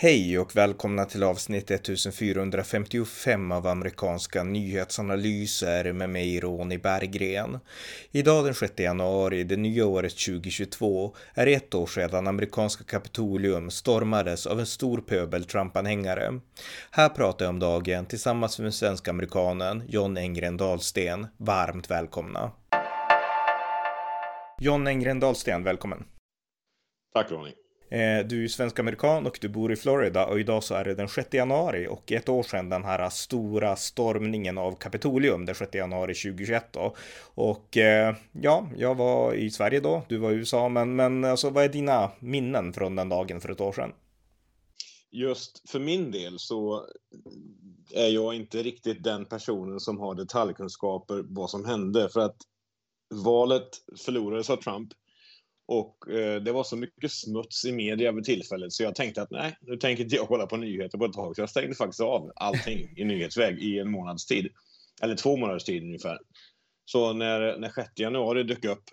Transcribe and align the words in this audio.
Hej 0.00 0.38
och 0.38 0.56
välkomna 0.56 1.04
till 1.04 1.22
avsnitt 1.22 1.70
1455 1.70 3.52
av 3.52 3.66
amerikanska 3.66 4.44
nyhetsanalyser 4.44 5.92
med 5.92 6.10
mig 6.10 6.40
Ronny 6.40 6.78
Berggren. 6.78 7.58
Idag 8.10 8.44
den 8.44 8.54
6 8.54 8.72
januari, 8.78 9.44
det 9.44 9.56
nya 9.56 9.86
året 9.86 10.18
2022, 10.18 11.14
är 11.34 11.46
ett 11.46 11.74
år 11.74 11.86
sedan 11.86 12.26
amerikanska 12.26 12.84
Kapitolium 12.84 13.70
stormades 13.70 14.46
av 14.46 14.60
en 14.60 14.66
stor 14.66 14.98
pöbel 14.98 15.44
Trump-anhängare. 15.44 16.40
Här 16.90 17.08
pratar 17.08 17.44
jag 17.44 17.50
om 17.50 17.58
dagen 17.58 18.06
tillsammans 18.06 18.58
med 18.58 18.64
den 18.64 18.72
svenska 18.72 19.10
amerikanen 19.10 19.82
John 19.88 20.16
Engren 20.16 20.56
Dahlsten. 20.56 21.26
Varmt 21.36 21.90
välkomna! 21.90 22.52
John 24.60 24.86
Engren 24.86 25.20
Dahlsten, 25.20 25.64
välkommen! 25.64 26.04
Tack 27.14 27.30
Ronny! 27.30 27.67
Eh, 27.90 28.26
du 28.26 28.44
är 28.44 28.48
svensk-amerikan 28.48 29.26
och 29.26 29.38
du 29.40 29.48
bor 29.48 29.72
i 29.72 29.76
Florida 29.76 30.26
och 30.26 30.40
idag 30.40 30.64
så 30.64 30.74
är 30.74 30.84
det 30.84 30.94
den 30.94 31.08
6 31.08 31.34
januari 31.34 31.86
och 31.88 32.12
ett 32.12 32.28
år 32.28 32.42
sedan 32.42 32.68
den 32.68 32.84
här 32.84 33.10
stora 33.10 33.76
stormningen 33.76 34.58
av 34.58 34.72
Kapitolium 34.72 35.46
den 35.46 35.54
6 35.54 35.74
januari 35.74 36.14
2021 36.14 36.72
då. 36.72 36.94
Och 37.34 37.76
eh, 37.76 38.16
ja, 38.32 38.68
jag 38.76 38.94
var 38.94 39.34
i 39.34 39.50
Sverige 39.50 39.80
då, 39.80 40.02
du 40.08 40.16
var 40.16 40.30
i 40.30 40.34
USA, 40.34 40.68
men, 40.68 40.96
men 40.96 41.24
alltså 41.24 41.50
vad 41.50 41.64
är 41.64 41.68
dina 41.68 42.10
minnen 42.18 42.72
från 42.72 42.96
den 42.96 43.08
dagen 43.08 43.40
för 43.40 43.48
ett 43.48 43.60
år 43.60 43.72
sedan? 43.72 43.92
Just 45.10 45.70
för 45.70 45.80
min 45.80 46.10
del 46.10 46.38
så 46.38 46.86
är 47.94 48.08
jag 48.08 48.34
inte 48.34 48.62
riktigt 48.62 49.02
den 49.02 49.24
personen 49.24 49.80
som 49.80 50.00
har 50.00 50.14
detaljkunskaper 50.14 51.24
vad 51.28 51.50
som 51.50 51.64
hände 51.64 52.08
för 52.08 52.20
att 52.20 52.36
valet 53.14 53.68
förlorades 54.04 54.50
av 54.50 54.56
Trump 54.56 54.92
och 55.68 56.10
eh, 56.10 56.42
det 56.42 56.52
var 56.52 56.64
så 56.64 56.76
mycket 56.76 57.12
smuts 57.12 57.64
i 57.64 57.72
media 57.72 58.12
vid 58.12 58.24
tillfället 58.24 58.72
så 58.72 58.82
jag 58.82 58.94
tänkte 58.94 59.22
att 59.22 59.30
nej, 59.30 59.56
nu 59.60 59.76
tänker 59.76 60.04
inte 60.04 60.16
jag 60.16 60.28
kolla 60.28 60.46
på 60.46 60.56
nyheter 60.56 60.98
på 60.98 61.04
ett 61.04 61.12
tag. 61.12 61.36
Så 61.36 61.42
jag 61.42 61.50
stängde 61.50 61.74
faktiskt 61.74 62.00
av 62.00 62.32
allting 62.36 62.92
i 62.96 63.04
nyhetsväg 63.04 63.58
i 63.58 63.78
en 63.78 63.90
månads 63.90 64.26
tid. 64.26 64.48
Eller 65.02 65.14
två 65.14 65.36
månaders 65.36 65.64
tid 65.64 65.82
ungefär. 65.82 66.18
Så 66.84 67.12
när, 67.12 67.58
när 67.58 67.68
6 67.68 67.90
januari 67.96 68.42
dök 68.42 68.64
upp, 68.64 68.84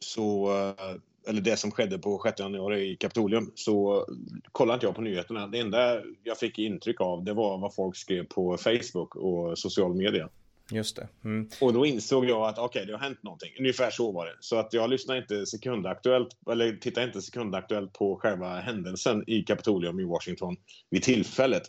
så, 0.00 0.52
eh, 0.58 0.96
eller 1.28 1.40
det 1.40 1.56
som 1.56 1.70
skedde 1.70 1.98
på 1.98 2.22
6 2.24 2.40
januari 2.40 2.90
i 2.90 2.96
Kapitolium, 2.96 3.52
så 3.54 4.06
kollade 4.52 4.74
inte 4.74 4.86
jag 4.86 4.94
på 4.94 5.02
nyheterna. 5.02 5.46
Det 5.46 5.58
enda 5.58 6.00
jag 6.22 6.38
fick 6.38 6.58
intryck 6.58 7.00
av, 7.00 7.24
det 7.24 7.32
var 7.32 7.58
vad 7.58 7.74
folk 7.74 7.96
skrev 7.96 8.24
på 8.24 8.56
Facebook 8.56 9.16
och 9.16 9.58
social 9.58 9.94
media. 9.94 10.28
Just 10.70 10.96
det. 10.96 11.08
Mm. 11.24 11.48
Och 11.60 11.72
då 11.72 11.86
insåg 11.86 12.24
jag 12.24 12.48
att 12.48 12.58
okej, 12.58 12.64
okay, 12.64 12.84
det 12.84 12.92
har 12.92 13.00
hänt 13.00 13.22
någonting. 13.22 13.52
Ungefär 13.58 13.90
så 13.90 14.12
var 14.12 14.26
det. 14.26 14.36
Så 14.40 14.56
att 14.56 14.72
jag 14.72 14.90
lyssnar 14.90 15.16
inte 15.16 15.46
sekundaktuellt, 15.46 16.28
eller 16.50 16.76
tittar 16.76 17.02
inte 17.02 17.22
sekundaktuellt 17.22 17.92
på 17.92 18.16
själva 18.16 18.60
händelsen 18.60 19.24
i 19.26 19.42
Kapitolium 19.42 20.00
i 20.00 20.04
Washington 20.04 20.56
vid 20.90 21.02
tillfället. 21.02 21.62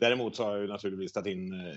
Däremot 0.00 0.36
så 0.36 0.44
har 0.44 0.52
jag 0.52 0.60
ju 0.60 0.68
naturligtvis 0.68 1.12
tagit 1.12 1.32
in, 1.32 1.52
eh, 1.52 1.76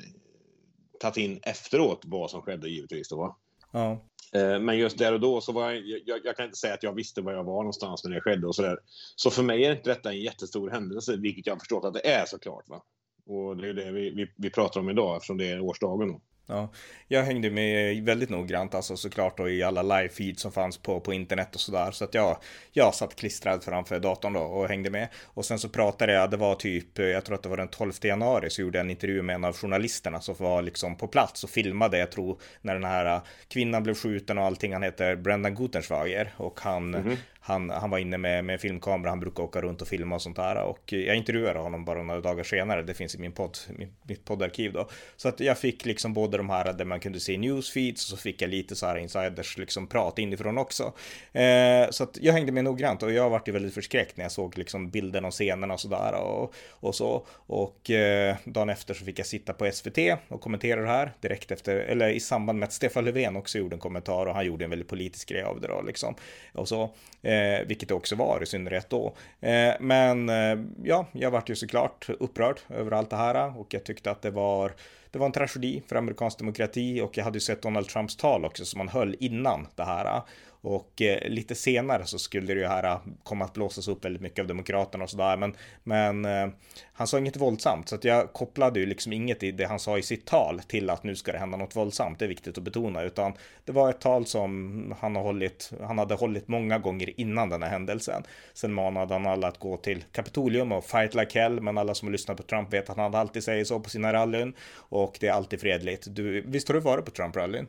tagit 0.99 1.17
in 1.17 1.39
efteråt 1.43 2.01
vad 2.05 2.31
som 2.31 2.41
skedde 2.41 2.69
givetvis 2.69 3.09
då. 3.09 3.37
Ja. 3.71 4.05
Eh, 4.33 4.59
men 4.59 4.77
just 4.77 4.97
där 4.97 5.13
och 5.13 5.19
då 5.19 5.41
så 5.41 5.51
var 5.51 5.71
jag, 5.71 6.01
jag, 6.05 6.19
jag, 6.23 6.35
kan 6.37 6.45
inte 6.45 6.57
säga 6.57 6.73
att 6.73 6.83
jag 6.83 6.95
visste 6.95 7.21
var 7.21 7.33
jag 7.33 7.43
var 7.43 7.57
någonstans 7.57 8.03
när 8.03 8.11
det 8.11 8.21
skedde 8.21 8.47
och 8.47 8.55
sådär. 8.55 8.79
Så 9.15 9.31
för 9.31 9.43
mig 9.43 9.65
är 9.65 9.71
inte 9.71 9.89
detta 9.89 10.09
en 10.09 10.21
jättestor 10.21 10.69
händelse, 10.69 11.17
vilket 11.17 11.47
jag 11.47 11.53
har 11.53 11.59
förstått 11.59 11.85
att 11.85 11.93
det 11.93 12.07
är 12.07 12.25
såklart. 12.25 12.69
Va? 12.69 12.83
Och 13.25 13.57
det 13.57 13.69
är 13.69 13.73
det 13.73 13.91
vi, 13.91 14.09
vi, 14.09 14.31
vi 14.35 14.49
pratar 14.49 14.79
om 14.79 14.89
idag 14.89 15.15
eftersom 15.15 15.37
det 15.37 15.49
är 15.49 15.61
årsdagen. 15.61 16.07
Då. 16.07 16.21
Ja, 16.47 16.69
jag 17.07 17.23
hängde 17.23 17.49
med 17.49 18.03
väldigt 18.03 18.29
noggrant, 18.29 18.75
alltså 18.75 18.97
såklart 18.97 19.37
då 19.37 19.49
i 19.49 19.63
alla 19.63 19.81
live 19.81 20.35
som 20.35 20.51
fanns 20.51 20.77
på, 20.77 20.99
på 20.99 21.13
internet 21.13 21.55
och 21.55 21.61
sådär. 21.61 21.91
Så 21.91 22.03
att 22.03 22.13
jag, 22.13 22.37
jag 22.71 22.95
satt 22.95 23.15
klistrad 23.15 23.63
framför 23.63 23.99
datorn 23.99 24.33
då 24.33 24.39
och 24.39 24.67
hängde 24.67 24.89
med. 24.89 25.07
Och 25.23 25.45
sen 25.45 25.59
så 25.59 25.69
pratade 25.69 26.13
jag, 26.13 26.31
det 26.31 26.37
var 26.37 26.55
typ, 26.55 26.99
jag 26.99 27.25
tror 27.25 27.35
att 27.35 27.43
det 27.43 27.49
var 27.49 27.57
den 27.57 27.67
12 27.67 27.91
januari, 28.01 28.49
så 28.49 28.61
gjorde 28.61 28.77
jag 28.77 28.85
en 28.85 28.91
intervju 28.91 29.21
med 29.21 29.33
en 29.33 29.45
av 29.45 29.55
journalisterna 29.55 30.21
som 30.21 30.35
var 30.37 30.61
liksom 30.61 30.97
på 30.97 31.07
plats 31.07 31.43
och 31.43 31.49
filmade, 31.49 31.97
jag 31.97 32.11
tror, 32.11 32.39
när 32.61 32.73
den 32.73 32.83
här 32.83 33.21
kvinnan 33.47 33.83
blev 33.83 33.95
skjuten 33.95 34.37
och 34.37 34.43
allting. 34.43 34.73
Han 34.73 34.83
heter 34.83 35.15
Brendan 35.15 35.55
Gutenschwager 35.55 36.33
och 36.37 36.59
han, 36.59 36.95
mm 36.95 37.09
-hmm 37.09 37.17
han, 37.43 37.69
han 37.69 37.89
var 37.89 37.97
inne 37.97 38.17
med, 38.17 38.45
med 38.45 38.61
filmkamera, 38.61 39.09
han 39.09 39.19
brukar 39.19 39.43
åka 39.43 39.61
runt 39.61 39.81
och 39.81 39.87
filma 39.87 40.15
och 40.15 40.21
sånt 40.21 40.35
där. 40.35 40.63
Och 40.63 40.93
jag 40.93 41.15
intervjuade 41.15 41.59
honom 41.59 41.85
bara 41.85 42.03
några 42.03 42.21
dagar 42.21 42.43
senare, 42.43 42.81
det 42.81 42.93
finns 42.93 43.15
i 43.15 43.17
min 43.17 43.31
podd, 43.31 43.57
min, 43.77 43.93
mitt 44.03 44.25
poddarkiv 44.25 44.73
då. 44.73 44.89
Så 45.17 45.29
att 45.29 45.39
jag 45.39 45.57
fick 45.57 45.85
liksom 45.85 46.13
både 46.13 46.37
de 46.37 46.49
här 46.49 46.73
där 46.73 46.85
man 46.85 46.99
kunde 46.99 47.19
se 47.19 47.37
newsfeeds 47.37 48.11
och 48.11 48.17
så 48.17 48.23
fick 48.23 48.41
jag 48.41 48.49
lite 48.49 48.75
så 48.75 48.85
här 48.85 48.97
insiders 48.97 49.57
liksom 49.57 49.87
prat 49.87 50.19
inifrån 50.19 50.57
också. 50.57 50.93
Eh, 51.33 51.89
så 51.89 52.03
att 52.03 52.17
jag 52.21 52.33
hängde 52.33 52.51
med 52.51 52.63
noggrant 52.63 53.03
och 53.03 53.11
jag 53.11 53.29
vart 53.29 53.47
ju 53.47 53.51
väldigt 53.51 53.73
förskräckt 53.73 54.17
när 54.17 54.25
jag 54.25 54.31
såg 54.31 54.57
liksom 54.57 54.89
bilden 54.89 55.25
och 55.25 55.33
scenerna 55.33 55.73
och 55.73 55.79
sådär 55.79 56.13
och, 56.13 56.53
och 56.69 56.95
så. 56.95 57.25
Och 57.31 57.89
eh, 57.89 58.35
dagen 58.43 58.69
efter 58.69 58.93
så 58.93 59.05
fick 59.05 59.19
jag 59.19 59.27
sitta 59.27 59.53
på 59.53 59.71
SVT 59.71 59.97
och 60.27 60.41
kommentera 60.41 60.81
det 60.81 60.87
här 60.87 61.13
direkt 61.21 61.51
efter, 61.51 61.75
eller 61.75 62.09
i 62.09 62.19
samband 62.19 62.59
med 62.59 62.67
att 62.67 62.73
Stefan 62.73 63.05
Löfven 63.05 63.35
också 63.35 63.57
gjorde 63.57 63.75
en 63.75 63.79
kommentar 63.79 64.25
och 64.25 64.35
han 64.35 64.45
gjorde 64.45 64.63
en 64.63 64.69
väldigt 64.69 64.87
politisk 64.87 65.29
grej 65.29 65.43
av 65.43 65.61
det 65.61 65.67
då 65.67 65.81
liksom. 65.81 66.15
Och 66.53 66.67
så. 66.67 66.93
Eh, 67.21 67.30
Eh, 67.31 67.65
vilket 67.67 67.89
det 67.89 67.95
också 67.95 68.15
var 68.15 68.43
i 68.43 68.45
synnerhet 68.45 68.89
då. 68.89 69.13
Eh, 69.41 69.73
men 69.79 70.29
eh, 70.29 70.59
ja, 70.83 71.05
jag 71.11 71.31
vart 71.31 71.49
ju 71.49 71.55
såklart 71.55 72.09
upprörd 72.19 72.59
över 72.69 72.91
allt 72.91 73.09
det 73.09 73.15
här 73.15 73.59
och 73.59 73.73
jag 73.73 73.83
tyckte 73.83 74.11
att 74.11 74.21
det 74.21 74.31
var 74.31 74.73
det 75.11 75.19
var 75.19 75.25
en 75.25 75.31
tragedi 75.31 75.83
för 75.87 75.95
amerikansk 75.95 76.37
demokrati 76.37 77.01
och 77.01 77.17
jag 77.17 77.23
hade 77.23 77.35
ju 77.35 77.41
sett 77.41 77.61
Donald 77.61 77.87
Trumps 77.87 78.15
tal 78.15 78.45
också 78.45 78.65
som 78.65 78.79
han 78.79 78.89
höll 78.89 79.15
innan 79.19 79.67
det 79.75 79.83
här. 79.83 80.21
Och 80.63 81.01
eh, 81.01 81.29
lite 81.29 81.55
senare 81.55 82.05
så 82.05 82.19
skulle 82.19 82.53
det 82.53 82.59
ju 82.59 82.67
här 82.67 82.83
eh, 82.83 82.99
komma 83.23 83.45
att 83.45 83.53
blåsas 83.53 83.87
upp 83.87 84.05
väldigt 84.05 84.21
mycket 84.21 84.39
av 84.39 84.47
Demokraterna 84.47 85.03
och 85.03 85.09
sådär. 85.09 85.37
Men, 85.37 85.55
men 85.83 86.25
eh, 86.25 86.47
han 86.93 87.07
sa 87.07 87.17
inget 87.17 87.37
våldsamt 87.37 87.89
så 87.89 87.95
att 87.95 88.03
jag 88.03 88.33
kopplade 88.33 88.79
ju 88.79 88.85
liksom 88.85 89.13
inget 89.13 89.43
i 89.43 89.51
det 89.51 89.65
han 89.65 89.79
sa 89.79 89.97
i 89.97 90.01
sitt 90.01 90.25
tal 90.25 90.59
till 90.67 90.89
att 90.89 91.03
nu 91.03 91.15
ska 91.15 91.31
det 91.31 91.37
hända 91.37 91.57
något 91.57 91.75
våldsamt. 91.75 92.19
Det 92.19 92.25
är 92.25 92.29
viktigt 92.29 92.57
att 92.57 92.63
betona, 92.63 93.03
utan 93.03 93.33
det 93.65 93.71
var 93.71 93.89
ett 93.89 94.01
tal 94.01 94.25
som 94.25 94.95
han 94.99 95.15
har 95.15 95.23
hållit. 95.23 95.71
Han 95.81 95.97
hade 95.97 96.15
hållit 96.15 96.47
många 96.47 96.79
gånger 96.79 97.19
innan 97.19 97.49
den 97.49 97.63
här 97.63 97.69
händelsen. 97.69 98.23
Sen 98.53 98.73
manade 98.73 99.13
han 99.13 99.27
alla 99.27 99.47
att 99.47 99.59
gå 99.59 99.77
till 99.77 100.03
Kapitolium 100.11 100.71
och 100.71 100.85
fight 100.85 101.15
like 101.15 101.39
hell, 101.39 101.61
men 101.61 101.77
alla 101.77 101.95
som 101.95 102.07
har 102.07 102.11
lyssnat 102.11 102.37
på 102.37 102.43
Trump 102.43 102.73
vet 102.73 102.89
att 102.89 102.97
han 102.97 103.15
alltid 103.15 103.43
säger 103.43 103.65
så 103.65 103.79
på 103.79 103.89
sina 103.89 104.13
rallyn 104.13 104.53
och 104.75 105.17
det 105.19 105.27
är 105.27 105.31
alltid 105.33 105.61
fredligt. 105.61 106.07
Du, 106.09 106.41
visst 106.41 106.67
har 106.67 106.75
du 106.75 106.81
varit 106.81 107.05
på 107.05 107.11
Trump-rallyn? 107.11 107.67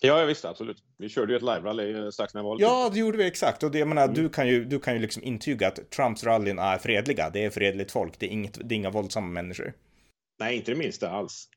Ja, 0.00 0.24
visst, 0.24 0.44
absolut. 0.44 0.82
Vi 1.00 1.08
körde 1.08 1.32
ju 1.32 1.36
ett 1.36 1.42
live-rally 1.42 2.10
strax 2.10 2.34
när 2.34 2.42
valet. 2.42 2.62
Ja, 2.62 2.90
det 2.92 2.98
gjorde 2.98 3.18
vi 3.18 3.26
exakt. 3.26 3.62
Och 3.62 3.70
det, 3.70 3.78
jag 3.78 3.88
menar, 3.88 4.04
mm. 4.04 4.14
du 4.14 4.28
kan 4.28 4.48
ju, 4.48 4.64
du 4.64 4.78
kan 4.78 4.94
ju 4.94 5.00
liksom 5.00 5.22
intyga 5.22 5.68
att 5.68 5.90
Trumps 5.90 6.24
rallyn 6.24 6.58
är 6.58 6.78
fredliga. 6.78 7.30
Det 7.30 7.44
är 7.44 7.50
fredligt 7.50 7.90
folk. 7.90 8.18
Det 8.18 8.26
är, 8.26 8.30
inget, 8.30 8.68
det 8.68 8.74
är 8.74 8.76
inga 8.76 8.90
våldsamma 8.90 9.26
människor. 9.26 9.72
Nej, 10.40 10.56
inte 10.56 10.70
det 10.70 10.78
minsta 10.78 11.10
alls. 11.10 11.48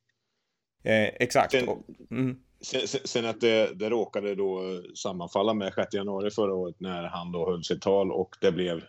Eh, 0.83 1.03
exakt. 1.03 1.51
Sen, 1.51 1.69
mm. 2.11 2.37
sen, 2.61 2.87
sen, 2.87 3.25
att 3.25 3.41
det, 3.41 3.79
det 3.79 3.89
råkade 3.89 4.35
då 4.35 4.81
sammanfalla 4.95 5.53
med 5.53 5.73
6 5.73 5.93
januari 5.93 6.31
förra 6.31 6.53
året 6.53 6.75
när 6.79 7.03
han 7.03 7.31
då 7.31 7.45
höll 7.45 7.63
sitt 7.63 7.81
tal 7.81 8.11
och 8.11 8.35
det 8.41 8.51
blev 8.51 8.83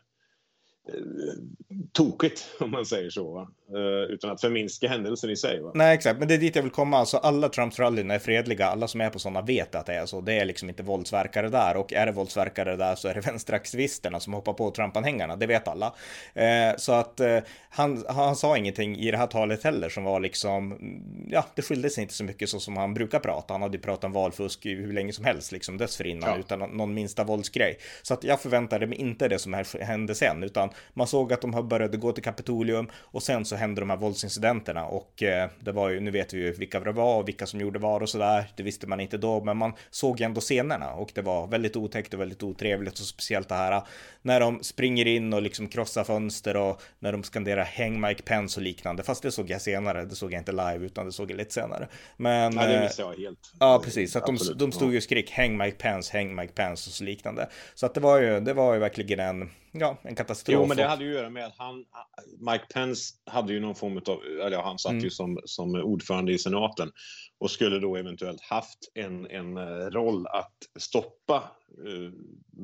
tokigt 1.92 2.46
om 2.60 2.70
man 2.70 2.86
säger 2.86 3.10
så. 3.10 3.34
Va? 3.34 3.48
Uh, 3.74 4.10
utan 4.10 4.30
att 4.30 4.40
förminska 4.40 4.88
händelsen 4.88 5.30
i 5.30 5.36
sig. 5.36 5.60
Va? 5.60 5.70
Nej, 5.74 5.94
exakt. 5.94 6.18
Men 6.18 6.28
det 6.28 6.34
är 6.34 6.38
dit 6.38 6.56
jag 6.56 6.62
vill 6.62 6.72
komma. 6.72 6.98
Alltså, 6.98 7.16
alla 7.16 7.48
Trumps 7.48 7.78
rallyn 7.78 8.10
är 8.10 8.18
fredliga. 8.18 8.66
Alla 8.66 8.88
som 8.88 9.00
är 9.00 9.10
på 9.10 9.18
sådana 9.18 9.42
vet 9.42 9.74
att 9.74 9.86
det 9.86 9.94
är 9.94 10.06
så. 10.06 10.20
Det 10.20 10.32
är 10.32 10.44
liksom 10.44 10.68
inte 10.68 10.82
våldsverkare 10.82 11.48
där. 11.48 11.76
Och 11.76 11.92
är 11.92 12.06
det 12.06 12.12
våldsverkare 12.12 12.76
där 12.76 12.94
så 12.94 13.08
är 13.08 13.14
det 13.14 13.20
vänsteraktivisterna 13.26 14.20
som 14.20 14.32
hoppar 14.32 14.52
på 14.52 14.70
Trump-anhängarna. 14.70 15.36
Det 15.36 15.46
vet 15.46 15.68
alla. 15.68 15.86
Uh, 15.86 16.76
så 16.76 16.92
att 16.92 17.20
han, 17.68 18.04
han 18.08 18.36
sa 18.36 18.56
ingenting 18.56 18.96
i 18.96 19.10
det 19.10 19.16
här 19.16 19.26
talet 19.26 19.64
heller 19.64 19.88
som 19.88 20.04
var 20.04 20.20
liksom, 20.20 20.78
ja, 21.28 21.46
det 21.54 21.62
skilde 21.62 21.90
sig 21.90 22.02
inte 22.02 22.14
så 22.14 22.24
mycket 22.24 22.48
så 22.48 22.60
som 22.60 22.76
han 22.76 22.94
brukar 22.94 23.18
prata. 23.20 23.54
Han 23.54 23.62
hade 23.62 23.76
ju 23.76 23.82
pratat 23.82 24.04
om 24.04 24.12
valfusk 24.12 24.66
hur 24.66 24.92
länge 24.92 25.12
som 25.12 25.24
helst 25.24 25.52
liksom 25.52 25.78
dessförinnan 25.78 26.30
ja. 26.30 26.38
utan 26.38 26.58
någon 26.58 26.94
minsta 26.94 27.24
våldsgrej. 27.24 27.78
Så 28.02 28.14
att 28.14 28.24
jag 28.24 28.40
förväntade 28.40 28.86
mig 28.86 28.98
inte 28.98 29.28
det 29.28 29.38
som 29.38 29.64
hände 29.80 30.14
sen, 30.14 30.42
utan 30.42 30.70
man 30.94 31.06
såg 31.06 31.32
att 31.32 31.40
de 31.40 31.68
började 31.68 31.96
gå 31.96 32.12
till 32.12 32.22
Kapitolium 32.22 32.88
och 32.94 33.22
sen 33.22 33.44
så 33.44 33.56
hände 33.56 33.80
de 33.80 33.90
här 33.90 33.96
våldsincidenterna 33.96 34.86
och 34.86 35.22
eh, 35.22 35.50
det 35.60 35.72
var 35.72 35.88
ju, 35.88 36.00
nu 36.00 36.10
vet 36.10 36.34
vi 36.34 36.38
ju 36.38 36.52
vilka 36.52 36.80
det 36.80 36.92
var 36.92 37.16
och 37.16 37.28
vilka 37.28 37.46
som 37.46 37.60
gjorde 37.60 37.78
vad 37.78 38.02
och 38.02 38.08
sådär. 38.08 38.50
Det 38.56 38.62
visste 38.62 38.86
man 38.86 39.00
inte 39.00 39.16
då, 39.16 39.44
men 39.44 39.56
man 39.56 39.72
såg 39.90 40.20
ändå 40.20 40.40
scenerna 40.40 40.92
och 40.92 41.10
det 41.14 41.22
var 41.22 41.46
väldigt 41.46 41.76
otäckt 41.76 42.14
och 42.14 42.20
väldigt 42.20 42.42
otrevligt 42.42 42.92
och 42.92 43.06
speciellt 43.06 43.48
det 43.48 43.54
här 43.54 43.82
när 44.22 44.40
de 44.40 44.62
springer 44.62 45.06
in 45.06 45.32
och 45.32 45.42
liksom 45.42 45.68
krossar 45.68 46.04
fönster 46.04 46.56
och 46.56 46.82
när 46.98 47.12
de 47.12 47.22
skanderar 47.22 47.64
häng 47.64 48.00
Mike 48.00 48.22
Pence 48.22 48.60
och 48.60 48.64
liknande. 48.64 49.02
Fast 49.02 49.22
det 49.22 49.32
såg 49.32 49.50
jag 49.50 49.60
senare, 49.60 50.04
det 50.04 50.14
såg 50.14 50.32
jag 50.32 50.40
inte 50.40 50.52
live 50.52 50.86
utan 50.86 51.06
det 51.06 51.12
såg 51.12 51.30
jag 51.30 51.36
lite 51.36 51.54
senare. 51.54 51.88
Men... 52.16 52.56
Ja, 52.56 52.66
det 52.66 52.80
missade 52.80 53.08
jag 53.08 53.24
helt. 53.24 53.38
Ja, 53.60 53.80
precis. 53.84 54.12
Så 54.12 54.18
att 54.18 54.26
de, 54.26 54.38
de 54.56 54.72
stod 54.72 54.90
ju 54.90 54.96
och 54.96 55.02
skrek 55.02 55.30
häng 55.30 55.56
Mike 55.56 55.76
Pence, 55.76 56.12
häng 56.12 56.34
Mike 56.34 56.52
Pence 56.52 56.90
och 56.90 56.94
så 56.94 57.04
liknande. 57.04 57.48
Så 57.74 57.86
att 57.86 57.94
det 57.94 58.00
var 58.00 58.20
ju, 58.20 58.40
det 58.40 58.54
var 58.54 58.74
ju 58.74 58.80
verkligen 58.80 59.20
en 59.20 59.50
ja, 59.80 59.98
en 60.02 60.14
katastrof. 60.14 60.54
Jo, 60.54 60.66
men 60.66 60.76
det 60.76 60.86
hade 60.86 61.04
ju 61.04 61.10
att 61.10 61.16
göra 61.16 61.30
med 61.30 61.46
att 61.46 61.58
han, 61.58 61.84
Mike 62.38 62.64
Pence 62.74 63.14
hade 63.26 63.52
ju 63.52 63.60
någon 63.60 63.74
form 63.74 63.96
av, 63.96 64.22
eller 64.46 64.62
han 64.62 64.78
satt 64.78 64.92
mm. 64.92 65.04
ju 65.04 65.10
som, 65.10 65.38
som 65.44 65.74
ordförande 65.74 66.32
i 66.32 66.38
senaten 66.38 66.92
och 67.38 67.50
skulle 67.50 67.78
då 67.78 67.96
eventuellt 67.96 68.40
haft 68.40 68.78
en, 68.94 69.30
en 69.30 69.56
eh, 69.56 69.90
roll 69.90 70.26
att 70.26 70.56
stoppa 70.78 71.36
eh, 71.86 72.12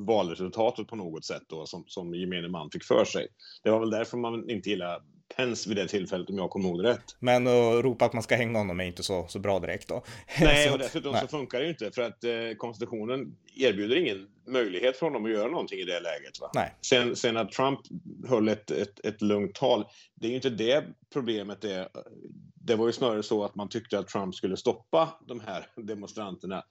valresultatet 0.06 0.86
på 0.86 0.96
något 0.96 1.24
sätt 1.24 1.42
då, 1.46 1.66
som, 1.66 1.84
som 1.86 2.14
gemene 2.14 2.48
man 2.48 2.70
fick 2.70 2.84
för 2.84 3.04
sig. 3.04 3.28
Det 3.62 3.70
var 3.70 3.80
väl 3.80 3.90
därför 3.90 4.16
man 4.16 4.50
inte 4.50 4.70
gillade 4.70 5.02
Pence 5.40 5.68
vid 5.68 5.76
det 5.76 5.88
tillfället 5.88 6.30
om 6.30 6.38
jag 6.38 6.50
kommer 6.50 6.68
ihåg 6.68 6.84
rätt. 6.84 7.16
Men 7.18 7.46
att 7.46 7.84
ropa 7.84 8.04
att 8.04 8.12
man 8.12 8.22
ska 8.22 8.36
hänga 8.36 8.58
honom 8.58 8.80
är 8.80 8.84
inte 8.84 9.02
så, 9.02 9.26
så 9.28 9.38
bra 9.38 9.58
direkt 9.58 9.88
då. 9.88 10.02
Nej, 10.40 10.70
och 10.70 10.78
dessutom 10.78 11.12
nej. 11.12 11.20
så 11.20 11.28
funkar 11.28 11.58
det 11.58 11.64
ju 11.64 11.70
inte 11.70 11.90
för 11.90 12.02
att 12.02 12.24
eh, 12.24 12.32
konstitutionen 12.56 13.36
erbjuder 13.56 13.96
ingen 13.96 14.28
möjlighet 14.46 14.96
för 14.96 15.06
honom 15.06 15.24
att 15.24 15.30
göra 15.30 15.50
någonting 15.50 15.78
i 15.78 15.84
det 15.84 16.00
läget. 16.00 16.40
Va? 16.40 16.50
Nej. 16.54 16.74
Sen, 16.80 17.16
sen 17.16 17.36
att 17.36 17.52
Trump 17.52 17.80
höll 18.28 18.48
ett, 18.48 18.70
ett, 18.70 19.06
ett 19.06 19.22
lugnt 19.22 19.54
tal, 19.54 19.84
det 20.14 20.26
är 20.26 20.30
ju 20.30 20.36
inte 20.36 20.50
det 20.50 20.84
problemet 21.12 21.64
är. 21.64 21.88
Det 22.54 22.74
var 22.74 22.86
ju 22.86 22.92
snarare 22.92 23.22
så 23.22 23.44
att 23.44 23.54
man 23.54 23.68
tyckte 23.68 23.98
att 23.98 24.08
Trump 24.08 24.34
skulle 24.34 24.56
stoppa 24.56 25.08
de 25.26 25.40
här 25.40 25.66
demonstranterna 25.76 26.64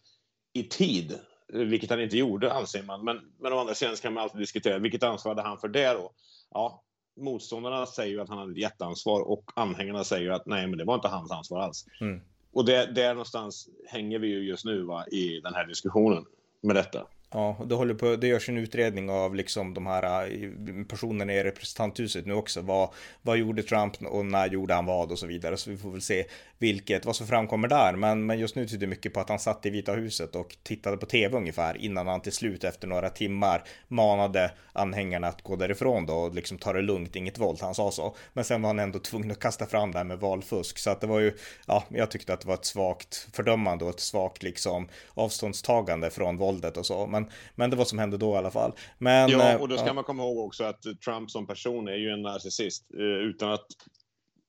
i 0.53 0.63
tid, 0.63 1.19
vilket 1.53 1.89
han 1.89 2.01
inte 2.01 2.17
gjorde 2.17 2.53
anser 2.53 2.83
man. 2.83 3.05
Men, 3.05 3.19
men 3.39 3.53
å 3.53 3.59
andra 3.59 3.75
sidan 3.75 3.95
kan 3.95 4.13
man 4.13 4.23
alltid 4.23 4.41
diskutera 4.41 4.79
vilket 4.79 5.03
ansvar 5.03 5.35
hade 5.35 5.47
han 5.47 5.57
för 5.57 5.67
det 5.67 5.93
då? 5.93 6.11
Ja, 6.51 6.83
motståndarna 7.19 7.85
säger 7.85 8.11
ju 8.11 8.21
att 8.21 8.29
han 8.29 8.37
hade 8.37 8.51
ett 8.51 8.57
jätteansvar 8.57 9.21
och 9.21 9.51
anhängarna 9.55 10.03
säger 10.03 10.23
ju 10.23 10.33
att 10.33 10.45
nej, 10.45 10.67
men 10.67 10.77
det 10.77 10.85
var 10.85 10.95
inte 10.95 11.07
hans 11.07 11.31
ansvar 11.31 11.59
alls. 11.59 11.85
Mm. 12.01 12.21
Och 12.53 12.65
det, 12.65 12.85
där 12.85 13.13
någonstans 13.13 13.69
hänger 13.87 14.19
vi 14.19 14.27
ju 14.27 14.39
just 14.47 14.65
nu 14.65 14.83
va, 14.83 15.05
i 15.07 15.39
den 15.39 15.53
här 15.53 15.67
diskussionen 15.67 16.25
med 16.61 16.75
detta. 16.75 17.07
Ja, 17.31 17.57
det, 17.65 17.75
håller 17.75 17.93
på, 17.93 18.15
det 18.15 18.27
görs 18.27 18.49
en 18.49 18.57
utredning 18.57 19.09
av 19.09 19.35
liksom 19.35 19.73
de 19.73 19.87
här 19.87 20.31
äh, 20.31 20.83
personerna 20.87 21.33
i 21.33 21.43
representanthuset 21.43 22.25
nu 22.25 22.33
också. 22.33 22.61
Vad, 22.61 22.89
vad 23.21 23.37
gjorde 23.37 23.63
Trump 23.63 24.01
och 24.01 24.25
när 24.25 24.47
gjorde 24.47 24.73
han 24.73 24.85
vad 24.85 25.11
och 25.11 25.19
så 25.19 25.27
vidare. 25.27 25.57
Så 25.57 25.69
vi 25.69 25.77
får 25.77 25.91
väl 25.91 26.01
se 26.01 26.25
vilket, 26.57 27.05
vad 27.05 27.15
som 27.15 27.27
framkommer 27.27 27.67
där. 27.67 27.93
Men, 27.93 28.25
men 28.25 28.39
just 28.39 28.55
nu 28.55 28.67
tyder 28.67 28.79
det 28.79 28.87
mycket 28.87 29.13
på 29.13 29.19
att 29.19 29.29
han 29.29 29.39
satt 29.39 29.65
i 29.65 29.69
Vita 29.69 29.93
huset 29.93 30.35
och 30.35 30.57
tittade 30.63 30.97
på 30.97 31.05
tv 31.05 31.37
ungefär 31.37 31.77
innan 31.77 32.07
han 32.07 32.21
till 32.21 32.31
slut 32.31 32.63
efter 32.63 32.87
några 32.87 33.09
timmar 33.09 33.63
manade 33.87 34.51
anhängarna 34.73 35.27
att 35.27 35.41
gå 35.41 35.55
därifrån 35.55 36.05
då 36.05 36.13
och 36.13 36.33
liksom 36.35 36.57
ta 36.57 36.73
det 36.73 36.81
lugnt, 36.81 37.15
inget 37.15 37.37
våld. 37.37 37.59
Han 37.61 37.75
sa 37.75 37.91
så. 37.91 38.15
Men 38.33 38.43
sen 38.43 38.61
var 38.61 38.69
han 38.69 38.79
ändå 38.79 38.99
tvungen 38.99 39.31
att 39.31 39.39
kasta 39.39 39.65
fram 39.65 39.91
det 39.91 39.97
här 39.97 40.05
med 40.05 40.19
valfusk. 40.19 40.77
Så 40.77 40.89
att 40.89 41.01
det 41.01 41.07
var 41.07 41.19
ju, 41.19 41.33
ja, 41.67 41.83
jag 41.89 42.11
tyckte 42.11 42.33
att 42.33 42.41
det 42.41 42.47
var 42.47 42.55
ett 42.55 42.65
svagt 42.65 43.27
fördömande 43.33 43.85
och 43.85 43.89
ett 43.89 43.99
svagt 43.99 44.43
liksom 44.43 44.87
avståndstagande 45.13 46.09
från 46.09 46.37
våldet 46.37 46.77
och 46.77 46.85
så. 46.85 47.07
Men, 47.07 47.18
men 47.55 47.69
det 47.69 47.75
var 47.75 47.85
som 47.85 47.99
hände 47.99 48.17
då 48.17 48.33
i 48.33 48.37
alla 48.37 48.51
fall. 48.51 48.71
Men, 48.97 49.29
ja, 49.29 49.57
och 49.57 49.67
då 49.67 49.77
ska 49.77 49.87
ja. 49.87 49.93
man 49.93 50.03
komma 50.03 50.23
ihåg 50.23 50.37
också 50.37 50.63
att 50.63 50.81
Trump 51.05 51.31
som 51.31 51.47
person 51.47 51.87
är 51.87 51.95
ju 51.95 52.09
en 52.09 52.21
narcissist 52.21 52.85
eh, 52.93 52.99
utan 53.01 53.51
att 53.51 53.67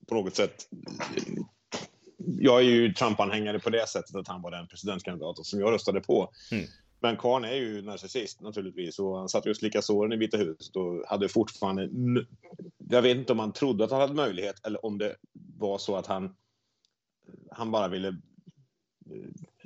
på 0.09 0.15
något 0.15 0.37
sätt 0.37 0.69
jag 2.39 2.61
är 2.61 2.65
ju 2.65 2.93
Trump-anhängare 2.93 3.59
på 3.59 3.71
det 3.71 3.89
sättet 3.89 4.17
att 4.17 4.29
han 4.29 4.43
var 4.43 4.51
den 4.51 4.67
presidentkandidaten 4.69 5.45
som 5.45 5.61
jag 5.61 5.73
röstade 5.73 6.01
på. 6.01 6.33
Mm. 6.53 6.65
Men 7.03 7.17
Karn 7.17 7.45
är 7.45 7.55
ju 7.55 7.83
narcissist 7.83 8.41
naturligtvis 8.41 8.99
och 8.99 9.19
han 9.19 9.29
satt 9.29 9.47
ju 9.47 9.51
och 9.51 9.57
slickade 9.57 9.83
såren 9.83 10.13
i 10.13 10.17
Vita 10.17 10.37
huset 10.37 10.77
och 10.77 11.05
hade 11.09 11.29
fortfarande... 11.29 11.89
Jag 12.91 13.03
vet 13.03 13.17
inte 13.17 13.33
om 13.33 13.39
han 13.39 13.53
trodde 13.53 13.85
att 13.85 13.91
han 13.91 14.01
hade 14.01 14.15
möjlighet 14.15 14.67
eller 14.67 14.85
om 14.87 14.99
det 14.99 15.17
var 15.59 15.79
så 15.79 15.97
att 15.97 16.07
han, 16.07 16.37
han 17.51 17.71
bara 17.71 17.89
ville 17.89 18.09
eh, 18.09 18.15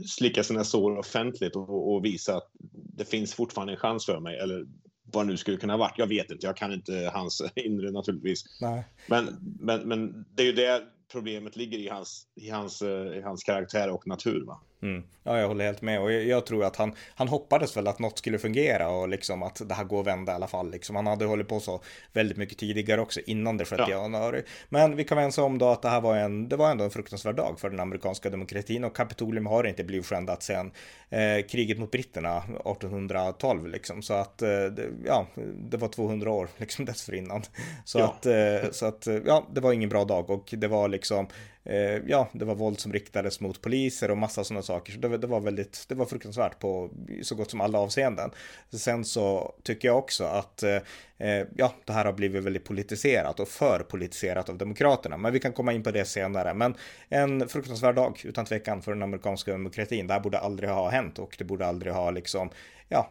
slicka 0.06 0.42
sina 0.42 0.64
sår 0.64 0.98
offentligt 0.98 1.56
och, 1.56 1.94
och 1.94 2.04
visa 2.04 2.36
att 2.36 2.50
det 2.72 3.04
finns 3.04 3.34
fortfarande 3.34 3.72
en 3.72 3.78
chans 3.78 4.06
för 4.06 4.20
mig 4.20 4.38
eller 4.38 4.66
vad 5.12 5.26
nu 5.26 5.36
skulle 5.36 5.56
kunna 5.56 5.72
ha 5.72 5.78
varit. 5.78 5.98
Jag 5.98 6.06
vet 6.06 6.30
inte, 6.30 6.46
jag 6.46 6.56
kan 6.56 6.72
inte 6.72 7.10
hans 7.14 7.42
inre 7.54 7.90
naturligtvis. 7.90 8.44
Nej. 8.60 8.84
Men, 9.06 9.56
men, 9.60 9.88
men 9.88 10.24
det 10.34 10.42
är 10.42 10.46
ju 10.46 10.52
det 10.52 10.82
problemet 11.12 11.56
ligger 11.56 11.78
i 11.78 11.88
hans, 11.88 12.26
i 12.34 12.50
hans, 12.50 12.82
eh, 12.82 13.18
i 13.18 13.22
hans 13.22 13.44
karaktär 13.44 13.90
och 13.90 14.06
natur. 14.06 14.44
Va? 14.46 14.60
Mm. 14.84 15.02
Ja, 15.22 15.38
jag 15.38 15.48
håller 15.48 15.64
helt 15.64 15.82
med 15.82 16.00
och 16.00 16.12
jag, 16.12 16.24
jag, 16.24 16.46
tror 16.46 16.64
att 16.64 16.76
han, 16.76 16.92
han 17.14 17.28
hoppades 17.28 17.76
väl 17.76 17.88
att 17.88 17.98
något 17.98 18.18
skulle 18.18 18.38
fungera 18.38 18.88
och 18.88 19.08
liksom 19.08 19.42
att 19.42 19.68
det 19.68 19.74
här 19.74 19.84
går 19.84 20.00
att 20.00 20.06
vända 20.06 20.32
i 20.32 20.34
alla 20.34 20.46
fall. 20.46 20.70
Liksom. 20.70 20.96
Han 20.96 21.06
hade 21.06 21.24
hållit 21.24 21.48
på 21.48 21.60
så 21.60 21.80
väldigt 22.12 22.36
mycket 22.36 22.58
tidigare 22.58 23.00
också 23.00 23.20
innan 23.26 23.56
det 23.56 23.64
6 23.64 23.78
ja. 23.78 23.90
januari. 23.90 24.42
Men 24.68 24.96
vi 24.96 25.04
kan 25.04 25.18
ense 25.18 25.42
om 25.42 25.58
då 25.58 25.68
att 25.68 25.82
det 25.82 25.88
här 25.88 26.00
var 26.00 26.16
en, 26.16 26.48
det 26.48 26.56
var 26.56 26.70
ändå 26.70 26.84
en 26.84 26.90
fruktansvärd 26.90 27.36
dag 27.36 27.60
för 27.60 27.70
den 27.70 27.80
amerikanska 27.80 28.30
demokratin 28.30 28.84
och 28.84 28.96
Kapitolium 28.96 29.46
har 29.46 29.64
inte 29.64 29.84
blivit 29.84 30.06
skändat 30.06 30.42
sedan 30.42 30.72
eh, 31.10 31.46
kriget 31.50 31.78
mot 31.78 31.90
britterna 31.90 32.38
1812 32.38 33.66
liksom. 33.66 34.02
Så 34.02 34.14
att 34.14 34.42
eh, 34.42 34.48
det, 34.48 34.88
ja, 35.04 35.26
det 35.56 35.76
var 35.76 35.88
200 35.88 36.30
år 36.30 36.48
liksom 36.56 36.84
dessförinnan. 36.84 37.42
Så 37.84 37.98
ja. 37.98 38.04
att, 38.04 38.26
eh, 38.26 38.70
så 38.70 38.86
att 38.86 39.08
ja, 39.26 39.46
det 39.52 39.60
var 39.60 39.72
ingen 39.72 39.88
bra 39.88 40.04
dag 40.04 40.30
och 40.30 40.54
det 40.56 40.68
var 40.68 40.88
liksom 40.88 41.26
eh, 41.26 41.30
Eh, 41.64 42.02
ja, 42.06 42.28
det 42.32 42.44
var 42.44 42.54
våld 42.54 42.80
som 42.80 42.92
riktades 42.92 43.40
mot 43.40 43.60
poliser 43.60 44.10
och 44.10 44.18
massa 44.18 44.44
sådana 44.44 44.62
saker. 44.62 44.92
Så 44.92 44.98
det, 44.98 45.18
det, 45.18 45.26
var 45.26 45.40
väldigt, 45.40 45.84
det 45.88 45.94
var 45.94 46.06
fruktansvärt 46.06 46.58
på 46.58 46.90
så 47.22 47.34
gott 47.34 47.50
som 47.50 47.60
alla 47.60 47.78
avseenden. 47.78 48.30
Sen 48.72 49.04
så 49.04 49.54
tycker 49.62 49.88
jag 49.88 49.98
också 49.98 50.24
att 50.24 50.62
eh, 50.62 50.78
Eh, 51.24 51.46
ja, 51.56 51.74
det 51.84 51.92
här 51.92 52.04
har 52.04 52.12
blivit 52.12 52.44
väldigt 52.44 52.64
politiserat 52.64 53.40
och 53.40 53.48
för 53.48 53.80
politiserat 53.80 54.48
av 54.48 54.58
Demokraterna. 54.58 55.16
Men 55.16 55.32
vi 55.32 55.40
kan 55.40 55.52
komma 55.52 55.72
in 55.72 55.82
på 55.82 55.90
det 55.90 56.04
senare. 56.04 56.54
Men 56.54 56.74
en 57.08 57.48
fruktansvärd 57.48 57.94
dag 57.94 58.20
utan 58.24 58.44
tvekan 58.44 58.82
för 58.82 58.92
den 58.92 59.02
amerikanska 59.02 59.52
demokratin. 59.52 60.06
Det 60.06 60.12
här 60.12 60.20
borde 60.20 60.38
aldrig 60.38 60.70
ha 60.70 60.88
hänt 60.88 61.18
och 61.18 61.36
det 61.38 61.44
borde 61.44 61.66
aldrig 61.66 61.92
ha 61.92 62.10
liksom 62.10 62.50
ja, 62.88 63.10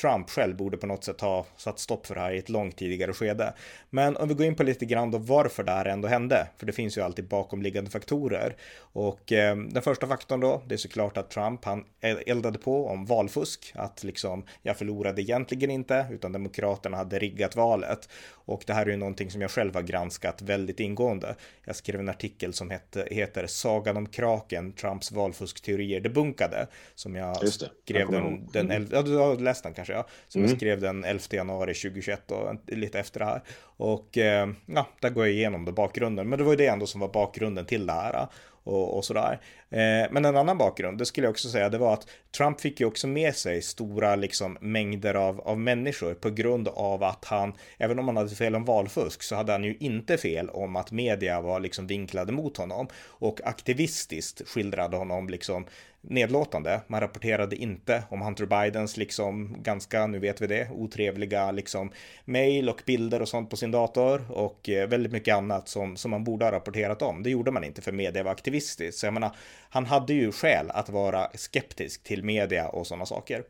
Trump 0.00 0.30
själv 0.30 0.56
borde 0.56 0.76
på 0.76 0.86
något 0.86 1.04
sätt 1.04 1.20
ha 1.20 1.46
satt 1.56 1.78
stopp 1.78 2.06
för 2.06 2.14
det 2.14 2.20
här 2.20 2.32
i 2.32 2.38
ett 2.38 2.48
långt 2.48 2.76
tidigare 2.76 3.12
skede. 3.12 3.54
Men 3.90 4.16
om 4.16 4.28
vi 4.28 4.34
går 4.34 4.46
in 4.46 4.54
på 4.54 4.62
lite 4.62 4.84
grann 4.84 5.10
då 5.10 5.18
varför 5.18 5.62
det 5.62 5.72
här 5.72 5.84
ändå 5.84 6.08
hände, 6.08 6.48
för 6.56 6.66
det 6.66 6.72
finns 6.72 6.98
ju 6.98 7.02
alltid 7.02 7.28
bakomliggande 7.28 7.90
faktorer. 7.90 8.56
Och 8.78 9.32
eh, 9.32 9.56
den 9.56 9.82
första 9.82 10.06
faktorn 10.06 10.40
då, 10.40 10.62
det 10.66 10.74
är 10.74 10.78
såklart 10.78 11.16
att 11.16 11.30
Trump, 11.30 11.64
han 11.64 11.84
eldade 12.00 12.58
på 12.58 12.86
om 12.86 13.06
valfusk, 13.06 13.72
att 13.74 14.04
liksom 14.04 14.44
jag 14.62 14.76
förlorade 14.76 15.22
egentligen 15.22 15.70
inte, 15.70 16.06
utan 16.10 16.32
demokraterna 16.32 16.96
hade 16.96 17.18
riggat 17.18 17.45
valet. 17.54 18.08
Och 18.32 18.62
det 18.66 18.72
här 18.72 18.86
är 18.86 18.90
ju 18.90 18.96
någonting 18.96 19.30
som 19.30 19.40
jag 19.40 19.50
själv 19.50 19.74
har 19.74 19.82
granskat 19.82 20.42
väldigt 20.42 20.80
ingående. 20.80 21.34
Jag 21.64 21.76
skrev 21.76 22.00
en 22.00 22.08
artikel 22.08 22.52
som 22.52 22.70
hette, 22.70 23.08
heter 23.10 23.46
Sagan 23.46 23.96
om 23.96 24.06
kraken, 24.06 24.72
Trumps 24.72 25.12
valfuskteorier 25.12 26.00
debunkade, 26.00 26.66
som 26.94 27.14
jag 27.14 27.48
skrev 27.48 28.00
jag 28.00 28.12
den, 28.12 28.48
den, 28.52 28.70
mm 28.70 29.04
du 29.04 29.16
har 29.16 29.36
läst 29.36 29.62
den 29.62 29.74
kanske 29.74 29.92
ja. 29.92 30.06
Som 30.28 30.40
mm. 30.40 30.50
jag 30.50 30.58
skrev 30.58 30.80
den 30.80 31.04
11 31.04 31.22
januari 31.30 31.74
2021 31.74 32.30
och 32.30 32.56
lite 32.66 32.98
efter 32.98 33.20
det 33.20 33.26
här. 33.26 33.42
Och 33.62 34.18
eh, 34.18 34.48
ja, 34.66 34.88
där 35.00 35.10
går 35.10 35.26
jag 35.26 35.34
igenom 35.34 35.64
det 35.64 35.72
bakgrunden. 35.72 36.28
Men 36.28 36.38
det 36.38 36.44
var 36.44 36.52
ju 36.52 36.56
det 36.56 36.66
ändå 36.66 36.86
som 36.86 37.00
var 37.00 37.08
bakgrunden 37.08 37.66
till 37.66 37.86
det 37.86 37.92
här 37.92 38.28
och, 38.66 38.96
och 38.96 39.04
sådär. 39.04 39.40
Eh, 39.70 40.10
men 40.10 40.24
en 40.24 40.36
annan 40.36 40.58
bakgrund, 40.58 40.98
det 40.98 41.06
skulle 41.06 41.26
jag 41.26 41.32
också 41.32 41.48
säga, 41.48 41.68
det 41.68 41.78
var 41.78 41.92
att 41.92 42.08
Trump 42.36 42.60
fick 42.60 42.80
ju 42.80 42.86
också 42.86 43.06
med 43.06 43.34
sig 43.34 43.62
stora 43.62 44.16
liksom, 44.16 44.58
mängder 44.60 45.14
av, 45.14 45.40
av 45.40 45.58
människor 45.58 46.14
på 46.14 46.30
grund 46.30 46.68
av 46.68 47.02
att 47.02 47.24
han, 47.24 47.52
även 47.78 47.98
om 47.98 48.06
han 48.06 48.16
hade 48.16 48.34
fel 48.34 48.54
om 48.54 48.64
valfusk, 48.64 49.22
så 49.22 49.34
hade 49.34 49.52
han 49.52 49.64
ju 49.64 49.76
inte 49.80 50.16
fel 50.16 50.50
om 50.50 50.76
att 50.76 50.92
media 50.92 51.40
var 51.40 51.60
liksom 51.60 51.86
vinklade 51.86 52.32
mot 52.32 52.56
honom 52.56 52.88
och 53.06 53.40
aktivistiskt 53.44 54.48
skildrade 54.48 54.96
honom 54.96 55.28
liksom 55.28 55.66
nedlåtande. 56.08 56.80
Man 56.86 57.00
rapporterade 57.00 57.56
inte 57.56 58.02
om 58.10 58.22
Hunter 58.22 58.46
Bidens 58.46 58.96
liksom 58.96 59.56
ganska, 59.62 60.06
nu 60.06 60.18
vet 60.18 60.40
vi 60.40 60.46
det, 60.46 60.68
otrevliga 60.70 61.50
liksom 61.52 61.90
mejl 62.24 62.68
och 62.68 62.82
bilder 62.86 63.22
och 63.22 63.28
sånt 63.28 63.50
på 63.50 63.56
sin 63.56 63.70
dator 63.70 64.32
och 64.32 64.68
eh, 64.68 64.88
väldigt 64.88 65.12
mycket 65.12 65.34
annat 65.34 65.68
som, 65.68 65.96
som 65.96 66.10
man 66.10 66.24
borde 66.24 66.44
ha 66.44 66.52
rapporterat 66.52 67.02
om. 67.02 67.22
Det 67.22 67.30
gjorde 67.30 67.50
man 67.50 67.64
inte 67.64 67.82
för 67.82 67.92
media 67.92 68.22
var 68.22 68.32
aktivistiskt. 68.32 69.00
Så 69.00 69.06
jag 69.06 69.14
menar, 69.14 69.30
han 69.76 69.86
hade 69.86 70.14
ju 70.14 70.32
skäl 70.32 70.70
att 70.70 70.88
vara 70.88 71.30
skeptisk 71.34 72.02
till 72.02 72.24
media 72.24 72.68
och 72.68 72.86
sådana 72.86 73.06
saker. 73.06 73.44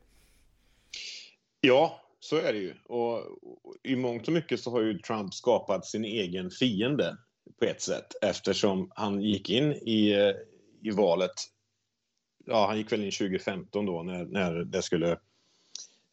Ja, 1.61 2.01
så 2.21 2.37
är 2.37 2.53
det 2.53 2.59
ju. 2.59 2.75
Och 2.85 3.23
i 3.83 3.97
mångt 3.97 4.27
och 4.27 4.33
mycket 4.33 4.61
så 4.61 4.71
har 4.71 4.81
ju 4.81 4.99
Trump 4.99 5.35
skapat 5.35 5.87
sin 5.87 6.05
egen 6.05 6.51
fiende 6.51 7.17
på 7.59 7.65
ett 7.65 7.83
sätt 7.83 8.07
eftersom 8.23 8.93
han 8.95 9.23
gick 9.23 9.51
in 9.51 9.73
i, 9.73 10.13
eh, 10.13 10.33
i 10.83 10.91
valet 10.91 11.33
ja, 12.47 12.67
han 12.67 12.79
gick 12.79 12.93
väl 12.93 13.05
in 13.05 13.11
2015 13.11 13.87
då 13.87 14.03
när, 14.03 14.25
när 14.25 14.53
det 14.65 14.83
skulle 14.83 15.11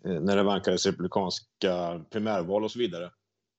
eh, 0.05 0.21
när 0.21 0.35
det 0.35 0.43
vankades 0.43 0.85
republikanska 0.85 2.05
primärval 2.09 2.63
och 2.63 2.71
så 2.71 2.79
vidare. 2.79 3.11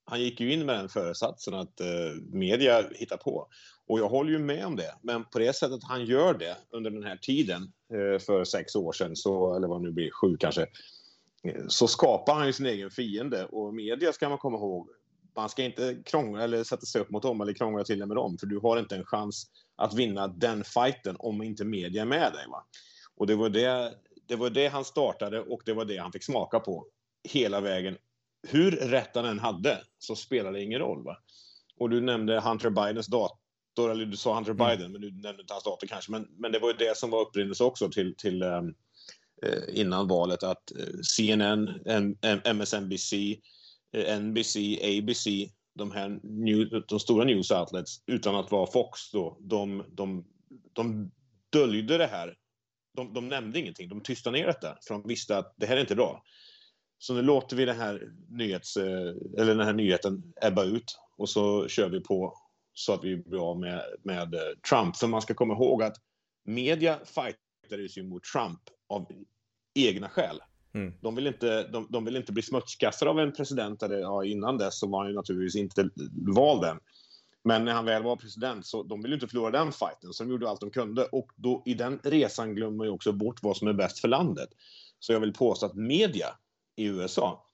Han 0.04 0.20
gick 0.20 0.40
ju 0.40 0.52
in 0.52 0.66
med 0.66 0.78
den 0.78 0.88
föresatsen 0.88 1.54
att 1.54 1.80
eh, 1.80 1.86
media 2.32 2.88
hittar 2.94 3.16
på. 3.16 3.48
Och 3.86 3.98
jag 3.98 4.08
håller 4.08 4.30
ju 4.30 4.38
med 4.38 4.66
om 4.66 4.76
det, 4.76 4.94
men 5.02 5.24
på 5.24 5.38
det 5.38 5.52
sättet 5.52 5.84
han 5.84 6.04
gör 6.04 6.34
det 6.34 6.56
under 6.70 6.90
den 6.90 7.04
här 7.04 7.16
tiden 7.16 7.72
eh, 7.92 8.18
för 8.18 8.44
sex 8.44 8.76
år 8.76 8.92
sedan, 8.92 9.16
så, 9.16 9.56
eller 9.56 9.68
vad 9.68 9.80
det 9.80 9.86
nu 9.86 9.92
blir, 9.92 10.10
sju 10.10 10.36
kanske, 10.36 10.62
eh, 11.42 11.66
så 11.68 11.88
skapar 11.88 12.34
han 12.34 12.46
ju 12.46 12.52
sin 12.52 12.66
egen 12.66 12.90
fiende. 12.90 13.44
Och 13.44 13.74
media 13.74 14.12
ska 14.12 14.28
man 14.28 14.38
komma 14.38 14.56
ihåg, 14.56 14.88
man 15.36 15.48
ska 15.48 15.62
inte 15.62 15.96
krångla 16.04 16.44
eller 16.44 16.64
sätta 16.64 16.86
sig 16.86 17.00
upp 17.00 17.10
mot 17.10 17.22
dem 17.22 17.40
eller 17.40 17.52
krångla 17.52 17.84
till 17.84 17.98
det 17.98 18.06
med 18.06 18.16
dem, 18.16 18.38
för 18.38 18.46
du 18.46 18.58
har 18.58 18.78
inte 18.78 18.96
en 18.96 19.04
chans 19.04 19.46
att 19.76 19.94
vinna 19.94 20.28
den 20.28 20.64
fighten 20.64 21.16
om 21.18 21.42
inte 21.42 21.64
media 21.64 22.02
är 22.02 22.06
med 22.06 22.32
dig. 22.32 22.46
Va? 22.48 22.66
Och 23.16 23.26
det 23.26 23.34
var 23.34 23.48
det, 23.48 23.94
det 24.26 24.36
var 24.36 24.50
det 24.50 24.66
han 24.66 24.84
startade 24.84 25.40
och 25.40 25.62
det 25.64 25.72
var 25.72 25.84
det 25.84 25.96
han 25.96 26.12
fick 26.12 26.24
smaka 26.24 26.60
på 26.60 26.86
hela 27.28 27.60
vägen 27.60 27.96
hur 28.48 28.70
rätt 28.70 29.10
han 29.14 29.24
än 29.24 29.38
hade 29.38 29.80
så 29.98 30.16
spelar 30.16 30.52
det 30.52 30.62
ingen 30.62 30.78
roll. 30.78 31.04
Va? 31.04 31.16
Och 31.78 31.90
du 31.90 32.00
nämnde 32.00 32.40
Hunter 32.40 32.70
Bidens 32.70 33.06
dator, 33.06 33.90
eller 33.90 34.06
du 34.06 34.16
sa 34.16 34.34
Hunter 34.34 34.52
mm. 34.52 34.66
Biden, 34.66 34.92
men 34.92 35.00
du 35.00 35.10
nämnde 35.10 35.42
inte 35.42 35.54
hans 35.54 35.64
dator 35.64 35.86
kanske. 35.86 36.10
Men, 36.12 36.26
men 36.38 36.52
det 36.52 36.58
var 36.58 36.68
ju 36.68 36.76
det 36.76 36.96
som 36.96 37.10
var 37.10 37.20
upprinnelse 37.20 37.64
också 37.64 37.90
till, 37.90 38.14
till 38.16 38.42
um, 38.42 38.74
innan 39.68 40.08
valet 40.08 40.42
att 40.42 40.72
CNN, 41.02 41.68
M 41.86 42.40
MSNBC, 42.44 43.12
NBC, 44.20 44.56
ABC, 44.82 45.26
de 45.74 45.90
här 45.90 46.20
new, 46.22 46.82
de 46.88 47.00
stora 47.00 47.24
news 47.24 47.50
outlets, 47.50 48.02
utan 48.06 48.36
att 48.36 48.50
vara 48.50 48.66
Fox 48.66 49.10
då, 49.10 49.38
de, 49.40 49.84
de, 49.88 50.24
de 50.72 51.10
döljde 51.50 51.98
det 51.98 52.06
här. 52.06 52.34
De, 52.96 53.14
de 53.14 53.28
nämnde 53.28 53.58
ingenting, 53.58 53.88
de 53.88 54.00
tystade 54.00 54.38
ner 54.38 54.46
detta, 54.46 54.76
för 54.86 54.94
de 54.94 55.08
visste 55.08 55.38
att 55.38 55.54
det 55.56 55.66
här 55.66 55.76
är 55.76 55.80
inte 55.80 55.94
bra. 55.94 56.22
Så 56.98 57.14
nu 57.14 57.22
låter 57.22 57.56
vi 57.56 57.64
den 57.64 57.76
här, 57.76 58.12
nyhets, 58.28 58.76
eller 58.76 59.54
den 59.54 59.66
här 59.66 59.72
nyheten 59.72 60.32
ebba 60.42 60.64
ut 60.64 60.98
och 61.16 61.28
så 61.28 61.68
kör 61.68 61.88
vi 61.88 62.00
på 62.00 62.38
så 62.74 62.92
att 62.92 63.04
vi 63.04 63.16
blir 63.16 63.50
av 63.50 63.60
med, 63.60 63.82
med 64.02 64.34
Trump. 64.68 64.96
För 64.96 65.06
man 65.06 65.22
ska 65.22 65.34
komma 65.34 65.54
ihåg 65.54 65.82
att 65.82 65.96
media 66.44 66.98
fightades 67.04 67.98
ju 67.98 68.02
mot 68.02 68.22
Trump 68.24 68.60
av 68.88 69.06
egna 69.74 70.08
skäl. 70.08 70.40
Mm. 70.74 70.94
De, 71.00 71.14
vill 71.14 71.26
inte, 71.26 71.68
de, 71.68 71.86
de, 71.90 72.04
vill 72.04 72.16
inte 72.16 72.32
bli 72.32 72.42
smutskastade 72.42 73.10
av 73.10 73.20
en 73.20 73.32
president. 73.32 73.82
Eller, 73.82 73.98
ja, 73.98 74.24
innan 74.24 74.58
dess 74.58 74.78
så 74.78 74.86
var 74.86 74.98
han 74.98 75.08
ju 75.08 75.14
naturligtvis 75.14 75.56
inte 75.56 75.88
vald 76.36 76.64
än. 76.64 76.78
Men 77.44 77.64
när 77.64 77.72
han 77.72 77.84
väl 77.84 78.02
var 78.02 78.16
president 78.16 78.66
så 78.66 78.82
de 78.82 79.02
ville 79.02 79.14
inte 79.14 79.28
förlora 79.28 79.50
den 79.50 79.72
fighten, 79.72 80.12
så 80.12 80.24
de 80.24 80.30
gjorde 80.30 80.48
allt 80.48 80.60
de 80.60 80.70
kunde. 80.70 81.04
Och 81.04 81.30
då, 81.36 81.62
i 81.66 81.74
den 81.74 82.00
resan 82.02 82.54
glömmer 82.54 82.76
man 82.76 82.86
ju 82.86 82.92
också 82.92 83.12
bort 83.12 83.42
vad 83.42 83.56
som 83.56 83.68
är 83.68 83.72
bäst 83.72 83.98
för 83.98 84.08
landet. 84.08 84.48
Så 84.98 85.12
jag 85.12 85.20
vill 85.20 85.32
påstå 85.32 85.66
att 85.66 85.74
media 85.74 86.26
i 86.76 86.84
USA 86.84 87.50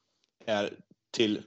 är 0.47 0.77
till 1.11 1.43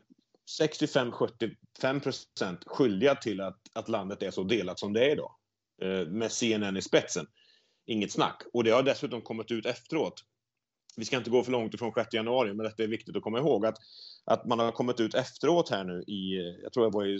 65-75 0.62 2.00
procent 2.00 2.64
skyldiga 2.66 3.16
till 3.16 3.42
att, 3.42 3.60
att 3.74 3.90
landet 3.90 4.24
är 4.24 4.32
så 4.32 4.44
delat 4.44 4.80
som 4.80 4.94
det 4.94 5.06
är 5.06 5.12
idag. 5.12 5.32
Eh, 5.82 6.08
med 6.08 6.32
CNN 6.32 6.78
i 6.78 6.82
spetsen. 6.82 7.28
Inget 7.86 8.12
snack. 8.12 8.42
Och 8.54 8.64
det 8.64 8.72
har 8.72 8.84
dessutom 8.84 9.22
kommit 9.22 9.52
ut 9.52 9.66
efteråt 9.66 10.24
vi 10.96 11.06
ska 11.06 11.18
inte 11.18 11.30
gå 11.30 11.44
för 11.44 11.52
långt 11.52 11.74
ifrån 11.74 11.94
6 11.94 12.14
januari, 12.14 12.54
men 12.54 12.64
detta 12.64 12.84
är 12.84 12.88
viktigt 12.88 13.16
att 13.16 13.24
komma 13.24 13.40
ihåg 13.40 13.66
att, 13.66 13.78
att 14.26 14.46
man 14.46 14.60
har 14.60 14.72
kommit 14.72 15.00
ut 15.00 15.16
efteråt 15.16 15.70
här 15.70 15.84
nu 15.84 16.04
i, 16.08 16.38
jag 16.64 16.74
tror 16.74 16.84
det 16.84 16.90
var 16.90 17.06
i 17.06 17.20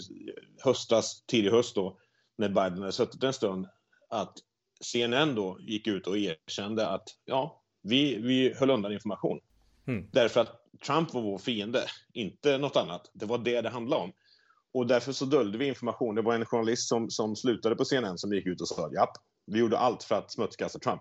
höstas, 0.64 1.24
tidig 1.26 1.50
höst 1.50 1.74
då, 1.74 1.98
när 2.38 2.48
Biden 2.48 2.78
hade 2.78 2.92
suttit 2.92 3.22
en 3.22 3.32
stund, 3.32 3.68
att 4.08 4.38
CNN 4.80 5.34
då 5.34 5.58
gick 5.60 5.86
ut 5.86 6.06
och 6.06 6.18
erkände 6.18 6.88
att 6.88 7.08
ja, 7.24 7.62
vi, 7.82 8.18
vi 8.18 8.54
höll 8.54 8.70
undan 8.70 8.92
information. 8.92 9.40
Mm. 9.86 10.08
Därför 10.12 10.40
att 10.40 10.60
Trump 10.86 11.14
var 11.14 11.22
vår 11.22 11.38
fiende, 11.38 11.84
inte 12.12 12.58
något 12.58 12.76
annat. 12.76 13.10
Det 13.12 13.26
var 13.26 13.38
det 13.38 13.60
det 13.60 13.68
handlade 13.68 14.02
om. 14.02 14.12
Och 14.74 14.86
därför 14.86 15.12
så 15.12 15.24
döljde 15.24 15.58
vi 15.58 15.66
information. 15.66 16.14
Det 16.14 16.22
var 16.22 16.34
en 16.34 16.46
journalist 16.46 16.88
som, 16.88 17.10
som 17.10 17.36
slutade 17.36 17.76
på 17.76 17.84
CNN 17.84 18.18
som 18.18 18.32
gick 18.32 18.46
ut 18.46 18.60
och 18.60 18.68
sa 18.68 18.90
”Japp, 18.92 19.12
vi 19.46 19.58
gjorde 19.58 19.78
allt 19.78 20.02
för 20.02 20.14
att 20.14 20.32
smutskasta 20.32 20.78
Trump 20.78 21.00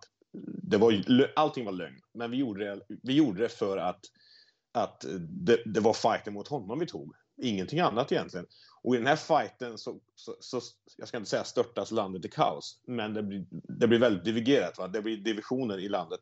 det 0.63 0.77
var, 0.77 1.03
allting 1.35 1.65
var 1.65 1.71
lögn, 1.71 2.01
men 2.13 2.31
vi 2.31 2.37
gjorde 2.37 2.65
det, 2.65 2.81
vi 3.03 3.13
gjorde 3.13 3.41
det 3.41 3.49
för 3.49 3.77
att, 3.77 3.99
att 4.71 5.05
det, 5.29 5.57
det 5.65 5.79
var 5.79 5.93
fighten 5.93 6.33
mot 6.33 6.47
honom 6.47 6.79
vi 6.79 6.87
tog. 6.87 7.13
Ingenting 7.41 7.79
annat 7.79 8.11
egentligen. 8.11 8.45
Och 8.83 8.95
i 8.95 8.97
den 8.97 9.07
här 9.07 9.15
fighten 9.15 9.77
så, 9.77 9.99
så, 10.15 10.35
så 10.39 10.61
jag 10.97 11.07
ska 11.07 11.17
inte 11.17 11.29
säga 11.29 11.43
störtas 11.43 11.91
landet 11.91 12.25
i 12.25 12.29
kaos, 12.29 12.81
men 12.87 13.13
det 13.13 13.23
blir, 13.23 13.45
det 13.51 13.87
blir 13.87 13.99
väldigt 13.99 14.25
divigerat. 14.25 14.77
Va? 14.77 14.87
Det 14.87 15.01
blir 15.01 15.17
divisioner 15.17 15.79
i 15.79 15.89
landet. 15.89 16.19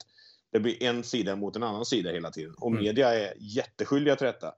Det 0.51 0.59
blir 0.59 0.83
en 0.83 1.03
sida 1.03 1.35
mot 1.35 1.55
en 1.55 1.63
annan 1.63 1.85
sida 1.85 2.11
hela 2.11 2.31
tiden. 2.31 2.55
Och 2.57 2.71
mm. 2.71 2.83
media 2.83 3.13
är 3.13 3.33
jätteskyldiga 3.39 4.15
till 4.15 4.27
detta. 4.27 4.53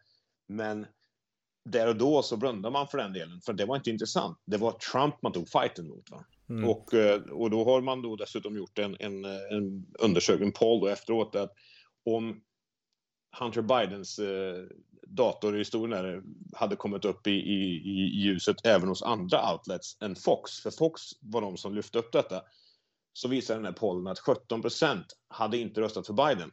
Men 0.47 0.85
där 1.65 1.87
och 1.87 1.95
då 1.95 2.21
så 2.21 2.37
blundar 2.37 2.71
man 2.71 2.87
för 2.87 2.97
den 2.97 3.13
delen, 3.13 3.41
för 3.41 3.53
det 3.53 3.65
var 3.65 3.75
inte 3.75 3.89
intressant. 3.89 4.37
Det 4.45 4.57
var 4.57 4.71
Trump 4.71 5.15
man 5.21 5.31
tog 5.31 5.49
fighten 5.49 5.87
mot. 5.87 6.11
Va? 6.11 6.25
Mm. 6.49 6.69
Och, 6.69 6.93
eh, 6.93 7.21
och 7.21 7.49
då 7.49 7.65
har 7.65 7.81
man 7.81 8.01
då 8.01 8.15
dessutom 8.15 8.57
gjort 8.57 8.79
en, 8.79 8.97
en, 8.99 9.25
en 9.25 9.85
undersökning, 9.99 10.51
poll 10.51 10.79
då 10.79 10.87
efteråt, 10.87 11.35
att 11.35 11.53
om 12.05 12.41
Hunter 13.39 13.61
Bidens 13.61 14.19
eh, 14.19 14.63
dator 15.07 15.55
i 15.55 15.57
historien 15.57 16.23
hade 16.55 16.75
kommit 16.75 17.05
upp 17.05 17.27
i, 17.27 17.31
i, 17.31 17.81
i 17.85 18.21
ljuset 18.21 18.65
även 18.65 18.89
hos 18.89 19.03
andra 19.03 19.53
outlets 19.53 19.97
än 20.01 20.15
Fox, 20.15 20.59
för 20.59 20.71
Fox 20.71 21.01
var 21.21 21.41
de 21.41 21.57
som 21.57 21.75
lyfte 21.75 21.99
upp 21.99 22.11
detta, 22.11 22.41
så 23.13 23.27
visar 23.27 23.55
den 23.55 23.65
här 23.65 23.71
pollen 23.71 24.07
att 24.07 24.19
17 24.19 24.61
procent 24.61 25.05
hade 25.27 25.57
inte 25.57 25.81
röstat 25.81 26.07
för 26.07 26.13
Biden. 26.13 26.51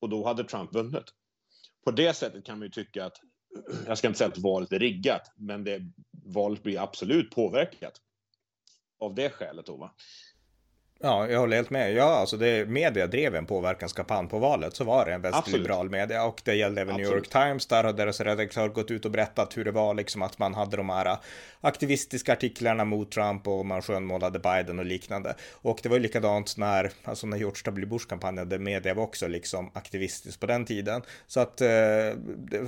Och 0.00 0.08
då 0.08 0.26
hade 0.26 0.44
Trump 0.44 0.74
vunnit. 0.74 1.04
På 1.84 1.90
det 1.90 2.14
sättet 2.14 2.44
kan 2.44 2.58
man 2.58 2.66
ju 2.66 2.70
tycka 2.72 3.04
att, 3.04 3.20
jag 3.86 3.98
ska 3.98 4.06
inte 4.06 4.18
säga 4.18 4.28
att 4.28 4.38
valet 4.38 4.72
är 4.72 4.78
riggat, 4.78 5.32
men 5.36 5.64
det, 5.64 5.80
valet 6.24 6.62
blir 6.62 6.80
absolut 6.80 7.30
påverkat 7.30 8.00
av 8.98 9.14
det 9.14 9.30
skälet 9.30 9.66
då 9.66 9.76
va? 9.76 9.94
Ja, 10.98 11.28
jag 11.28 11.40
håller 11.40 11.56
helt 11.56 11.70
med. 11.70 11.94
Ja, 11.94 12.04
alltså 12.04 12.36
det, 12.36 12.68
media 12.68 13.06
drev 13.06 13.34
en 13.34 13.46
påverkanskampanj 13.46 14.28
på 14.28 14.38
valet, 14.38 14.76
så 14.76 14.84
var 14.84 15.06
det 15.06 15.12
en 15.12 15.20
vänsterliberal 15.20 15.90
media 15.90 16.24
och 16.24 16.40
det 16.44 16.54
gällde 16.54 16.80
även 16.80 16.94
Absolut. 16.94 17.10
New 17.10 17.18
York 17.18 17.28
Times. 17.28 17.66
Där 17.66 17.84
har 17.84 17.92
deras 17.92 18.20
redaktör 18.20 18.68
gått 18.68 18.90
ut 18.90 19.04
och 19.04 19.10
berättat 19.10 19.56
hur 19.56 19.64
det 19.64 19.70
var, 19.70 19.94
liksom 19.94 20.22
att 20.22 20.38
man 20.38 20.54
hade 20.54 20.76
de 20.76 20.88
här 20.88 21.16
aktivistiska 21.60 22.32
artiklarna 22.32 22.84
mot 22.84 23.10
Trump 23.10 23.48
och 23.48 23.66
man 23.66 23.82
skönmålade 23.82 24.38
Biden 24.38 24.78
och 24.78 24.84
liknande. 24.84 25.34
Och 25.52 25.80
det 25.82 25.88
var 25.88 25.96
ju 25.96 26.02
likadant 26.02 26.56
när, 26.56 26.90
alltså 27.04 27.26
när 27.26 27.36
George 27.36 27.62
W. 27.64 27.86
Bush 27.86 28.08
kampanjade, 28.08 28.58
media 28.58 28.94
var 28.94 29.02
också 29.02 29.28
liksom 29.28 29.70
aktivistiskt 29.74 30.40
på 30.40 30.46
den 30.46 30.64
tiden. 30.64 31.02
Så 31.26 31.40
att 31.40 31.60
eh, 31.60 31.68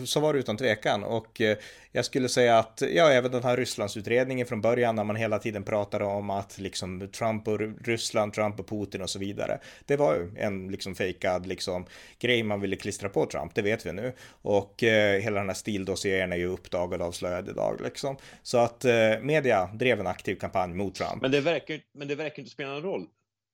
så 0.05 0.21
var 0.21 0.33
det 0.33 0.39
utan 0.39 0.57
tvekan 0.57 1.05
och 1.05 1.41
eh, 1.41 1.57
jag 1.99 2.05
skulle 2.05 2.29
säga 2.29 2.59
att, 2.59 2.83
ja, 2.91 3.11
även 3.11 3.31
den 3.31 3.43
här 3.43 3.57
Rysslandsutredningen 3.57 4.47
från 4.47 4.61
början 4.61 4.97
när 4.97 5.05
man 5.05 5.17
hela 5.17 5.39
tiden 5.39 5.65
pratade 5.65 6.05
om 6.05 6.31
att 6.31 6.59
liksom 6.59 7.09
Trump 7.13 7.49
och 7.49 7.61
Ryssland 7.87 8.33
Trump 8.33 8.61
och 8.61 8.69
Putin 8.69 9.03
och 9.03 9.11
så 9.11 9.19
vidare. 9.19 9.61
Det 9.87 9.97
var 9.97 10.15
ju 10.15 10.31
en 10.37 10.69
liksom 10.69 10.95
fejkad 10.95 11.47
liksom 11.47 11.87
grej 12.19 12.43
man 12.43 12.61
ville 12.61 12.77
klistra 12.77 13.09
på 13.09 13.27
Trump, 13.27 13.55
det 13.55 13.63
vet 13.63 13.87
vi 13.87 13.93
nu. 13.93 14.13
Och 14.43 14.83
eh, 14.83 15.21
hela 15.21 15.39
den 15.39 15.49
här 15.49 15.55
stildossieren 15.55 16.33
är 16.33 16.37
ju 16.37 16.47
uppdagad 16.47 17.01
och 17.01 17.07
avslöjad 17.07 17.49
idag 17.49 17.81
liksom. 17.81 18.17
Så 18.43 18.59
att 18.59 18.85
eh, 18.85 19.21
media 19.23 19.67
drev 19.67 20.01
en 20.01 20.07
aktiv 20.07 20.37
kampanj 20.37 20.75
mot 20.75 20.95
Trump. 20.95 21.23
Men 21.23 21.31
det 21.31 21.41
verkar, 21.41 21.81
men 21.95 22.09
det 22.09 22.15
verkar 22.15 22.39
inte 22.39 22.53
spela 22.53 22.71
någon 22.71 22.83
roll. 22.83 23.07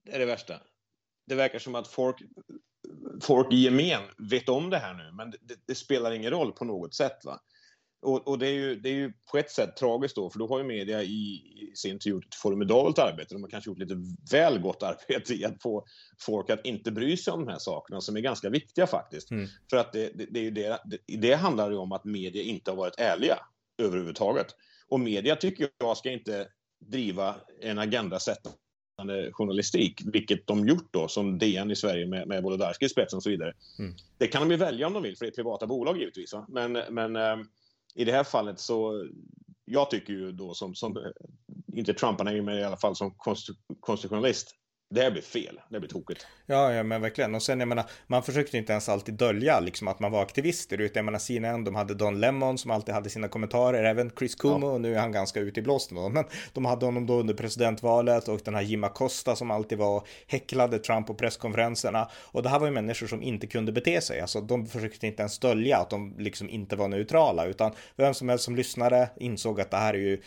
Det 0.06 0.14
är 0.14 0.18
det 0.18 0.26
värsta. 0.26 0.54
Det 1.26 1.34
verkar 1.34 1.58
som 1.58 1.74
att 1.74 1.88
folk, 1.88 2.16
folk 3.22 3.52
i 3.52 3.56
gemen 3.56 4.02
vet 4.18 4.48
om 4.48 4.70
det 4.70 4.78
här 4.78 4.94
nu, 4.94 5.12
men 5.12 5.30
det, 5.30 5.54
det 5.66 5.74
spelar 5.74 6.12
ingen 6.12 6.30
roll 6.30 6.52
på 6.52 6.64
något 6.64 6.94
sätt. 6.94 7.24
Va? 7.24 7.40
Och, 8.04 8.28
och, 8.28 8.38
det, 8.38 8.46
är 8.46 8.52
ju, 8.52 8.80
det 8.80 8.88
är 8.88 8.94
ju 8.94 9.12
på 9.30 9.38
ett 9.38 9.50
sätt 9.50 9.76
tragiskt 9.76 10.16
då, 10.16 10.30
för 10.30 10.38
då 10.38 10.48
har 10.48 10.58
ju 10.58 10.64
media 10.64 11.02
i, 11.02 11.06
i 11.06 11.72
sin 11.74 11.98
tur 11.98 12.10
gjort 12.10 12.26
ett 12.26 12.34
formidabelt 12.34 12.98
arbete. 12.98 13.34
De 13.34 13.42
har 13.42 13.50
kanske 13.50 13.70
gjort 13.70 13.78
lite 13.78 13.96
väl 14.32 14.58
gott 14.58 14.82
arbete 14.82 15.34
i 15.34 15.44
att 15.44 15.62
få 15.62 15.84
folk 16.20 16.50
att 16.50 16.66
inte 16.66 16.92
bry 16.92 17.16
sig 17.16 17.32
om 17.32 17.44
de 17.44 17.52
här 17.52 17.58
sakerna 17.58 18.00
som 18.00 18.16
är 18.16 18.20
ganska 18.20 18.50
viktiga 18.50 18.86
faktiskt. 18.86 19.30
Mm. 19.30 19.48
För 19.70 19.76
att 19.76 19.92
det, 19.92 20.10
det, 20.14 20.26
det, 20.30 20.40
är 20.40 20.44
ju 20.44 20.50
det, 20.50 20.80
det, 20.84 21.16
det 21.16 21.34
handlar 21.34 21.70
ju 21.70 21.76
om 21.76 21.92
att 21.92 22.04
media 22.04 22.42
inte 22.42 22.70
har 22.70 22.76
varit 22.76 22.98
ärliga 22.98 23.38
överhuvudtaget. 23.78 24.46
Och 24.88 25.00
media 25.00 25.36
tycker 25.36 25.68
jag 25.78 25.96
ska 25.96 26.10
inte 26.10 26.48
driva 26.80 27.36
en 27.60 27.78
agenda 27.78 28.18
sättande 28.18 29.32
journalistik, 29.32 30.02
vilket 30.12 30.46
de 30.46 30.68
gjort 30.68 30.88
då, 30.90 31.08
som 31.08 31.38
DN 31.38 31.70
i 31.70 31.76
Sverige 31.76 32.06
med, 32.06 32.28
med 32.28 32.42
Wolodarski 32.42 32.84
i 32.84 32.88
spetsen 32.88 33.16
och 33.16 33.22
så 33.22 33.30
vidare. 33.30 33.52
Mm. 33.78 33.94
Det 34.18 34.26
kan 34.26 34.42
de 34.42 34.50
ju 34.50 34.56
välja 34.56 34.86
om 34.86 34.92
de 34.92 35.02
vill, 35.02 35.16
för 35.16 35.24
det 35.24 35.30
är 35.30 35.34
privata 35.34 35.66
bolag 35.66 35.98
givetvis. 35.98 36.32
Va? 36.32 36.46
Men, 36.48 36.72
men 36.72 37.16
ehm, 37.16 37.46
i 37.94 38.04
det 38.04 38.12
här 38.12 38.24
fallet 38.24 38.60
så, 38.60 39.08
jag 39.64 39.90
tycker 39.90 40.12
ju 40.12 40.32
då 40.32 40.54
som, 40.54 40.74
som 40.74 40.96
eh, 40.96 41.02
inte 41.78 41.94
Trump, 41.94 42.18
men 42.24 42.48
i 42.48 42.64
alla 42.64 42.76
fall 42.76 42.96
som 42.96 43.14
konstitutionalist, 43.80 44.54
det 44.94 45.02
här 45.02 45.10
blir 45.10 45.22
fel, 45.22 45.60
det 45.68 45.80
blir 45.80 45.90
tokigt. 45.90 46.26
Ja, 46.46 46.72
ja, 46.72 46.82
men 46.82 47.00
verkligen. 47.00 47.34
Och 47.34 47.42
sen, 47.42 47.60
jag 47.60 47.68
menar, 47.68 47.84
man 48.06 48.22
försökte 48.22 48.58
inte 48.58 48.72
ens 48.72 48.88
alltid 48.88 49.14
dölja 49.14 49.60
liksom 49.60 49.88
att 49.88 50.00
man 50.00 50.12
var 50.12 50.22
aktivister, 50.22 50.80
utan 50.80 51.00
jag 51.00 51.04
menar, 51.04 51.18
CNN, 51.18 51.64
de 51.64 51.74
hade 51.74 51.94
Don 51.94 52.20
Lemon 52.20 52.58
som 52.58 52.70
alltid 52.70 52.94
hade 52.94 53.10
sina 53.10 53.28
kommentarer, 53.28 53.84
även 53.84 54.10
Chris 54.18 54.34
Cuomo, 54.34 54.66
ja. 54.66 54.72
och 54.72 54.80
nu 54.80 54.94
är 54.94 54.98
han 54.98 55.12
ganska 55.12 55.40
ute 55.40 55.60
i 55.60 55.62
blåsten 55.62 56.12
men 56.12 56.24
de 56.52 56.64
hade 56.64 56.86
honom 56.86 57.06
då 57.06 57.20
under 57.20 57.34
presidentvalet 57.34 58.28
och 58.28 58.40
den 58.44 58.54
här 58.54 58.62
Jim 58.62 58.84
Acosta 58.84 59.36
som 59.36 59.50
alltid 59.50 59.78
var 59.78 60.06
häcklade 60.26 60.78
Trump 60.78 61.06
på 61.06 61.14
presskonferenserna. 61.14 62.08
Och 62.14 62.42
det 62.42 62.48
här 62.48 62.58
var 62.58 62.66
ju 62.66 62.72
människor 62.72 63.06
som 63.06 63.22
inte 63.22 63.46
kunde 63.46 63.72
bete 63.72 64.00
sig, 64.00 64.20
alltså 64.20 64.40
de 64.40 64.66
försökte 64.66 65.06
inte 65.06 65.22
ens 65.22 65.38
dölja 65.38 65.78
att 65.78 65.90
de 65.90 66.14
liksom 66.18 66.48
inte 66.50 66.76
var 66.76 66.88
neutrala, 66.88 67.46
utan 67.46 67.72
vem 67.96 68.14
som 68.14 68.28
helst 68.28 68.44
som 68.44 68.56
lyssnade 68.56 69.10
insåg 69.16 69.60
att 69.60 69.70
det 69.70 69.76
här 69.76 69.94
är 69.94 69.98
ju, 69.98 70.20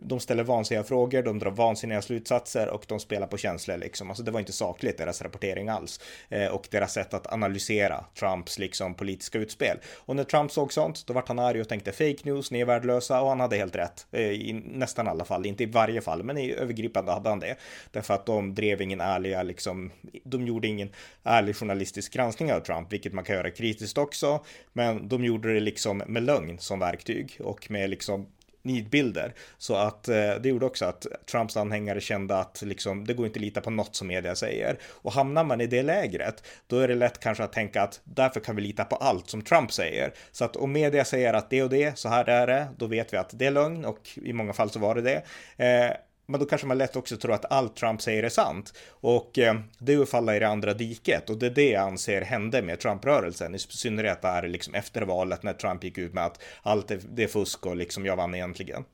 de 0.00 0.20
ställer 0.20 0.44
vansinniga 0.44 0.84
frågor, 0.84 1.22
de 1.22 1.38
drar 1.38 1.50
vansinniga 1.50 2.02
slutsatser 2.02 2.68
och 2.68 2.84
de 2.88 3.00
spelar 3.00 3.26
på 3.26 3.36
känslor 3.36 3.76
liksom 3.76 4.01
liksom. 4.02 4.10
Alltså 4.10 4.22
det 4.22 4.30
var 4.30 4.40
inte 4.40 4.52
sakligt 4.52 4.98
deras 4.98 5.22
rapportering 5.22 5.68
alls. 5.68 6.00
Eh, 6.30 6.46
och 6.46 6.68
deras 6.70 6.92
sätt 6.92 7.14
att 7.14 7.32
analysera 7.32 8.04
Trumps 8.18 8.58
liksom 8.58 8.94
politiska 8.94 9.38
utspel. 9.38 9.78
Och 10.06 10.16
när 10.16 10.24
Trump 10.24 10.52
såg 10.52 10.72
sånt, 10.72 11.06
då 11.06 11.12
vart 11.12 11.28
han 11.28 11.38
arg 11.38 11.60
och 11.60 11.68
tänkte 11.68 11.92
fake 11.92 12.22
news, 12.24 12.50
ni 12.50 12.60
är 12.60 12.64
värdelösa 12.64 13.22
och 13.22 13.28
han 13.28 13.40
hade 13.40 13.56
helt 13.56 13.76
rätt. 13.76 14.06
Eh, 14.12 14.20
I 14.20 14.52
nästan 14.52 15.08
alla 15.08 15.24
fall, 15.24 15.46
inte 15.46 15.62
i 15.62 15.66
varje 15.66 16.00
fall, 16.00 16.22
men 16.22 16.38
i 16.38 16.52
övergripande 16.52 17.12
hade 17.12 17.28
han 17.28 17.40
det. 17.40 17.56
Därför 17.92 18.14
att 18.14 18.26
de 18.26 18.54
drev 18.54 18.80
ingen 18.80 19.00
ärliga, 19.00 19.42
liksom, 19.42 19.90
de 20.24 20.46
gjorde 20.46 20.68
ingen 20.68 20.90
ärlig 21.24 21.56
journalistisk 21.56 22.12
granskning 22.12 22.52
av 22.52 22.60
Trump, 22.60 22.92
vilket 22.92 23.12
man 23.12 23.24
kan 23.24 23.36
göra 23.36 23.50
kritiskt 23.50 23.98
också. 23.98 24.40
Men 24.72 25.08
de 25.08 25.24
gjorde 25.24 25.54
det 25.54 25.60
liksom 25.60 26.02
med 26.06 26.22
lögn 26.22 26.58
som 26.58 26.78
verktyg 26.78 27.38
och 27.40 27.70
med 27.70 27.90
liksom 27.90 28.26
nidbilder. 28.62 29.34
Så 29.58 29.74
att 29.74 30.08
eh, 30.08 30.34
det 30.34 30.48
gjorde 30.48 30.66
också 30.66 30.84
att 30.84 31.06
Trumps 31.30 31.56
anhängare 31.56 32.00
kände 32.00 32.36
att 32.38 32.62
liksom, 32.62 33.06
det 33.06 33.14
går 33.14 33.26
inte 33.26 33.38
att 33.38 33.42
lita 33.42 33.60
på 33.60 33.70
något 33.70 33.96
som 33.96 34.06
media 34.08 34.34
säger. 34.34 34.78
Och 34.84 35.12
hamnar 35.12 35.44
man 35.44 35.60
i 35.60 35.66
det 35.66 35.82
lägret, 35.82 36.44
då 36.66 36.78
är 36.78 36.88
det 36.88 36.94
lätt 36.94 37.20
kanske 37.20 37.44
att 37.44 37.52
tänka 37.52 37.82
att 37.82 38.00
därför 38.04 38.40
kan 38.40 38.56
vi 38.56 38.62
lita 38.62 38.84
på 38.84 38.96
allt 38.96 39.30
som 39.30 39.42
Trump 39.42 39.72
säger. 39.72 40.12
Så 40.32 40.44
att 40.44 40.56
om 40.56 40.72
media 40.72 41.04
säger 41.04 41.34
att 41.34 41.50
det 41.50 41.62
och 41.62 41.70
det, 41.70 41.98
så 41.98 42.08
här 42.08 42.28
är 42.28 42.46
det, 42.46 42.68
då 42.76 42.86
vet 42.86 43.12
vi 43.12 43.16
att 43.16 43.30
det 43.38 43.46
är 43.46 43.50
lögn 43.50 43.84
och 43.84 44.08
i 44.14 44.32
många 44.32 44.52
fall 44.52 44.70
så 44.70 44.78
var 44.78 44.94
det 44.94 45.02
det. 45.02 45.22
Eh, 45.64 45.96
men 46.26 46.40
då 46.40 46.46
kanske 46.46 46.66
man 46.66 46.78
lätt 46.78 46.96
också 46.96 47.16
tror 47.16 47.32
att 47.32 47.52
allt 47.52 47.76
Trump 47.76 48.02
säger 48.02 48.22
är 48.22 48.28
sant. 48.28 48.74
Och 48.90 49.38
eh, 49.38 49.54
det 49.78 49.92
är 49.92 50.02
att 50.02 50.08
falla 50.08 50.36
i 50.36 50.38
det 50.38 50.48
andra 50.48 50.74
diket 50.74 51.30
och 51.30 51.38
det 51.38 51.46
är 51.46 51.50
det 51.50 51.70
jag 51.70 51.82
anser 51.82 52.20
hände 52.20 52.62
med 52.62 52.80
Trump-rörelsen. 52.80 53.54
I 53.54 53.58
synnerhet 53.58 54.22
där 54.22 54.48
liksom 54.48 54.74
efter 54.74 55.02
valet 55.02 55.42
när 55.42 55.52
Trump 55.52 55.84
gick 55.84 55.98
ut 55.98 56.14
med 56.14 56.26
att 56.26 56.42
allt 56.62 56.90
är, 56.90 57.00
det 57.10 57.22
är 57.22 57.28
fusk 57.28 57.66
och 57.66 57.76
liksom 57.76 58.06
jag 58.06 58.16
vann 58.16 58.34
egentligen. 58.34 58.84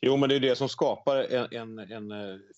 Jo, 0.00 0.16
men 0.16 0.28
det 0.28 0.36
är 0.36 0.40
det 0.40 0.56
som 0.56 0.68
skapar 0.68 1.16
en, 1.16 1.78
en, 1.78 2.10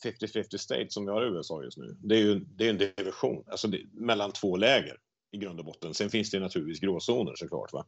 50-50 0.04 0.36
eh, 0.36 0.58
state 0.58 0.86
som 0.88 1.04
vi 1.04 1.12
har 1.12 1.26
i 1.26 1.28
USA 1.28 1.62
just 1.64 1.78
nu. 1.78 1.96
Det 1.98 2.14
är 2.14 2.20
ju 2.20 2.34
det 2.34 2.66
är 2.66 2.70
en 2.70 2.78
division, 2.78 3.44
alltså 3.46 3.68
det, 3.68 3.80
mellan 3.92 4.32
två 4.32 4.56
läger 4.56 4.96
i 5.32 5.38
grund 5.38 5.58
och 5.58 5.64
botten. 5.64 5.94
Sen 5.94 6.10
finns 6.10 6.30
det 6.30 6.40
naturligtvis 6.40 6.80
gråzoner 6.80 7.34
såklart. 7.36 7.72
Va? 7.72 7.86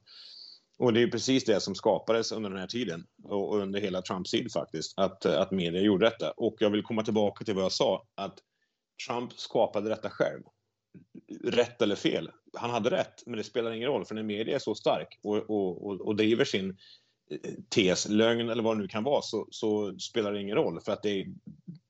Och 0.79 0.93
det 0.93 1.03
är 1.03 1.07
precis 1.07 1.45
det 1.45 1.61
som 1.61 1.75
skapades 1.75 2.33
under 2.33 2.51
den 2.51 2.59
här 2.59 2.67
tiden 2.67 3.07
och 3.25 3.57
under 3.57 3.81
hela 3.81 4.03
Trumps 4.03 4.31
tid 4.31 4.53
faktiskt, 4.53 4.99
att, 4.99 5.27
att 5.27 5.51
media 5.51 5.81
gjorde 5.81 6.07
detta. 6.07 6.31
Och 6.31 6.57
jag 6.59 6.71
vill 6.71 6.83
komma 6.83 7.03
tillbaka 7.03 7.45
till 7.45 7.55
vad 7.55 7.65
jag 7.65 7.73
sa, 7.73 8.07
att 8.15 8.39
Trump 9.07 9.33
skapade 9.33 9.89
detta 9.89 10.11
själv. 10.11 10.43
Rätt 11.45 11.83
eller 11.83 11.97
fel, 11.97 12.31
han 12.55 12.71
hade 12.71 12.91
rätt, 12.91 13.27
men 13.27 13.37
det 13.37 13.45
spelar 13.45 13.73
ingen 13.73 13.89
roll 13.89 14.05
för 14.05 14.15
när 14.15 14.23
media 14.23 14.55
är 14.55 14.59
så 14.59 14.75
stark 14.75 15.21
och, 15.23 15.37
och, 15.37 15.87
och, 15.87 16.01
och 16.01 16.17
driver 16.17 16.45
sin 16.45 16.71
eh, 17.31 17.53
tes, 17.75 18.09
lögn 18.09 18.49
eller 18.49 18.63
vad 18.63 18.77
det 18.77 18.81
nu 18.83 18.89
kan 18.89 19.05
vara, 19.05 19.23
så, 19.23 19.49
så 19.51 19.99
spelar 19.99 20.33
det 20.33 20.41
ingen 20.41 20.57
roll 20.57 20.81
för 20.81 20.93
att 20.93 21.03
det, 21.03 21.27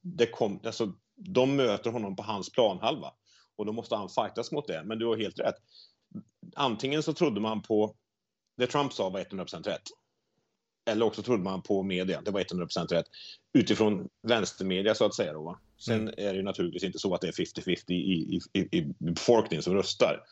det 0.03 0.27
kom, 0.27 0.61
alltså, 0.65 0.93
de 1.17 1.57
möter 1.57 1.91
honom 1.91 2.17
på 2.17 2.23
hans 2.23 2.53
planhalva 2.53 3.12
och 3.57 3.67
då 3.67 3.73
måste 3.73 3.97
han 3.97 4.09
fightas 4.09 4.53
mot 4.53 4.67
det. 4.67 4.83
Men 4.85 4.99
du 4.99 5.07
har 5.07 5.17
helt 5.17 5.39
rätt. 5.39 5.55
Antingen 6.57 7.03
så 7.03 7.12
trodde 7.12 7.41
man 7.41 7.62
på 7.62 7.97
det 8.56 8.66
Trump 8.66 8.92
sa 8.92 9.09
var 9.11 9.21
100% 9.21 9.62
rätt. 9.62 9.82
Eller 10.85 11.06
också 11.06 11.23
trodde 11.23 11.42
man 11.42 11.62
på 11.62 11.82
media, 11.82 12.21
det 12.21 12.30
var 12.30 12.40
100% 12.40 12.87
rätt. 12.87 13.06
Utifrån 13.52 14.09
vänstermedia 14.23 14.94
så 14.94 15.04
att 15.04 15.14
säga. 15.14 15.32
Då, 15.32 15.42
va? 15.42 15.59
Sen 15.78 16.00
mm. 16.00 16.14
är 16.16 16.32
det 16.32 16.37
ju 16.37 16.42
naturligtvis 16.42 16.85
inte 16.85 16.99
så 16.99 17.14
att 17.14 17.21
det 17.21 17.28
är 17.28 17.32
50-50 17.32 17.82
i, 17.88 17.94
i, 17.94 18.40
i, 18.52 18.78
i 18.78 18.94
befolkningen 18.99 19.62
som 19.62 19.75
röstar. 19.75 20.25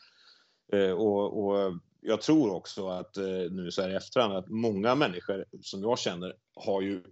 Eh, 0.73 0.91
och, 0.91 1.45
och, 1.45 1.73
jag 2.01 2.21
tror 2.21 2.53
också 2.53 2.87
att 2.87 3.17
eh, 3.17 3.23
nu 3.51 3.71
så 3.71 3.81
här 3.81 3.89
i 3.89 3.95
efterhand 3.95 4.33
att 4.33 4.49
många 4.49 4.95
människor 4.95 5.45
som 5.61 5.81
jag 5.81 5.99
känner 5.99 6.35
har 6.55 6.81
ju 6.81 7.03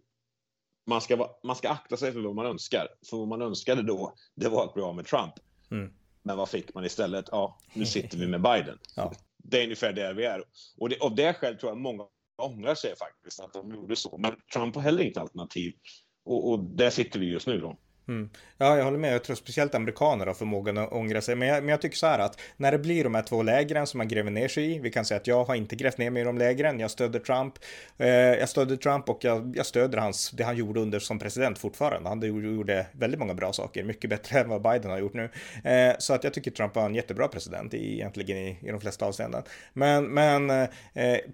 man 0.87 1.01
ska, 1.01 1.29
man 1.43 1.55
ska 1.55 1.69
akta 1.69 1.97
sig 1.97 2.11
för 2.11 2.19
vad 2.19 2.35
man 2.35 2.45
önskar. 2.45 2.87
För 3.09 3.17
vad 3.17 3.27
man 3.27 3.41
önskade 3.41 3.83
då, 3.83 4.13
det 4.35 4.49
var 4.49 4.65
att 4.65 4.73
bli 4.73 4.83
av 4.83 4.95
med 4.95 5.05
Trump. 5.05 5.33
Mm. 5.71 5.93
Men 6.23 6.37
vad 6.37 6.49
fick 6.49 6.73
man 6.73 6.85
istället? 6.85 7.25
Ja, 7.31 7.59
nu 7.73 7.85
sitter 7.85 8.17
vi 8.17 8.27
med 8.27 8.41
Biden. 8.51 8.77
Ja 8.95 9.13
det 9.43 9.59
är 9.59 9.63
ungefär 9.63 9.93
där 9.93 10.13
vi 10.13 10.25
är. 10.25 10.43
Och 10.77 10.89
det, 10.89 10.99
av 10.99 11.15
det 11.15 11.33
skälet 11.33 11.59
tror 11.59 11.71
jag 11.71 11.77
många 11.77 12.03
ångrar 12.37 12.75
sig 12.75 12.95
faktiskt 12.95 13.39
att 13.39 13.53
de 13.53 13.71
gjorde 13.71 13.95
så. 13.95 14.17
Men 14.17 14.35
Trump 14.53 14.75
har 14.75 14.81
heller 14.81 15.03
inget 15.03 15.17
alternativ. 15.17 15.73
Och, 16.25 16.51
och 16.51 16.59
där 16.59 16.89
sitter 16.89 17.19
vi 17.19 17.31
just 17.31 17.47
nu 17.47 17.59
då. 17.59 17.79
Mm. 18.09 18.29
Ja, 18.57 18.77
jag 18.77 18.83
håller 18.83 18.97
med. 18.97 19.13
Jag 19.13 19.23
tror 19.23 19.35
speciellt 19.35 19.75
amerikaner 19.75 20.25
har 20.25 20.33
förmågan 20.33 20.77
att 20.77 20.91
ångra 20.91 21.21
sig. 21.21 21.35
Men 21.35 21.47
jag, 21.47 21.63
men 21.63 21.69
jag 21.69 21.81
tycker 21.81 21.97
så 21.97 22.07
här 22.07 22.19
att 22.19 22.41
när 22.57 22.71
det 22.71 22.79
blir 22.79 23.03
de 23.03 23.15
här 23.15 23.21
två 23.21 23.43
lägren 23.43 23.87
som 23.87 23.97
man 23.97 24.07
gräver 24.07 24.31
ner 24.31 24.47
sig 24.47 24.75
i. 24.75 24.79
Vi 24.79 24.91
kan 24.91 25.05
säga 25.05 25.19
att 25.19 25.27
jag 25.27 25.43
har 25.43 25.55
inte 25.55 25.75
grävt 25.75 25.97
ner 25.97 26.09
mig 26.09 26.21
i 26.21 26.25
de 26.25 26.37
lägren. 26.37 26.79
Jag 26.79 26.91
stöder 26.91 27.19
Trump. 27.19 27.53
Eh, 27.97 28.07
jag 28.09 28.49
stöder 28.49 28.75
Trump 28.75 29.09
och 29.09 29.23
jag, 29.23 29.53
jag 29.57 29.65
stöder 29.65 29.97
hans, 29.97 30.31
det 30.31 30.43
han 30.43 30.57
gjorde 30.57 30.79
under 30.79 30.99
som 30.99 31.19
president 31.19 31.59
fortfarande. 31.59 32.09
Han 32.09 32.21
gjorde 32.21 32.85
väldigt 32.91 33.19
många 33.19 33.33
bra 33.33 33.53
saker, 33.53 33.83
mycket 33.83 34.09
bättre 34.09 34.39
än 34.39 34.49
vad 34.49 34.61
Biden 34.61 34.91
har 34.91 34.99
gjort 34.99 35.13
nu. 35.13 35.29
Eh, 35.63 35.95
så 35.99 36.13
att 36.13 36.23
jag 36.23 36.33
tycker 36.33 36.51
Trump 36.51 36.75
var 36.75 36.85
en 36.85 36.95
jättebra 36.95 37.27
president 37.27 37.73
i, 37.73 37.93
egentligen 37.93 38.37
i, 38.37 38.57
i 38.61 38.71
de 38.71 38.81
flesta 38.81 39.05
avseenden. 39.05 39.43
Men, 39.73 40.05
men 40.05 40.49
eh, 40.49 40.67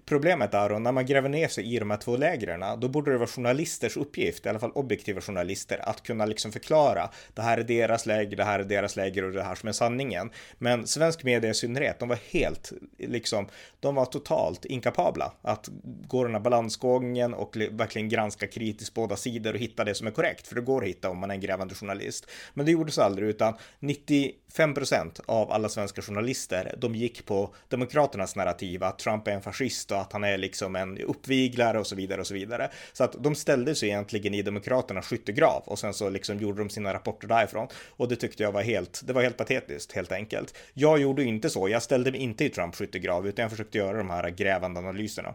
problemet 0.04 0.54
är 0.54 0.68
då 0.68 0.78
när 0.78 0.92
man 0.92 1.06
gräver 1.06 1.28
ner 1.28 1.48
sig 1.48 1.74
i 1.74 1.78
de 1.78 1.90
här 1.90 1.98
två 1.98 2.16
lägren, 2.16 2.80
då 2.80 2.88
borde 2.88 3.12
det 3.12 3.18
vara 3.18 3.28
journalisters 3.28 3.96
uppgift, 3.96 4.46
i 4.46 4.48
alla 4.48 4.58
fall 4.58 4.72
objektiva 4.74 5.20
journalister, 5.20 5.88
att 5.88 6.02
kunna 6.02 6.26
liksom 6.26 6.52
förklara 6.52 6.65
förklara. 6.66 7.10
det 7.34 7.42
här 7.42 7.58
är 7.58 7.64
deras 7.64 8.06
läger, 8.06 8.36
det 8.36 8.44
här 8.44 8.58
är 8.58 8.64
deras 8.64 8.96
läger 8.96 9.24
och 9.24 9.32
det 9.32 9.42
här 9.42 9.54
som 9.54 9.68
är 9.68 9.72
sanningen. 9.72 10.30
Men 10.58 10.86
svensk 10.86 11.24
media 11.24 11.50
i 11.50 11.54
synnerhet, 11.54 11.98
de 11.98 12.08
var 12.08 12.18
helt, 12.30 12.72
liksom, 12.98 13.48
de 13.80 13.94
var 13.94 14.04
totalt 14.04 14.64
inkapabla 14.64 15.32
att 15.42 15.68
gå 16.08 16.24
den 16.24 16.32
här 16.32 16.40
balansgången 16.40 17.34
och 17.34 17.56
verkligen 17.70 18.08
granska 18.08 18.46
kritiskt 18.46 18.94
båda 18.94 19.16
sidor 19.16 19.52
och 19.52 19.58
hitta 19.58 19.84
det 19.84 19.94
som 19.94 20.06
är 20.06 20.10
korrekt. 20.10 20.46
För 20.46 20.54
det 20.54 20.60
går 20.60 20.82
att 20.82 20.88
hitta 20.88 21.10
om 21.10 21.18
man 21.18 21.30
är 21.30 21.34
en 21.34 21.40
grävande 21.40 21.74
journalist. 21.74 22.26
Men 22.54 22.66
det 22.66 22.72
gjordes 22.72 22.98
aldrig, 22.98 23.28
utan 23.28 23.54
95 23.80 24.74
procent 24.74 25.20
av 25.26 25.52
alla 25.52 25.68
svenska 25.68 26.02
journalister, 26.02 26.74
de 26.78 26.94
gick 26.94 27.26
på 27.26 27.54
Demokraternas 27.68 28.36
narrativ 28.36 28.84
att 28.84 28.98
Trump 28.98 29.28
är 29.28 29.32
en 29.32 29.42
fascist 29.42 29.92
och 29.92 30.00
att 30.00 30.12
han 30.12 30.24
är 30.24 30.38
liksom 30.38 30.76
en 30.76 30.98
uppviglare 30.98 31.78
och 31.78 31.86
så 31.86 31.96
vidare 31.96 32.20
och 32.20 32.26
så 32.26 32.34
vidare. 32.34 32.70
Så 32.92 33.04
att 33.04 33.12
de 33.18 33.34
ställde 33.34 33.74
sig 33.74 33.88
egentligen 33.88 34.34
i 34.34 34.42
Demokraternas 34.42 35.06
skyttegrav 35.06 35.62
och 35.66 35.78
sen 35.78 35.94
så 35.94 36.08
liksom 36.08 36.40
gjorde 36.46 36.62
de 36.62 36.70
sina 36.70 36.94
rapporter 36.94 37.28
därifrån. 37.28 37.68
Och 37.90 38.08
det 38.08 38.16
tyckte 38.16 38.42
jag 38.42 38.52
var 38.52 38.62
helt, 38.62 39.02
det 39.04 39.12
var 39.12 39.22
helt 39.22 39.36
patetiskt 39.36 39.92
helt 39.92 40.12
enkelt. 40.12 40.56
Jag 40.74 40.98
gjorde 40.98 41.24
inte 41.24 41.50
så, 41.50 41.68
jag 41.68 41.82
ställde 41.82 42.10
mig 42.10 42.20
inte 42.20 42.44
i 42.44 42.50
Trumps 42.50 42.78
skyttegrav 42.78 43.26
utan 43.26 43.42
jag 43.42 43.50
försökte 43.50 43.78
göra 43.78 43.98
de 43.98 44.10
här 44.10 44.30
grävande 44.30 44.80
analyserna. 44.80 45.34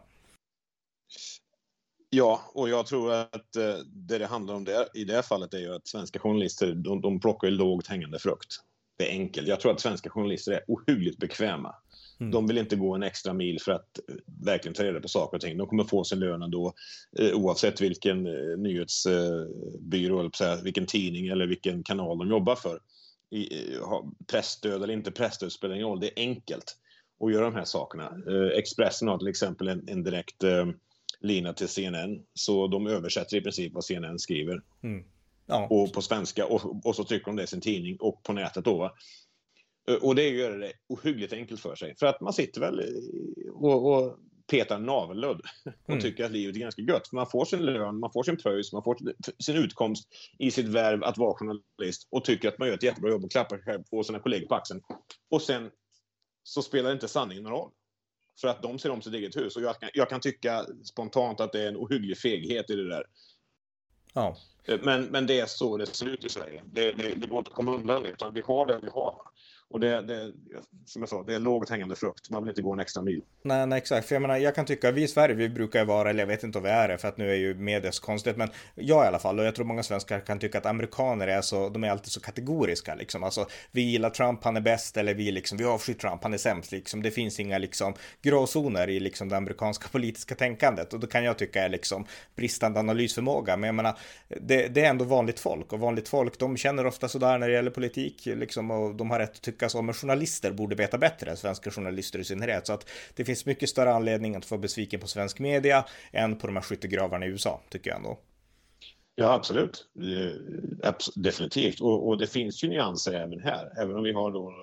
Ja, 2.10 2.42
och 2.54 2.70
jag 2.70 2.86
tror 2.86 3.14
att 3.14 3.56
eh, 3.56 3.76
det 3.86 4.18
det 4.18 4.26
handlar 4.26 4.56
om 4.56 4.64
där, 4.64 4.88
i 4.94 5.04
det 5.04 5.24
fallet 5.24 5.54
är 5.54 5.60
ju 5.60 5.76
att 5.76 5.88
svenska 5.88 6.20
journalister, 6.20 6.74
de, 6.74 7.02
de 7.02 7.20
plockar 7.20 7.48
ju 7.48 7.54
lågt 7.54 7.88
hängande 7.88 8.20
frukt. 8.20 8.56
Det 8.98 9.10
är 9.10 9.12
enkelt. 9.12 9.48
Jag 9.48 9.60
tror 9.60 9.72
att 9.72 9.80
svenska 9.80 10.10
journalister 10.10 10.52
är 10.52 10.64
ohyggligt 10.68 11.18
bekväma. 11.18 11.76
Mm. 12.22 12.32
De 12.32 12.48
vill 12.48 12.58
inte 12.58 12.76
gå 12.76 12.96
en 12.96 13.04
extra 13.04 13.34
mil 13.34 13.62
för 13.62 13.72
att 13.72 14.00
eh, 14.10 14.16
verkligen 14.46 14.74
ta 14.74 14.84
reda 14.84 15.00
på 15.00 15.08
saker 15.08 15.38
och 15.38 15.42
ting. 15.42 15.58
De 15.58 15.68
kommer 15.68 15.84
få 15.84 16.04
sin 16.04 16.20
lön 16.20 16.42
ändå 16.42 16.74
eh, 17.20 17.34
oavsett 17.34 17.82
vilken 17.82 18.28
eh, 18.28 18.58
nyhetsbyrå, 18.58 20.20
eller 20.20 20.64
vilken 20.64 20.86
tidning 20.86 21.28
eller 21.28 21.48
vilken 21.48 21.84
kanal 21.84 22.18
de 22.18 22.30
jobbar 22.30 22.56
för. 22.56 22.80
Pressstöd 24.32 24.84
eller 24.84 24.94
inte 24.94 25.12
pressstöd 25.12 25.52
spelar 25.52 25.76
ingen 25.76 25.88
roll. 25.88 26.00
Det 26.00 26.08
är 26.08 26.24
enkelt 26.24 26.78
att 27.24 27.34
göra 27.34 27.46
de 27.46 27.56
här 27.56 27.66
sakerna. 27.66 28.12
Expressen 28.56 29.08
har 29.08 29.18
till 29.18 29.28
exempel 29.28 29.68
en, 29.68 29.90
en 29.90 30.04
direkt 30.04 30.44
lina 31.20 31.54
till 31.54 31.68
CNN, 31.68 32.22
så 32.34 32.68
de 32.68 32.88
översätter 32.88 33.38
i 33.38 33.42
princip 33.42 33.74
vad 33.74 33.84
CNN 33.84 34.20
skriver. 34.20 34.62
Mm. 34.84 35.04
Ja. 35.46 35.68
Och 35.70 35.94
på 35.94 36.02
svenska 36.02 36.46
och, 36.46 36.86
och, 36.86 36.96
så 36.96 37.04
trycker 37.04 37.26
de 37.26 37.36
det 37.36 37.44
i 37.44 37.48
sin 37.48 37.62
tidning 37.62 37.98
och 38.00 38.24
på 38.24 38.34
nätet 38.34 38.66
då. 38.66 38.78
Va? 38.78 38.92
Eh, 39.90 39.96
och 39.96 40.16
det 40.16 40.30
gör 40.30 40.58
det 40.58 40.74
ohyggligt 40.88 41.34
enkelt 41.34 41.62
för 41.62 41.76
sig. 41.76 41.96
För 42.00 42.06
att 42.06 42.22
man 42.22 42.34
sitter 42.34 42.62
väl 42.62 42.82
och, 43.54 43.94
och 43.94 44.18
petar 44.52 44.80
navelludd 44.80 45.42
och 45.84 45.90
mm. 45.90 46.02
tycker 46.02 46.26
att 46.26 46.32
livet 46.32 46.56
är 46.56 46.60
ganska 46.60 46.82
gött. 46.82 47.12
man 47.12 47.30
får 47.30 47.46
sin 47.46 47.66
lön, 47.66 48.00
man 48.00 48.12
får 48.12 48.24
sin 48.24 48.38
pröjs, 48.38 48.74
man 48.74 48.84
får 48.84 48.98
sin 49.44 49.56
utkomst 49.56 50.08
i 50.40 50.52
sitt 50.52 50.68
värv 50.68 51.04
att 51.04 51.18
vara 51.18 51.34
journalist 51.34 52.08
och 52.12 52.26
tycker 52.26 52.48
att 52.48 52.60
man 52.60 52.68
gör 52.68 52.76
ett 52.76 52.84
jättebra 52.84 53.12
jobb 53.12 53.26
och 53.26 53.32
klappar 53.32 53.58
sig 53.58 53.84
på 53.84 54.04
sina 54.04 54.20
kollegor 54.20 54.48
på 54.48 54.56
axeln. 54.56 54.82
Och 55.30 55.42
sen 55.42 55.72
så 56.44 56.62
spelar 56.62 56.92
inte 56.92 57.08
sanningen 57.08 57.44
någon 57.44 57.54
roll. 57.54 57.72
För 58.42 58.48
att 58.48 58.62
de 58.62 58.80
ser 58.80 58.90
om 58.90 59.02
sitt 59.02 59.14
eget 59.14 59.36
hus. 59.36 59.56
Och 59.56 59.62
jag 59.62 59.80
kan, 59.80 59.90
jag 59.94 60.10
kan 60.10 60.20
tycka 60.20 60.66
spontant 60.84 61.40
att 61.40 61.52
det 61.52 61.62
är 61.62 61.68
en 61.68 61.78
ohygglig 61.78 62.18
feghet 62.18 62.70
i 62.70 62.76
det 62.76 62.90
där. 62.90 63.06
Ja. 64.14 64.38
Eh, 64.64 64.80
men, 64.84 65.04
men 65.04 65.28
det 65.28 65.40
är 65.40 65.46
så 65.46 65.78
det 65.78 65.86
ser 65.86 66.06
ut 66.06 66.26
i 66.26 66.30
Sverige. 66.30 66.64
Det, 66.66 66.92
det, 66.92 67.16
det 67.16 67.28
går 67.28 67.38
inte 67.38 67.50
att 67.50 67.56
komma 67.56 67.76
undan, 67.76 68.06
utan 68.06 68.34
vi 68.34 68.42
har 68.42 68.66
det 68.66 68.80
vi 68.82 68.90
har. 68.90 69.31
Och 69.72 69.80
det, 69.80 70.02
det, 70.02 70.32
som 70.86 71.02
jag 71.02 71.10
sa, 71.10 71.24
det 71.24 71.36
är 71.36 71.40
lågt 71.40 71.70
hängande 71.70 71.96
frukt. 71.96 72.30
Man 72.30 72.44
vill 72.44 72.50
inte 72.50 72.62
gå 72.62 72.74
en 72.74 72.80
extra 72.80 73.04
mil. 73.04 73.22
Nej, 73.44 73.68
nej, 73.68 73.78
exakt. 73.78 74.08
För 74.08 74.16
jag 74.16 74.22
menar, 74.22 74.38
jag 74.38 74.56
kan 74.56 74.66
tycka, 74.66 74.92
vi 74.92 75.04
i 75.04 75.08
Sverige, 75.08 75.36
vi 75.36 75.50
brukar 75.50 75.86
vara, 75.86 76.10
eller 76.10 76.20
jag 76.20 76.28
vet 76.28 76.44
inte 76.44 76.58
om 76.58 76.64
vi 76.64 76.70
är 76.70 76.88
det, 76.88 76.98
för 76.98 77.08
att 77.08 77.18
nu 77.18 77.32
är 77.32 77.36
ju 77.36 77.54
media 77.54 77.92
så 77.92 78.02
konstigt, 78.02 78.38
men 78.38 78.50
jag 78.76 79.06
i 79.06 79.08
alla 79.08 79.20
fall, 79.20 79.40
och 79.40 79.46
jag 79.46 79.56
tror 79.56 79.66
många 79.66 79.84
svenskar 79.84 80.20
kan 80.20 80.40
tycka 80.40 80.58
att 80.58 80.66
amerikaner 80.66 81.28
är 81.28 81.42
så, 81.42 81.70
de 81.70 81.84
är 81.84 81.90
alltid 81.90 82.12
så 82.12 82.20
kategoriska 82.20 82.96
liksom. 82.96 83.24
Alltså, 83.24 83.46
vi 83.72 83.82
gillar 83.82 84.10
Trump, 84.10 84.44
han 84.44 84.58
är 84.58 84.62
bäst, 84.62 84.98
eller 84.98 85.14
vi 85.14 85.32
liksom, 85.32 85.58
vi 85.58 85.66
avskyr 85.66 85.94
Trump, 85.94 86.24
han 86.24 86.34
är 86.34 86.38
sämst 86.38 86.72
liksom. 86.72 87.02
Det 87.02 87.12
finns 87.12 87.40
inga 87.40 87.58
liksom 87.58 87.94
gråzoner 88.22 88.90
i 88.90 89.00
liksom 89.00 89.30
det 89.30 89.38
amerikanska 89.38 89.88
politiska 89.92 90.36
tänkandet 90.36 90.94
och 90.94 91.00
då 91.00 91.08
kan 91.08 91.24
jag 91.24 91.38
tycka 91.38 91.64
är 91.64 91.70
liksom 91.70 92.06
bristande 92.36 92.80
analysförmåga. 92.80 93.58
Men 93.58 93.68
jag 93.68 93.76
menar, 93.76 93.98
det, 94.28 94.68
det 94.68 94.82
är 94.82 94.90
ändå 94.90 95.06
vanligt 95.06 95.40
folk 95.40 95.74
och 95.74 95.80
vanligt 95.80 96.10
folk, 96.10 96.40
de 96.40 96.58
känner 96.58 96.86
ofta 96.86 97.08
sådär 97.08 97.38
när 97.38 97.48
det 97.48 97.54
gäller 97.54 97.72
politik 97.72 98.26
liksom 98.26 98.72
och 98.72 98.96
de 98.96 99.12
har 99.12 99.20
rätt 99.20 99.32
att 99.32 99.42
tycka 99.42 99.61
så, 99.70 99.82
men 99.82 99.94
journalister 99.94 100.52
borde 100.52 100.76
veta 100.76 100.98
bättre, 100.98 101.36
svenska 101.36 101.72
journalister 101.72 102.20
i 102.20 102.24
synnerhet. 102.24 102.68
Så 102.68 102.74
att 102.74 102.90
det 103.16 103.26
finns 103.26 103.46
mycket 103.46 103.70
större 103.70 103.94
anledning 103.94 104.36
att 104.36 104.46
få 104.46 104.58
besviken 104.58 105.00
på 105.00 105.08
svensk 105.08 105.40
media 105.40 105.86
än 106.12 106.36
på 106.36 106.48
de 106.48 106.56
här 106.56 106.64
skyttegravarna 106.64 107.26
i 107.26 107.30
USA, 107.30 107.62
tycker 107.70 107.90
jag 107.90 107.98
ändå. 107.98 108.20
Ja, 109.16 109.34
absolut. 109.34 109.88
Definitivt. 111.16 111.82
Och, 111.82 112.08
och, 112.08 112.18
det 112.18 112.28
finns 112.28 112.64
ju 112.64 112.68
nyanser 112.68 113.14
även 113.14 113.40
här. 113.40 113.82
Även 113.82 113.96
om 113.96 114.04
vi 114.04 114.14
har 114.14 114.32
då 114.32 114.54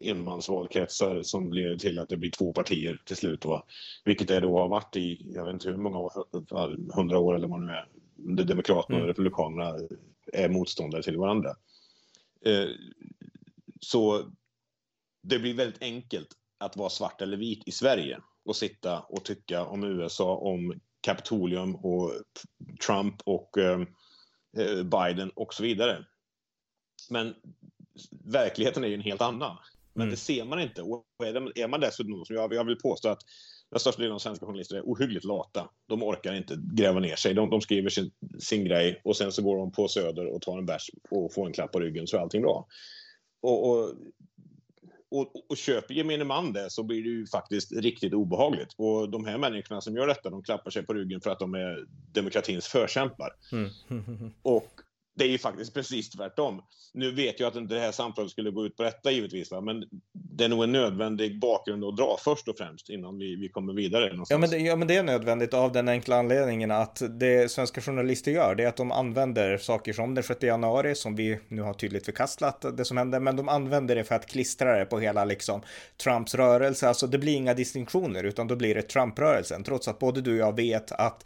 enmansvalkretsar 0.00 1.22
som 1.22 1.52
leder 1.52 1.76
till 1.76 1.98
att 1.98 2.08
det 2.08 2.16
blir 2.16 2.30
två 2.30 2.52
partier 2.52 3.02
till 3.04 3.16
slut. 3.16 3.44
Va? 3.44 3.64
Vilket 4.04 4.28
det 4.28 4.40
då 4.40 4.58
har 4.58 4.68
varit 4.68 4.96
i, 4.96 5.26
jag 5.34 5.44
vet 5.44 5.52
inte 5.52 5.68
hur 5.68 5.76
många 5.76 5.98
år, 5.98 6.12
hundra 6.94 7.18
år 7.18 7.34
eller 7.34 7.48
vad 7.48 7.60
det 7.60 7.66
nu 7.66 7.72
är. 7.72 7.86
Där 8.16 8.44
Demokraterna 8.44 8.96
och 8.96 9.02
mm. 9.02 9.08
Republikanerna 9.08 9.78
är 10.32 10.48
motståndare 10.48 11.02
till 11.02 11.16
varandra. 11.16 11.50
Eh, 12.46 12.68
så 13.80 14.30
det 15.22 15.38
blir 15.38 15.54
väldigt 15.54 15.82
enkelt 15.82 16.28
att 16.58 16.76
vara 16.76 16.90
svart 16.90 17.22
eller 17.22 17.36
vit 17.36 17.68
i 17.68 17.72
Sverige 17.72 18.20
och 18.44 18.56
sitta 18.56 19.00
och 19.00 19.24
tycka 19.24 19.64
om 19.64 19.84
USA, 19.84 20.36
om 20.36 20.80
Kapitolium 21.00 21.76
och 21.76 22.12
Trump 22.86 23.14
och 23.24 23.58
eh, 23.58 23.80
eh, 24.56 24.82
Biden 24.82 25.30
och 25.30 25.54
så 25.54 25.62
vidare. 25.62 26.04
Men 27.10 27.34
verkligheten 28.24 28.84
är 28.84 28.88
ju 28.88 28.94
en 28.94 29.00
helt 29.00 29.20
annan. 29.20 29.56
Men 29.94 30.02
mm. 30.02 30.10
det 30.10 30.16
ser 30.16 30.44
man 30.44 30.60
inte. 30.60 30.82
Och 30.82 31.04
är 31.54 31.68
man 31.68 31.80
dessutom, 31.80 32.24
som 32.24 32.36
jag, 32.36 32.54
jag 32.54 32.64
vill 32.64 32.78
påstå 32.78 33.08
att 33.08 33.22
den 33.70 33.80
största 33.80 34.02
delen 34.02 34.14
av 34.14 34.18
svenska 34.18 34.46
journalister 34.46 34.76
är 34.76 34.82
ohyggligt 34.82 35.24
lata. 35.24 35.70
De 35.86 36.02
orkar 36.02 36.34
inte 36.34 36.58
gräva 36.74 37.00
ner 37.00 37.16
sig. 37.16 37.34
De, 37.34 37.50
de 37.50 37.60
skriver 37.60 37.88
sin, 37.88 38.10
sin 38.38 38.64
grej 38.64 39.00
och 39.04 39.16
sen 39.16 39.32
så 39.32 39.42
går 39.42 39.56
de 39.56 39.72
på 39.72 39.88
Söder 39.88 40.26
och 40.26 40.42
tar 40.42 40.58
en 40.58 40.66
bärs 40.66 40.90
och 41.10 41.34
får 41.34 41.46
en 41.46 41.52
klapp 41.52 41.72
på 41.72 41.80
ryggen 41.80 42.06
så 42.06 42.16
är 42.16 42.20
allting 42.20 42.42
bra. 42.42 42.66
Och, 43.40 43.70
och 43.70 43.94
och, 45.10 45.50
och 45.50 45.56
köper 45.56 45.94
gemene 45.94 46.24
man 46.24 46.52
det 46.52 46.70
så 46.70 46.82
blir 46.82 47.02
det 47.02 47.08
ju 47.08 47.26
faktiskt 47.26 47.72
riktigt 47.72 48.14
obehagligt. 48.14 48.74
Och 48.76 49.10
de 49.10 49.24
här 49.24 49.38
människorna 49.38 49.80
som 49.80 49.96
gör 49.96 50.06
detta, 50.06 50.30
de 50.30 50.42
klappar 50.42 50.70
sig 50.70 50.82
på 50.86 50.94
ryggen 50.94 51.20
för 51.20 51.30
att 51.30 51.38
de 51.38 51.54
är 51.54 51.86
demokratins 52.12 52.66
förkämpar. 52.66 53.30
Mm. 53.52 53.70
och 54.42 54.70
det 55.20 55.26
är 55.26 55.28
ju 55.28 55.38
faktiskt 55.38 55.74
precis 55.74 56.10
tvärtom. 56.10 56.62
Nu 56.94 57.14
vet 57.14 57.40
jag 57.40 57.48
att 57.48 57.56
inte 57.56 57.74
det 57.74 57.80
här 57.80 57.92
samtalet 57.92 58.30
skulle 58.30 58.50
gå 58.50 58.66
ut 58.66 58.76
på 58.76 58.82
detta 58.82 59.10
givetvis, 59.10 59.50
va? 59.50 59.60
men 59.60 59.84
det 60.12 60.44
är 60.44 60.48
nog 60.48 60.64
en 60.64 60.72
nödvändig 60.72 61.40
bakgrund 61.40 61.84
att 61.84 61.96
dra 61.96 62.16
först 62.24 62.48
och 62.48 62.56
främst 62.58 62.88
innan 62.90 63.18
vi, 63.18 63.36
vi 63.36 63.48
kommer 63.48 63.72
vidare. 63.72 64.12
Ja 64.28 64.38
men, 64.38 64.50
det, 64.50 64.58
ja, 64.58 64.76
men 64.76 64.88
det 64.88 64.96
är 64.96 65.02
nödvändigt 65.02 65.54
av 65.54 65.72
den 65.72 65.88
enkla 65.88 66.16
anledningen 66.16 66.70
att 66.70 67.02
det 67.20 67.50
svenska 67.50 67.80
journalister 67.80 68.32
gör, 68.32 68.54
det 68.54 68.64
är 68.64 68.68
att 68.68 68.76
de 68.76 68.92
använder 68.92 69.58
saker 69.58 69.92
som 69.92 70.14
den 70.14 70.24
6 70.24 70.42
januari, 70.42 70.94
som 70.94 71.16
vi 71.16 71.38
nu 71.48 71.62
har 71.62 71.74
tydligt 71.74 72.04
förkastlat 72.04 72.64
det 72.76 72.84
som 72.84 72.96
hände, 72.96 73.20
men 73.20 73.36
de 73.36 73.48
använder 73.48 73.96
det 73.96 74.04
för 74.04 74.14
att 74.14 74.26
klistra 74.26 74.78
det 74.78 74.84
på 74.84 74.98
hela 74.98 75.24
liksom 75.24 75.62
Trumps 76.02 76.34
rörelse. 76.34 76.88
Alltså 76.88 77.06
det 77.06 77.18
blir 77.18 77.36
inga 77.36 77.54
distinktioner, 77.54 78.24
utan 78.24 78.48
då 78.48 78.56
blir 78.56 78.74
det 78.74 78.82
Trump-rörelsen, 78.82 79.64
trots 79.64 79.88
att 79.88 79.98
både 79.98 80.20
du 80.20 80.32
och 80.32 80.48
jag 80.48 80.56
vet 80.56 80.92
att 80.92 81.24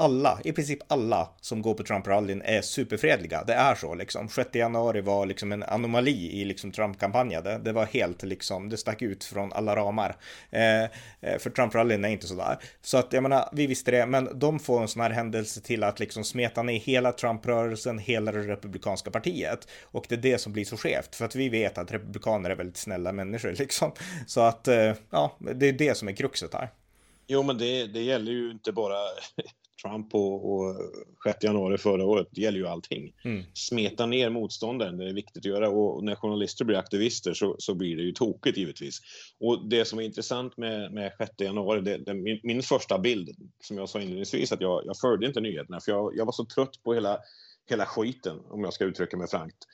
alla, 0.00 0.40
i 0.44 0.52
princip 0.52 0.78
alla 0.88 1.28
som 1.40 1.62
går 1.62 1.74
på 1.74 1.82
Trump-rallyn 1.82 2.42
är 2.44 2.62
superfredliga. 2.62 3.44
Det 3.44 3.52
är 3.52 3.74
så 3.74 3.94
liksom. 3.94 4.28
6 4.28 4.54
januari 4.54 5.00
var 5.00 5.26
liksom 5.26 5.52
en 5.52 5.62
anomali 5.62 6.40
i 6.40 6.44
liksom 6.44 6.72
Trump-kampanjen. 6.72 7.44
Det, 7.44 7.58
det, 7.58 7.72
var 7.72 7.86
helt 7.86 8.22
liksom, 8.22 8.68
det 8.68 8.76
stack 8.76 9.02
ut 9.02 9.24
från 9.24 9.52
alla 9.52 9.76
ramar. 9.76 10.16
Eh, 10.50 10.82
eh 10.82 10.88
för 11.38 11.50
Trump-rallyn 11.50 12.04
är 12.04 12.08
inte 12.08 12.26
sådär. 12.26 12.58
Så 12.82 12.98
att 12.98 13.12
jag 13.12 13.22
menar, 13.22 13.48
vi 13.52 13.66
visste 13.66 13.90
det, 13.90 14.06
men 14.06 14.38
de 14.38 14.58
får 14.58 14.82
en 14.82 14.88
sån 14.88 15.02
här 15.02 15.10
händelse 15.10 15.60
till 15.60 15.84
att 15.84 16.00
liksom 16.00 16.24
smeta 16.24 16.62
ner 16.62 16.78
hela 16.78 17.12
Trump-rörelsen, 17.12 17.98
hela 17.98 18.32
det 18.32 18.42
republikanska 18.42 19.10
partiet. 19.10 19.68
Och 19.84 20.06
det 20.08 20.14
är 20.14 20.18
det 20.18 20.38
som 20.38 20.52
blir 20.52 20.64
så 20.64 20.76
skevt, 20.76 21.16
för 21.16 21.24
att 21.24 21.34
vi 21.34 21.48
vet 21.48 21.78
att 21.78 21.92
republikaner 21.92 22.50
är 22.50 22.54
väldigt 22.54 22.76
snälla 22.76 23.12
människor 23.12 23.52
liksom. 23.58 23.92
Så 24.26 24.40
att, 24.40 24.68
eh, 24.68 24.92
ja, 25.10 25.36
det 25.54 25.68
är 25.68 25.72
det 25.72 25.96
som 25.96 26.08
är 26.08 26.12
kruxet 26.12 26.54
här. 26.54 26.70
Jo, 27.26 27.42
men 27.42 27.58
det, 27.58 27.86
det 27.86 28.00
gäller 28.00 28.32
ju 28.32 28.50
inte 28.50 28.72
bara 28.72 28.98
Trump 29.82 30.14
och, 30.14 30.52
och 30.52 30.76
6 31.24 31.44
januari 31.44 31.78
förra 31.78 32.04
året, 32.04 32.28
det 32.30 32.40
gäller 32.40 32.58
ju 32.58 32.66
allting. 32.66 33.12
Mm. 33.24 33.44
Smeta 33.54 34.06
ner 34.06 34.30
motståndaren, 34.30 34.96
det 34.96 35.08
är 35.08 35.12
viktigt 35.12 35.36
att 35.36 35.44
göra. 35.44 35.68
Och 35.68 36.04
när 36.04 36.14
journalister 36.14 36.64
blir 36.64 36.76
aktivister 36.76 37.34
så, 37.34 37.56
så 37.58 37.74
blir 37.74 37.96
det 37.96 38.02
ju 38.02 38.12
tokigt 38.12 38.58
givetvis. 38.58 38.98
Och 39.40 39.68
det 39.68 39.84
som 39.84 39.98
är 39.98 40.02
intressant 40.02 40.56
med, 40.56 40.92
med 40.92 41.12
6 41.18 41.30
januari, 41.38 41.80
det, 41.80 41.98
det, 41.98 42.14
min, 42.14 42.40
min, 42.42 42.62
första 42.62 42.98
bild, 42.98 43.30
som 43.64 43.78
jag 43.78 43.88
sa 43.88 44.00
inledningsvis, 44.00 44.52
att 44.52 44.60
jag, 44.60 44.82
jag 44.86 44.98
följde 44.98 45.26
inte 45.26 45.40
nyheterna, 45.40 45.80
för 45.80 45.92
jag, 45.92 46.16
jag 46.16 46.24
var 46.24 46.32
så 46.32 46.44
trött 46.44 46.82
på 46.84 46.94
hela, 46.94 47.18
hela 47.70 47.86
skiten, 47.86 48.40
om 48.50 48.64
jag 48.64 48.72
ska 48.72 48.84
uttrycka 48.84 49.16
mig 49.16 49.28
frankt 49.28 49.66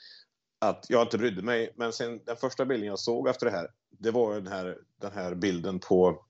att 0.58 0.86
jag 0.88 1.02
inte 1.02 1.18
brydde 1.18 1.42
mig. 1.42 1.72
Men 1.76 1.92
sen 1.92 2.20
den 2.26 2.36
första 2.36 2.64
bilden 2.64 2.88
jag 2.88 2.98
såg 2.98 3.28
efter 3.28 3.46
det 3.46 3.52
här, 3.52 3.68
det 3.98 4.10
var 4.10 4.34
den 4.34 4.46
här, 4.46 4.78
den 5.00 5.12
här 5.12 5.34
bilden 5.34 5.78
på 5.78 6.25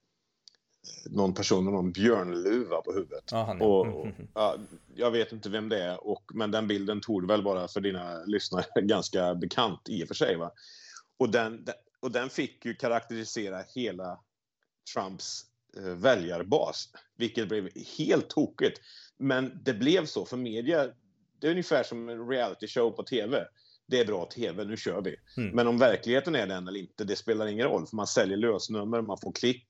någon 1.09 1.33
person 1.33 1.63
med 1.63 1.73
någon 1.73 1.91
björnluva 1.91 2.81
på 2.81 2.93
huvudet. 2.93 3.33
Ah, 3.33 3.53
och, 3.53 3.87
och, 3.99 4.07
ja, 4.33 4.57
jag 4.95 5.11
vet 5.11 5.31
inte 5.31 5.49
vem 5.49 5.69
det 5.69 5.83
är, 5.83 6.07
och, 6.07 6.23
men 6.33 6.51
den 6.51 6.67
bilden 6.67 7.01
tog 7.01 7.27
väl 7.27 7.43
bara 7.43 7.67
för 7.67 7.81
dina 7.81 8.23
lyssnare 8.23 8.65
ganska 8.81 9.35
bekant 9.35 9.89
i 9.89 10.03
och 10.03 10.07
för 10.07 10.15
sig. 10.15 10.35
Va? 10.35 10.51
Och, 11.17 11.31
den, 11.31 11.65
och 11.99 12.11
den 12.11 12.29
fick 12.29 12.65
ju 12.65 12.75
karaktärisera 12.75 13.63
hela 13.75 14.19
Trumps 14.93 15.41
eh, 15.77 15.83
väljarbas, 15.83 16.89
vilket 17.17 17.49
blev 17.49 17.69
helt 17.97 18.29
tokigt. 18.29 18.79
Men 19.17 19.59
det 19.63 19.73
blev 19.73 20.05
så, 20.05 20.25
för 20.25 20.37
media, 20.37 20.87
det 21.39 21.47
är 21.47 21.51
ungefär 21.51 21.83
som 21.83 22.09
en 22.09 22.29
reality 22.29 22.67
show 22.67 22.91
på 22.91 23.03
tv. 23.03 23.45
Det 23.87 23.99
är 23.99 24.05
bra 24.05 24.25
tv, 24.25 24.63
nu 24.63 24.77
kör 24.77 25.01
vi. 25.01 25.15
Mm. 25.37 25.55
Men 25.55 25.67
om 25.67 25.77
verkligheten 25.77 26.35
är 26.35 26.47
den 26.47 26.67
eller 26.67 26.79
inte, 26.79 27.03
det 27.03 27.15
spelar 27.15 27.47
ingen 27.47 27.67
roll. 27.67 27.87
För 27.87 27.95
man 27.95 28.07
säljer 28.07 28.37
lösnummer, 28.37 29.01
man 29.01 29.17
får 29.17 29.31
klick 29.31 29.65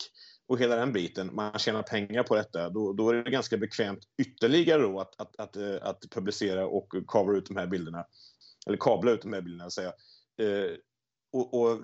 och 0.47 0.59
hela 0.59 0.75
den 0.75 0.93
biten, 0.93 1.35
man 1.35 1.59
tjänar 1.59 1.83
pengar 1.83 2.23
på 2.23 2.35
detta, 2.35 2.69
då, 2.69 2.93
då 2.93 3.09
är 3.09 3.23
det 3.23 3.31
ganska 3.31 3.57
bekvämt 3.57 3.99
ytterligare 4.17 4.81
då 4.81 4.99
att, 4.99 5.21
att, 5.21 5.35
att, 5.35 5.55
eh, 5.55 5.75
att 5.81 6.03
publicera 6.11 6.67
och 6.67 6.93
kavla 7.07 7.37
ut 7.37 7.45
de 7.45 7.57
här 7.57 7.67
bilderna. 7.67 8.05
Eller 8.67 8.77
kabla 8.77 9.11
ut 9.11 9.21
de 9.21 9.33
här 9.33 9.41
bilderna, 9.41 9.69
säga. 9.69 9.93
Eh, 10.41 10.71
och, 11.31 11.53
och 11.53 11.81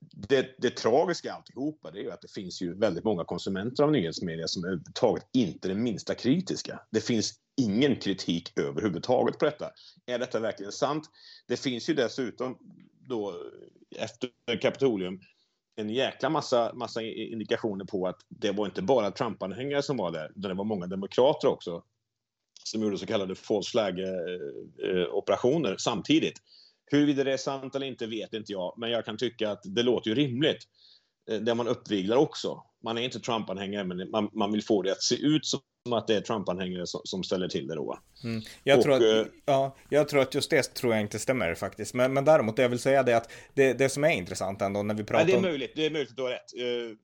det, 0.00 0.54
det 0.58 0.70
tragiska 0.70 1.28
i 1.28 1.30
alltihopa 1.30 1.90
det 1.90 1.98
är 1.98 2.02
ju 2.02 2.10
att 2.10 2.20
det 2.20 2.32
finns 2.32 2.62
ju 2.62 2.78
väldigt 2.78 3.04
många 3.04 3.24
konsumenter 3.24 3.82
av 3.82 3.92
nyhetsmedia 3.92 4.48
som 4.48 4.64
överhuvudtaget 4.64 5.26
inte 5.32 5.68
är 5.68 5.74
det 5.74 5.80
minsta 5.80 6.14
kritiska. 6.14 6.80
Det 6.90 7.00
finns 7.00 7.34
ingen 7.56 7.96
kritik 7.96 8.58
överhuvudtaget 8.58 9.38
på 9.38 9.44
detta. 9.44 9.70
Är 10.06 10.18
detta 10.18 10.40
verkligen 10.40 10.72
sant? 10.72 11.10
Det 11.46 11.56
finns 11.56 11.90
ju 11.90 11.94
dessutom 11.94 12.58
då 13.08 13.34
efter 13.96 14.30
Kapitolium 14.60 15.20
en 15.80 15.90
jäkla 15.90 16.30
massa, 16.30 16.72
massa 16.74 17.02
indikationer 17.02 17.84
på 17.84 18.06
att 18.06 18.16
det 18.28 18.52
var 18.52 18.66
inte 18.66 18.82
bara 18.82 19.10
Trump-anhängare 19.10 19.82
som 19.82 19.96
var 19.96 20.10
där, 20.10 20.30
utan 20.36 20.42
det 20.48 20.54
var 20.54 20.64
många 20.64 20.86
demokrater 20.86 21.48
också 21.48 21.82
som 22.64 22.82
gjorde 22.82 22.98
så 22.98 23.06
kallade 23.06 23.34
false 23.34 23.70
flag-operationer 23.70 25.68
eh, 25.68 25.72
eh, 25.72 25.76
samtidigt. 25.76 26.38
Huruvida 26.90 27.24
det 27.24 27.32
är 27.32 27.36
sant 27.36 27.74
eller 27.74 27.86
inte 27.86 28.06
vet 28.06 28.34
inte 28.34 28.52
jag, 28.52 28.74
men 28.76 28.90
jag 28.90 29.04
kan 29.04 29.16
tycka 29.16 29.50
att 29.50 29.60
det 29.64 29.82
låter 29.82 30.08
ju 30.08 30.14
rimligt. 30.14 30.64
Eh, 31.30 31.54
man 31.54 31.68
uppviglar 31.68 32.16
också. 32.16 32.62
Man 32.84 32.98
är 32.98 33.02
inte 33.02 33.20
Trump-anhängare, 33.20 33.84
men 33.84 34.10
man, 34.10 34.30
man 34.32 34.52
vill 34.52 34.64
få 34.64 34.82
det 34.82 34.92
att 34.92 35.02
se 35.02 35.14
ut 35.14 35.46
som 35.46 35.60
att 35.92 36.06
det 36.06 36.16
är 36.16 36.20
Trump-anhängare 36.20 36.86
som, 36.86 37.00
som, 37.04 37.22
ställer 37.22 37.48
till 37.48 37.66
det 37.66 37.74
då. 37.74 37.98
Mm. 38.24 38.42
Jag, 38.64 38.78
och, 38.78 38.84
tror 38.84 38.94
att, 38.94 39.02
äh, 39.02 39.32
ja, 39.44 39.76
jag 39.88 40.08
tror 40.08 40.22
att 40.22 40.34
just 40.34 40.50
det 40.50 40.62
tror 40.62 40.92
jag 40.92 41.00
inte 41.00 41.18
stämmer 41.18 41.54
faktiskt. 41.54 41.94
Men, 41.94 42.12
men 42.12 42.24
däremot, 42.24 42.58
jag 42.58 42.68
vill 42.68 42.78
säga 42.78 43.02
det 43.02 43.16
att 43.16 43.32
det, 43.54 43.72
det 43.72 43.88
som 43.88 44.04
är 44.04 44.10
intressant 44.10 44.62
ändå 44.62 44.82
när 44.82 44.94
vi 44.94 45.04
pratar 45.04 45.28
ja, 45.28 45.40
det 45.40 45.46
är 45.46 45.50
möjligt, 45.50 45.72
det 45.76 45.86
är 45.86 45.90
möjligt 45.90 46.10
att 46.10 46.16
du 46.16 46.22
har 46.22 46.30
rätt. 46.30 46.54
Uh, 46.58 46.96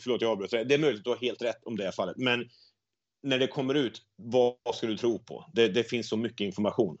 förlåt, 0.00 0.20
jag 0.20 0.30
avbröt. 0.30 0.50
Det 0.50 0.74
är 0.74 0.78
möjligt 0.78 1.00
att 1.00 1.04
du 1.04 1.10
har 1.10 1.16
helt 1.16 1.42
rätt 1.42 1.64
om 1.64 1.76
det 1.76 1.92
fallet. 1.92 2.16
Men 2.16 2.48
när 3.22 3.38
det 3.38 3.46
kommer 3.46 3.74
ut, 3.74 4.02
vad 4.16 4.56
ska 4.74 4.86
du 4.86 4.96
tro 4.96 5.18
på? 5.18 5.50
Det, 5.52 5.68
det 5.68 5.84
finns 5.84 6.08
så 6.08 6.16
mycket 6.16 6.44
information. 6.44 6.98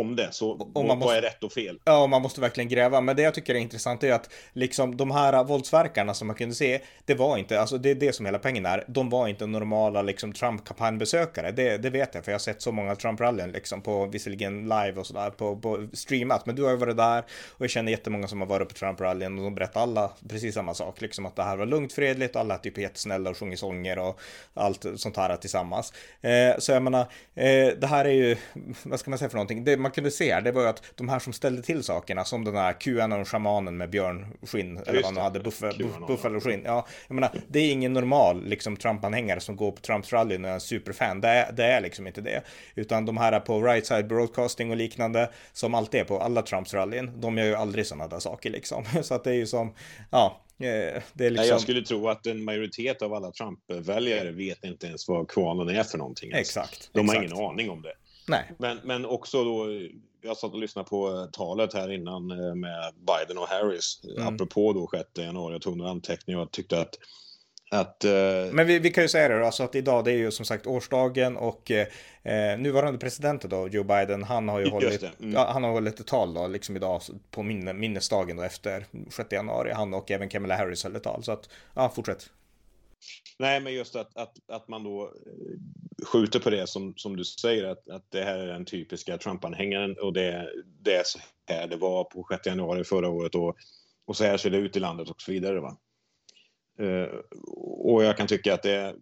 Om 0.00 0.16
det. 0.16 0.28
Så 0.32 0.50
och 0.50 0.70
vad, 0.72 0.98
måste, 0.98 1.16
är 1.16 1.22
rätt 1.22 1.44
och 1.44 1.52
fel? 1.52 1.78
Ja, 1.84 2.06
man 2.06 2.22
måste 2.22 2.40
verkligen 2.40 2.68
gräva. 2.68 3.00
Men 3.00 3.16
det 3.16 3.22
jag 3.22 3.34
tycker 3.34 3.54
är 3.54 3.58
intressant 3.58 4.04
är 4.04 4.12
att 4.12 4.30
liksom 4.52 4.96
de 4.96 5.10
här 5.10 5.44
våldsverkarna 5.44 6.14
som 6.14 6.26
man 6.26 6.36
kunde 6.36 6.54
se, 6.54 6.80
det 7.04 7.14
var 7.14 7.38
inte, 7.38 7.60
alltså 7.60 7.78
det 7.78 7.90
är 7.90 7.94
det 7.94 8.12
som 8.12 8.26
hela 8.26 8.38
poängen 8.38 8.66
är. 8.66 8.84
De 8.88 9.10
var 9.10 9.28
inte 9.28 9.46
normala 9.46 10.02
liksom 10.02 10.32
Trump-kampanjbesökare. 10.32 11.50
Det, 11.50 11.76
det 11.76 11.90
vet 11.90 12.14
jag, 12.14 12.24
för 12.24 12.32
jag 12.32 12.34
har 12.34 12.40
sett 12.40 12.62
så 12.62 12.72
många 12.72 12.94
Trump-rallyn 12.94 13.52
liksom 13.52 13.80
på 13.80 14.06
visserligen 14.06 14.62
live 14.62 14.92
och 14.96 15.06
sådär 15.06 15.30
på, 15.30 15.56
på 15.56 15.88
streamat. 15.92 16.46
Men 16.46 16.56
du 16.56 16.62
har 16.62 16.70
ju 16.70 16.76
varit 16.76 16.96
där 16.96 17.24
och 17.48 17.60
jag 17.60 17.70
känner 17.70 17.92
jättemånga 17.92 18.28
som 18.28 18.40
har 18.40 18.48
varit 18.48 18.68
på 18.68 18.74
Trump-rallyn 18.74 19.38
och 19.38 19.44
de 19.44 19.54
berättar 19.54 19.80
alla 19.80 20.12
precis 20.28 20.54
samma 20.54 20.74
sak, 20.74 21.00
liksom 21.00 21.26
att 21.26 21.36
det 21.36 21.42
här 21.42 21.56
var 21.56 21.66
lugnt, 21.66 21.92
fredligt 21.92 22.34
och 22.34 22.40
alla 22.40 22.54
är 22.54 22.58
typ 22.58 22.78
jättesnälla 22.78 23.30
och 23.30 23.38
sjunger 23.38 23.56
sånger 23.56 23.98
och 23.98 24.20
allt 24.54 24.86
sånt 24.96 25.16
här 25.16 25.36
tillsammans. 25.36 25.92
Eh, 26.20 26.58
så 26.58 26.72
jag 26.72 26.82
menar, 26.82 27.00
eh, 27.34 27.68
det 27.78 27.86
här 27.86 28.04
är 28.04 28.12
ju, 28.12 28.36
vad 28.82 29.00
ska 29.00 29.10
man 29.10 29.18
säga 29.18 29.28
för 29.28 29.36
någonting? 29.36 29.64
Det 29.64 29.76
man 29.86 29.92
kunde 29.92 30.10
se, 30.10 30.40
det 30.40 30.52
var 30.52 30.62
ju 30.62 30.68
att 30.68 30.82
de 30.94 31.08
här 31.08 31.18
som 31.18 31.32
ställde 31.32 31.62
till 31.62 31.82
sakerna, 31.82 32.24
som 32.24 32.44
den 32.44 32.56
här 32.56 32.72
QAnon-shamanen 32.72 33.70
med 33.70 33.90
björnskinn, 33.90 34.76
eller 34.86 35.02
vad 35.02 35.04
han 35.04 35.16
hade, 35.16 35.40
buffaloskinn. 36.06 36.62
Ja, 36.64 36.86
jag 37.08 37.14
menar, 37.14 37.30
det 37.48 37.58
är 37.58 37.72
ingen 37.72 37.92
normal 37.92 38.44
liksom 38.44 38.76
Trump-anhängare 38.76 39.40
som 39.40 39.56
går 39.56 39.72
på 39.72 39.80
Trumps 39.80 40.12
rally 40.12 40.36
och 40.36 40.40
är 40.40 40.48
en 40.48 40.60
superfan. 40.60 41.20
Det 41.20 41.28
är, 41.28 41.52
det 41.52 41.64
är 41.64 41.80
liksom 41.80 42.06
inte 42.06 42.20
det. 42.20 42.42
Utan 42.74 43.06
de 43.06 43.16
här 43.16 43.40
på 43.40 43.62
right 43.62 43.86
side 43.86 44.06
broadcasting 44.06 44.70
och 44.70 44.76
liknande, 44.76 45.30
som 45.52 45.74
alltid 45.74 46.00
är 46.00 46.04
på 46.04 46.20
alla 46.20 46.42
Trumps 46.42 46.74
rallyn, 46.74 47.20
de 47.20 47.38
gör 47.38 47.46
ju 47.46 47.54
aldrig 47.54 47.86
sådana 47.86 48.08
där 48.08 48.18
saker 48.18 48.50
liksom. 48.50 48.84
Så 49.02 49.14
att 49.14 49.24
det 49.24 49.30
är 49.30 49.34
ju 49.34 49.46
som, 49.46 49.74
ja, 50.10 50.40
det 50.58 51.26
är 51.26 51.30
liksom... 51.30 51.48
Jag 51.48 51.60
skulle 51.60 51.82
tro 51.82 52.08
att 52.08 52.26
en 52.26 52.44
majoritet 52.44 53.02
av 53.02 53.14
alla 53.14 53.32
Trump-väljare 53.32 54.30
vet 54.30 54.64
inte 54.64 54.86
ens 54.86 55.08
vad 55.08 55.28
kvanen 55.28 55.68
är 55.68 55.82
för 55.82 55.98
någonting. 55.98 56.32
Exakt. 56.32 56.90
De 56.92 57.00
exakt. 57.00 57.18
har 57.18 57.24
ingen 57.24 57.44
aning 57.50 57.70
om 57.70 57.82
det. 57.82 57.92
Nej. 58.28 58.52
Men, 58.58 58.80
men 58.84 59.06
också 59.06 59.44
då, 59.44 59.66
jag 60.22 60.36
satt 60.36 60.52
och 60.52 60.58
lyssnade 60.58 60.88
på 60.88 61.28
talet 61.32 61.74
här 61.74 61.92
innan 61.92 62.30
eh, 62.30 62.54
med 62.54 62.94
Biden 62.94 63.38
och 63.38 63.48
Harris, 63.48 64.00
mm. 64.16 64.34
apropå 64.34 64.72
då 64.72 64.88
6 64.98 65.08
januari, 65.14 65.54
jag 65.54 65.62
tog 65.62 65.76
några 65.76 65.90
anteckningar 65.90 66.40
och 66.40 66.50
tyckte 66.50 66.80
att 66.80 66.98
att, 67.70 68.04
uh... 68.04 68.54
Men 68.54 68.66
vi, 68.66 68.78
vi, 68.78 68.90
kan 68.90 69.04
ju 69.04 69.08
säga 69.08 69.28
det 69.28 69.38
då, 69.38 69.44
alltså 69.44 69.62
att 69.62 69.74
idag 69.74 70.04
det 70.04 70.12
är 70.12 70.16
ju 70.16 70.30
som 70.30 70.44
sagt 70.44 70.66
årsdagen 70.66 71.36
och 71.36 71.70
eh, 71.70 72.58
nuvarande 72.58 72.98
presidenten 72.98 73.50
då, 73.50 73.68
Joe 73.68 73.84
Biden, 73.84 74.22
han 74.22 74.48
har 74.48 74.60
ju 74.60 74.70
hållit, 74.70 75.02
mm. 75.02 75.32
ja, 75.32 75.50
han 75.52 75.64
har 75.64 75.70
hållit 75.70 76.00
ett 76.00 76.06
tal 76.06 76.34
då, 76.34 76.46
liksom 76.46 76.76
idag 76.76 77.02
på 77.30 77.42
minne, 77.42 77.72
minnesdagen 77.72 78.36
då 78.36 78.42
efter 78.42 78.86
6 79.10 79.32
januari. 79.32 79.72
Han 79.72 79.94
och 79.94 80.10
även 80.10 80.28
Kamala 80.28 80.56
Harris 80.56 80.84
höll 80.84 80.96
ett 80.96 81.02
tal, 81.02 81.24
så 81.24 81.32
att, 81.32 81.48
ja, 81.74 81.92
fortsätt. 81.94 82.30
Nej, 83.38 83.60
men 83.60 83.74
just 83.74 83.96
att, 83.96 84.16
att, 84.16 84.36
att 84.48 84.68
man 84.68 84.84
då 84.84 85.04
eh, 85.04 86.06
skjuter 86.06 86.40
på 86.40 86.50
det 86.50 86.66
som, 86.66 86.94
som 86.96 87.16
du 87.16 87.24
säger, 87.24 87.64
att, 87.64 87.88
att 87.88 88.10
det 88.10 88.24
här 88.24 88.38
är 88.38 88.46
den 88.46 88.64
typiska 88.64 89.18
Trump-anhängaren 89.18 89.96
och 89.98 90.12
det, 90.12 90.52
det 90.80 90.94
är 90.94 91.04
så 91.04 91.18
här 91.48 91.66
det 91.66 91.76
var 91.76 92.04
på 92.04 92.26
6 92.30 92.46
januari 92.46 92.84
förra 92.84 93.08
året 93.08 93.34
och, 93.34 93.56
och 94.04 94.16
så 94.16 94.24
här 94.24 94.36
ser 94.36 94.50
det 94.50 94.58
ut 94.58 94.76
i 94.76 94.80
landet 94.80 95.10
och 95.10 95.22
så 95.22 95.32
vidare. 95.32 95.60
Va? 95.60 95.76
Eh, 96.78 97.08
och 97.84 98.04
jag 98.04 98.16
kan 98.16 98.26
tycka 98.26 98.54
att 98.54 98.62
det 98.62 98.96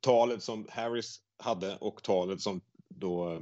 talet 0.00 0.42
som 0.42 0.66
Harris 0.70 1.20
hade 1.38 1.76
och 1.76 2.02
talet 2.02 2.40
som 2.40 2.60
då 2.88 3.32
eh, 3.32 3.40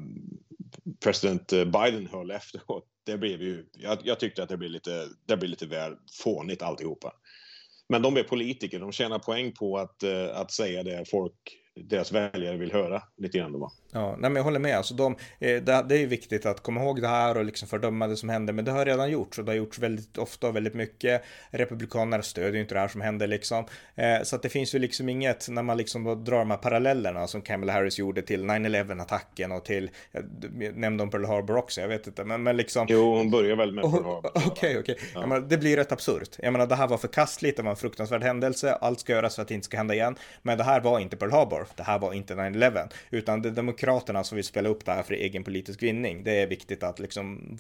president 1.01 1.49
Biden 1.49 2.07
höll 2.07 2.31
efteråt, 2.31 2.87
det 3.05 3.19
blev 3.19 3.43
ju, 3.43 3.67
jag, 3.73 3.99
jag 4.05 4.21
tyckte 4.21 4.43
att 4.43 4.49
det 4.49 4.57
blev 4.57 4.71
lite, 4.71 5.09
det 5.27 5.37
blev 5.37 5.51
lite 5.51 5.67
väl 5.67 5.97
fånigt 6.23 6.63
alltihopa. 6.63 7.13
Men 7.93 8.03
de 8.03 8.17
är 8.17 8.23
politiker, 8.23 8.81
de 8.81 8.93
tjänar 8.93 9.19
poäng 9.19 9.53
på 9.53 9.79
att, 9.79 10.03
eh, 10.03 10.41
att 10.41 10.51
säga 10.51 10.83
det 10.83 11.11
folk 11.11 11.35
deras 11.75 12.13
väljare 12.13 12.57
vill 12.57 12.73
höra 12.73 13.03
lite 13.17 13.39
grann. 13.39 13.53
Då. 13.53 13.71
Ja, 13.95 14.17
nej, 14.19 14.31
men 14.31 14.37
jag 14.37 14.45
håller 14.45 14.59
med. 14.59 14.77
Alltså 14.77 14.95
de, 14.95 15.17
eh, 15.39 15.63
det, 15.63 15.85
det 15.89 15.99
är 15.99 16.07
viktigt 16.07 16.47
att 16.47 16.63
komma 16.63 16.83
ihåg 16.83 17.03
det 17.03 17.09
här 17.09 17.37
och 17.37 17.45
liksom 17.45 17.69
fördöma 17.69 18.07
det 18.07 18.17
som 18.17 18.29
händer, 18.29 18.53
men 18.53 18.65
det 18.65 18.71
har 18.71 18.85
redan 18.85 19.11
gjorts 19.11 19.39
och 19.39 19.45
det 19.45 19.51
har 19.51 19.57
gjorts 19.57 19.79
väldigt 19.79 20.19
ofta 20.19 20.49
och 20.49 20.57
väldigt 20.57 20.75
mycket. 20.75 21.23
Republikaner 21.51 22.23
stödjer 22.23 22.61
inte 22.61 22.75
det 22.75 22.81
här 22.81 22.89
som 22.89 23.01
händer 23.01 23.27
liksom. 23.27 23.65
Eh, 23.95 24.23
så 24.23 24.37
att 24.37 24.43
det 24.43 24.49
finns 24.49 24.75
ju 24.75 24.79
liksom 24.79 25.09
inget, 25.09 25.49
när 25.49 25.63
man 25.63 25.77
liksom 25.77 26.25
drar 26.25 26.39
de 26.39 26.51
här 26.51 26.59
parallellerna 26.59 27.27
som 27.27 27.43
Kamala 27.43 27.73
Harris 27.73 27.99
gjorde 27.99 28.23
till 28.23 28.45
9-11 28.45 29.03
attacken 29.03 29.53
och 29.53 29.65
till, 29.65 29.91
jag 30.13 30.77
nämnde 30.77 31.03
om 31.03 31.11
Pearl 31.11 31.25
Harbor 31.25 31.57
också, 31.57 31.81
jag 31.81 31.89
vet 31.89 32.07
inte, 32.07 32.25
men, 32.25 32.43
men 32.43 32.57
liksom. 32.57 32.87
Jo, 32.91 33.17
hon 33.17 33.31
börjar 33.31 33.57
väl 33.57 33.73
med 33.73 33.83
Pearl 33.85 34.05
Harbor. 34.05 34.31
Okej, 34.35 34.51
okej. 34.51 34.79
Okay, 34.79 34.95
okay. 34.95 35.37
ja. 35.37 35.41
Det 35.41 35.59
blir 35.59 35.77
rätt 35.77 35.93
absurt. 35.93 36.37
Jag 36.39 36.53
menar, 36.53 36.67
det 36.67 36.77
här 36.77 36.89
var 36.89 36.99
förkastligt, 36.99 37.57
det 37.57 37.63
var 37.63 37.71
en 37.71 37.77
fruktansvärd 37.77 38.23
händelse, 38.23 38.75
allt 38.75 39.01
ska 39.01 39.13
göras 39.13 39.35
för 39.35 39.43
att 39.43 39.49
det 39.49 39.55
inte 39.55 39.65
ska 39.65 39.77
hända 39.77 39.95
igen. 39.95 40.17
Men 40.43 40.59
det 40.59 40.65
här 40.65 40.81
var 40.81 41.01
inte 41.01 41.17
Pearl 41.17 41.33
Harbor, 41.33 41.67
det 41.77 41.83
här 41.83 41.99
var 41.99 42.13
inte 42.13 42.35
9-11, 42.35 42.93
utan 43.11 43.43
det 43.43 43.49
är 43.49 43.53
demokraterna 43.83 44.25
som 44.25 44.37
vill 44.37 44.45
spela 44.45 44.69
upp 44.69 44.85
det 44.85 44.93
här 44.93 45.03
för 45.03 45.15
egen 45.15 45.45
politisk 45.45 45.83
vinning. 45.83 46.25
Det 46.25 46.43
är 46.43 46.47
viktigt 46.47 46.83
att 46.83 46.99
liksom, 46.99 47.57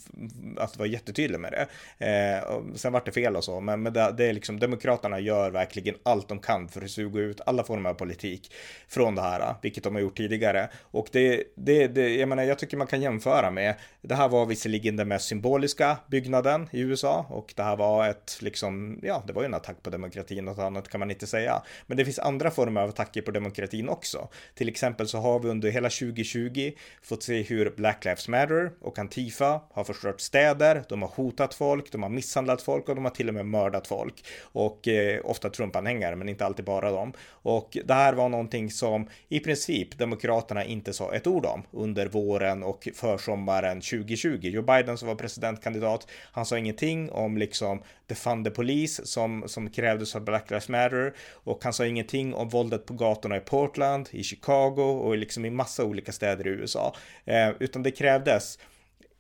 att 0.57 0.77
vara 0.77 0.89
jättetydlig 0.89 1.41
med 1.41 1.53
det. 1.53 1.67
Eh, 2.07 2.61
sen 2.75 2.93
vart 2.93 3.07
det 3.07 3.13
fel 3.13 3.37
och 3.37 3.45
så, 3.45 3.61
men, 3.61 3.83
men 3.83 3.93
det, 3.93 4.15
det, 4.17 4.25
är 4.25 4.33
liksom, 4.33 4.61
demokraterna 4.61 5.21
gör 5.21 5.51
verkligen 5.51 5.95
allt 6.03 6.29
de 6.29 6.39
kan 6.39 6.69
för 6.69 6.83
att 6.83 6.91
suga 6.91 7.21
ut 7.21 7.41
alla 7.47 7.65
former 7.65 7.91
av 7.91 7.95
politik 7.95 8.53
från 8.89 9.15
det 9.15 9.23
här, 9.23 9.55
vilket 9.63 9.85
de 9.85 9.95
har 9.95 10.03
gjort 10.03 10.17
tidigare. 10.17 10.69
Och 10.81 11.09
det, 11.13 11.45
det, 11.55 11.87
det 11.87 12.17
jag 12.17 12.29
menar, 12.29 12.43
jag 12.43 12.59
tycker 12.59 12.77
man 12.77 12.87
kan 12.87 13.03
jämföra 13.03 13.51
med, 13.51 13.75
det 14.03 14.15
här 14.15 14.29
var 14.29 14.47
visserligen 14.47 14.97
den 14.97 15.09
mest 15.09 15.29
symboliska 15.29 15.97
byggnaden 16.11 16.69
i 16.73 16.81
USA 16.81 17.27
och 17.29 17.53
det 17.57 17.63
här 17.63 17.77
var 17.77 18.09
ett, 18.09 18.39
liksom, 18.41 19.01
ja, 19.03 19.23
det 19.27 19.33
var 19.33 19.43
ju 19.43 19.47
en 19.47 19.55
attack 19.55 19.83
på 19.83 19.91
demokratin, 19.91 20.45
något 20.45 20.59
annat 20.59 20.89
kan 20.89 21.01
man 21.01 21.11
inte 21.11 21.27
säga. 21.27 21.63
Men 21.87 21.97
det 21.97 22.05
finns 22.05 22.19
andra 22.19 22.51
former 22.51 22.81
av 22.81 22.89
attacker 22.89 23.23
på 23.23 23.31
demokratin 23.31 23.89
också. 23.89 24.29
Till 24.55 24.69
exempel 24.69 25.09
så 25.09 25.19
har 25.19 25.41
vi 25.41 25.49
under 25.49 25.71
hela 25.71 25.91
2020 26.15 26.73
fått 27.03 27.23
se 27.23 27.43
hur 27.43 27.71
Black 27.71 28.05
Lives 28.05 28.29
Matter 28.29 28.71
och 28.81 28.99
Antifa 28.99 29.61
har 29.73 29.85
förstört 29.85 30.21
städer, 30.21 30.85
de 30.89 31.03
har 31.03 31.09
hotat 31.09 31.55
folk, 31.55 31.93
de 31.93 32.03
har 32.03 32.11
misshandlat 32.11 32.63
folk 32.63 32.89
och 32.89 32.95
de 32.95 33.05
har 33.05 33.13
till 33.13 33.29
och 33.29 33.35
med 33.35 33.47
mördat 33.47 33.87
folk. 33.87 34.25
Och 34.43 34.89
eh, 34.89 35.21
ofta 35.25 35.51
Trumpanhängare, 35.51 36.17
men 36.17 36.29
inte 36.29 36.47
alltid 36.47 36.65
bara 36.65 36.91
dem. 36.91 37.13
Och 37.29 37.79
det 37.85 37.95
här 37.95 38.13
var 38.13 38.29
någonting 38.29 38.71
som 38.71 39.09
i 39.29 39.41
princip 39.41 39.99
Demokraterna 39.99 40.65
inte 40.65 40.93
sa 40.93 41.15
ett 41.15 41.27
ord 41.27 41.47
om 41.47 41.63
under 41.71 42.07
våren 42.07 42.63
och 42.63 42.89
försommaren 42.95 43.81
2020. 43.81 44.39
Joe 44.43 44.63
Biden 44.63 44.99
som 44.99 45.09
var 45.09 45.15
presidentkandidat, 45.15 46.07
han 46.33 46.47
sa 46.47 46.59
ingenting 46.59 47.11
om 47.11 47.39
liksom 47.39 47.83
defund 48.07 48.45
the 48.45 48.51
police 48.51 49.07
som, 49.07 49.45
som 49.47 49.71
krävdes 49.71 50.17
av 50.17 50.25
Black 50.25 50.51
Lives 50.51 50.69
Matter 50.69 51.15
och 51.45 51.65
han 51.65 51.73
sa 51.73 51.87
ingenting 51.87 52.35
om 52.35 52.49
våldet 52.49 52.87
på 52.87 52.95
gatorna 52.95 53.37
i 53.37 53.41
Portland, 53.41 54.09
i 54.11 54.23
Chicago 54.23 54.83
och 54.83 55.17
liksom 55.17 55.45
i 55.45 55.51
massa 55.51 55.85
olika 55.85 56.02
olika 56.03 56.13
städer 56.13 56.47
i 56.47 56.51
USA. 56.51 56.95
Eh, 57.25 57.51
utan 57.61 57.83
det 57.83 57.91
krävdes 57.91 58.59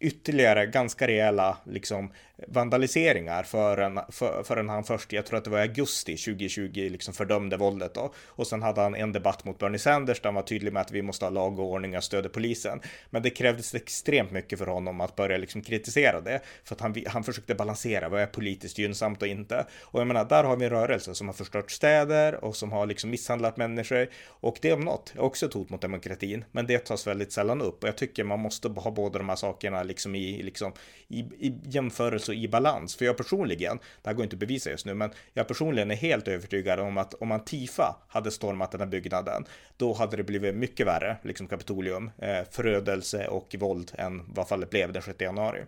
ytterligare 0.00 0.66
ganska 0.66 1.06
rejäla 1.06 1.58
liksom 1.64 2.12
vandaliseringar 2.48 3.42
förrän, 3.42 4.00
för, 4.08 4.42
förrän 4.42 4.68
han 4.68 4.84
först, 4.84 5.12
jag 5.12 5.26
tror 5.26 5.38
att 5.38 5.44
det 5.44 5.50
var 5.50 5.58
i 5.58 5.62
augusti 5.62 6.16
2020, 6.16 6.70
liksom 6.74 7.14
fördömde 7.14 7.56
våldet 7.56 7.94
då. 7.94 8.12
Och 8.26 8.46
sen 8.46 8.62
hade 8.62 8.80
han 8.80 8.94
en 8.94 9.12
debatt 9.12 9.44
mot 9.44 9.58
Bernie 9.58 9.78
Sanders 9.78 10.20
där 10.20 10.28
han 10.28 10.34
var 10.34 10.42
tydlig 10.42 10.72
med 10.72 10.80
att 10.80 10.92
vi 10.92 11.02
måste 11.02 11.24
ha 11.24 11.30
lag 11.30 11.58
och 11.58 11.64
ordning 11.64 11.96
och 11.96 12.04
stödja 12.04 12.30
polisen. 12.30 12.80
Men 13.10 13.22
det 13.22 13.30
krävdes 13.30 13.74
extremt 13.74 14.30
mycket 14.30 14.58
för 14.58 14.66
honom 14.66 15.00
att 15.00 15.16
börja 15.16 15.36
liksom 15.36 15.62
kritisera 15.62 16.20
det. 16.20 16.40
För 16.64 16.74
att 16.74 16.80
han, 16.80 17.04
han 17.06 17.24
försökte 17.24 17.54
balansera, 17.54 18.08
vad 18.08 18.20
är 18.20 18.26
politiskt 18.26 18.78
gynnsamt 18.78 19.22
och 19.22 19.28
inte? 19.28 19.66
Och 19.82 20.00
jag 20.00 20.06
menar, 20.06 20.24
där 20.24 20.44
har 20.44 20.56
vi 20.56 20.64
en 20.64 20.70
rörelse 20.70 21.14
som 21.14 21.28
har 21.28 21.34
förstört 21.34 21.70
städer 21.70 22.44
och 22.44 22.56
som 22.56 22.72
har 22.72 22.86
liksom 22.86 23.10
misshandlat 23.10 23.56
människor. 23.56 24.08
Och 24.26 24.58
det 24.60 24.72
om 24.72 24.80
något 24.80 25.12
är 25.16 25.20
också 25.20 25.46
ett 25.46 25.54
hot 25.54 25.70
mot 25.70 25.80
demokratin. 25.80 26.44
Men 26.52 26.66
det 26.66 26.78
tas 26.78 27.06
väldigt 27.06 27.32
sällan 27.32 27.62
upp. 27.62 27.82
Och 27.82 27.88
jag 27.88 27.96
tycker 27.96 28.24
man 28.24 28.40
måste 28.40 28.68
ha 28.68 28.90
båda 28.90 29.18
de 29.18 29.28
här 29.28 29.36
sakerna 29.36 29.82
liksom 29.82 30.14
i, 30.14 30.42
liksom, 30.42 30.72
i, 31.08 31.18
i 31.18 31.54
jämförelse 31.64 32.31
i 32.32 32.48
balans. 32.48 32.96
För 32.96 33.04
jag 33.04 33.16
personligen, 33.16 33.78
det 34.02 34.08
här 34.08 34.14
går 34.14 34.24
inte 34.24 34.36
att 34.36 34.40
bevisa 34.40 34.70
just 34.70 34.86
nu, 34.86 34.94
men 34.94 35.10
jag 35.32 35.48
personligen 35.48 35.90
är 35.90 35.94
helt 35.94 36.28
övertygad 36.28 36.80
om 36.80 36.98
att 36.98 37.14
om 37.14 37.32
Antifa 37.32 37.96
hade 38.08 38.30
stormat 38.30 38.70
den 38.70 38.80
här 38.80 38.88
byggnaden, 38.88 39.44
då 39.76 39.92
hade 39.92 40.16
det 40.16 40.24
blivit 40.24 40.54
mycket 40.54 40.86
värre, 40.86 41.16
liksom 41.22 41.46
Kapitolium, 41.46 42.10
eh, 42.18 42.44
förödelse 42.50 43.26
och 43.26 43.56
våld 43.58 43.92
än 43.94 44.34
vad 44.34 44.48
fallet 44.48 44.70
blev 44.70 44.92
den 44.92 45.02
6 45.02 45.20
januari. 45.20 45.64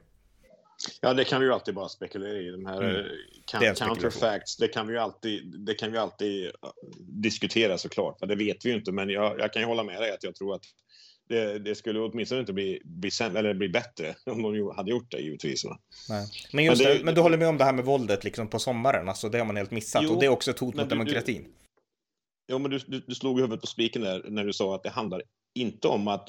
Ja, 1.00 1.14
det 1.14 1.24
kan 1.24 1.40
vi 1.40 1.46
ju 1.46 1.52
alltid 1.52 1.74
bara 1.74 1.88
spekulera 1.88 2.38
i. 2.38 2.50
De 2.50 2.66
här 2.66 2.82
mm. 2.82 3.06
Eh, 3.62 3.74
counterfacts, 3.74 4.56
det 4.56 4.68
kan 4.68 4.86
vi 4.86 4.92
ju 4.92 4.98
alltid, 4.98 5.58
det 5.58 5.74
kan 5.74 5.92
vi 5.92 5.98
alltid 5.98 6.46
eh, 6.46 6.52
diskutera 6.98 7.78
såklart. 7.78 8.18
Det 8.20 8.36
vet 8.36 8.64
vi 8.64 8.68
ju 8.68 8.76
inte, 8.76 8.92
men 8.92 9.10
jag, 9.10 9.40
jag 9.40 9.52
kan 9.52 9.62
ju 9.62 9.66
hålla 9.66 9.82
med 9.82 10.00
dig 10.00 10.12
att 10.12 10.24
jag 10.24 10.34
tror 10.34 10.54
att 10.54 10.64
det, 11.28 11.58
det, 11.58 11.74
skulle 11.74 12.00
åtminstone 12.00 12.40
inte 12.40 12.52
bli, 12.52 12.80
bli, 12.84 13.10
sämre, 13.10 13.38
eller 13.38 13.54
bli 13.54 13.68
bättre 13.68 14.14
om 14.26 14.42
de 14.42 14.72
hade 14.76 14.90
gjort 14.90 15.10
det 15.10 15.20
givetvis. 15.20 15.64
Va? 15.64 15.78
Nej. 16.08 16.26
Men, 16.52 16.64
just 16.64 16.82
men, 16.82 16.92
det, 16.92 16.98
det, 16.98 17.04
men 17.04 17.14
du 17.14 17.20
håller 17.20 17.38
med 17.38 17.48
om 17.48 17.58
det 17.58 17.64
här 17.64 17.72
med 17.72 17.84
våldet 17.84 18.24
liksom 18.24 18.48
på 18.48 18.58
sommaren, 18.58 19.08
alltså 19.08 19.28
det 19.28 19.38
har 19.38 19.46
man 19.46 19.56
helt 19.56 19.70
missat 19.70 20.02
jo, 20.04 20.14
och 20.14 20.20
det 20.20 20.26
är 20.26 20.30
också 20.30 20.50
ett 20.50 20.58
hot 20.58 20.74
mot 20.74 20.88
du, 20.88 20.96
demokratin. 20.96 21.46
Jo, 22.48 22.58
men 22.58 22.70
du, 22.70 22.78
du, 22.86 23.00
du 23.06 23.14
slog 23.14 23.40
huvudet 23.40 23.60
på 23.60 23.66
spiken 23.66 24.02
där 24.02 24.24
när 24.28 24.44
du 24.44 24.52
sa 24.52 24.74
att 24.74 24.82
det 24.82 24.90
handlar 24.90 25.22
inte 25.54 25.88
om 25.88 26.08
att 26.08 26.28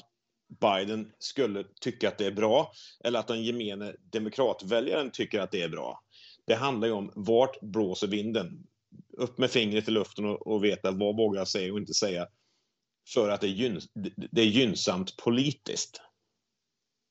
Biden 0.60 1.12
skulle 1.18 1.64
tycka 1.80 2.08
att 2.08 2.18
det 2.18 2.26
är 2.26 2.32
bra 2.32 2.72
eller 3.04 3.18
att 3.18 3.28
den 3.28 3.44
gemene 3.44 3.94
demokratväljaren 4.12 5.10
tycker 5.10 5.40
att 5.40 5.50
det 5.50 5.62
är 5.62 5.68
bra. 5.68 6.00
Det 6.46 6.54
handlar 6.54 6.88
ju 6.88 6.94
om 6.94 7.12
vart 7.14 7.60
blåser 7.60 8.06
vinden? 8.06 8.66
Upp 9.18 9.38
med 9.38 9.50
fingret 9.50 9.88
i 9.88 9.90
luften 9.90 10.24
och, 10.24 10.46
och 10.46 10.64
veta 10.64 10.90
vad 10.90 11.16
vågar 11.16 11.40
jag 11.40 11.48
säga 11.48 11.72
och 11.72 11.78
inte 11.78 11.94
säga 11.94 12.26
för 13.14 13.28
att 13.30 13.40
det 13.40 13.46
är, 13.46 13.50
gynns 13.50 13.88
det 14.30 14.40
är 14.40 14.46
gynnsamt 14.46 15.16
politiskt. 15.16 16.00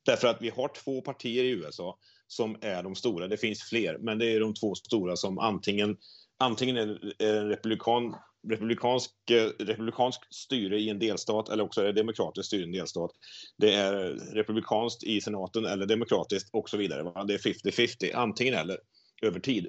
Därför 0.06 0.28
att 0.28 0.42
vi 0.42 0.50
har 0.50 0.68
två 0.68 1.02
partier 1.02 1.44
i 1.44 1.50
USA 1.50 1.98
som 2.28 2.58
är 2.62 2.84
de 2.84 2.96
stora. 2.96 3.28
Det 3.28 3.38
finns 3.38 3.64
fler, 3.64 3.98
men 3.98 4.18
det 4.18 4.26
är 4.26 4.40
de 4.40 4.54
två 4.54 4.76
stora 4.76 5.16
som 5.16 5.40
antingen, 5.40 5.98
antingen 6.40 6.78
är 6.78 7.00
en 7.20 7.50
republikan, 7.50 8.16
republikansk, 8.48 9.12
eh, 9.32 9.50
republikansk 9.60 10.22
styre 10.30 10.80
i 10.80 10.90
en 10.90 11.00
delstat 11.00 11.50
eller 11.50 11.64
också 11.64 11.82
är 11.82 11.86
det 11.86 11.92
demokratiskt 11.92 12.48
styre 12.48 12.62
i 12.62 12.66
en 12.66 12.72
delstat. 12.72 13.12
Det 13.58 13.74
är 13.74 13.94
republikanskt 14.34 15.04
i 15.04 15.22
senaten 15.22 15.66
eller 15.66 15.86
demokratiskt 15.86 16.50
och 16.54 16.70
så 16.70 16.78
vidare. 16.78 17.26
Det 17.28 17.34
är 17.34 17.38
50-50, 17.38 18.16
antingen 18.16 18.54
eller, 18.54 18.78
över 19.22 19.40
tid. 19.40 19.68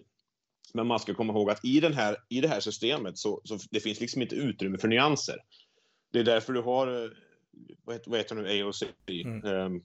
Men 0.74 0.86
man 0.86 1.00
ska 1.00 1.14
komma 1.14 1.32
ihåg 1.32 1.50
att 1.50 1.64
i, 1.64 1.80
den 1.80 1.92
här, 1.92 2.16
i 2.28 2.40
det 2.40 2.48
här 2.48 2.60
systemet 2.60 3.18
så, 3.18 3.40
så 3.44 3.58
det 3.70 3.80
finns 3.80 4.00
liksom 4.00 4.22
inte 4.22 4.34
utrymme 4.34 4.78
för 4.78 4.88
nyanser. 4.88 5.36
Det 6.12 6.18
är 6.18 6.24
därför 6.24 6.52
du 6.52 6.60
har 6.60 7.12
vad 7.84 8.18
heter, 8.18 8.34
nu 8.34 8.62
AOC? 8.62 8.82
Mm. 9.06 9.44
Um, 9.44 9.82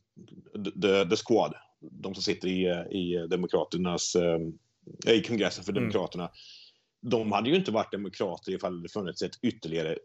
the, 0.82 1.06
the 1.06 1.16
Squad. 1.16 1.54
De 1.80 2.14
som 2.14 2.24
sitter 2.24 2.48
i, 2.48 2.68
i 2.92 3.28
Demokraternas, 3.28 4.16
um, 4.16 4.60
i 5.08 5.22
kongressen 5.22 5.64
för 5.64 5.72
mm. 5.72 5.84
Demokraterna. 5.84 6.24
Mm. 6.24 6.34
De 7.02 7.32
hade 7.32 7.50
ju 7.50 7.56
inte 7.56 7.72
varit 7.72 7.92
demokrater 7.92 8.52
ifall 8.52 8.84
det 8.84 8.90
funnits 8.90 9.22
ett 9.22 9.40
ytterligare 9.42 9.98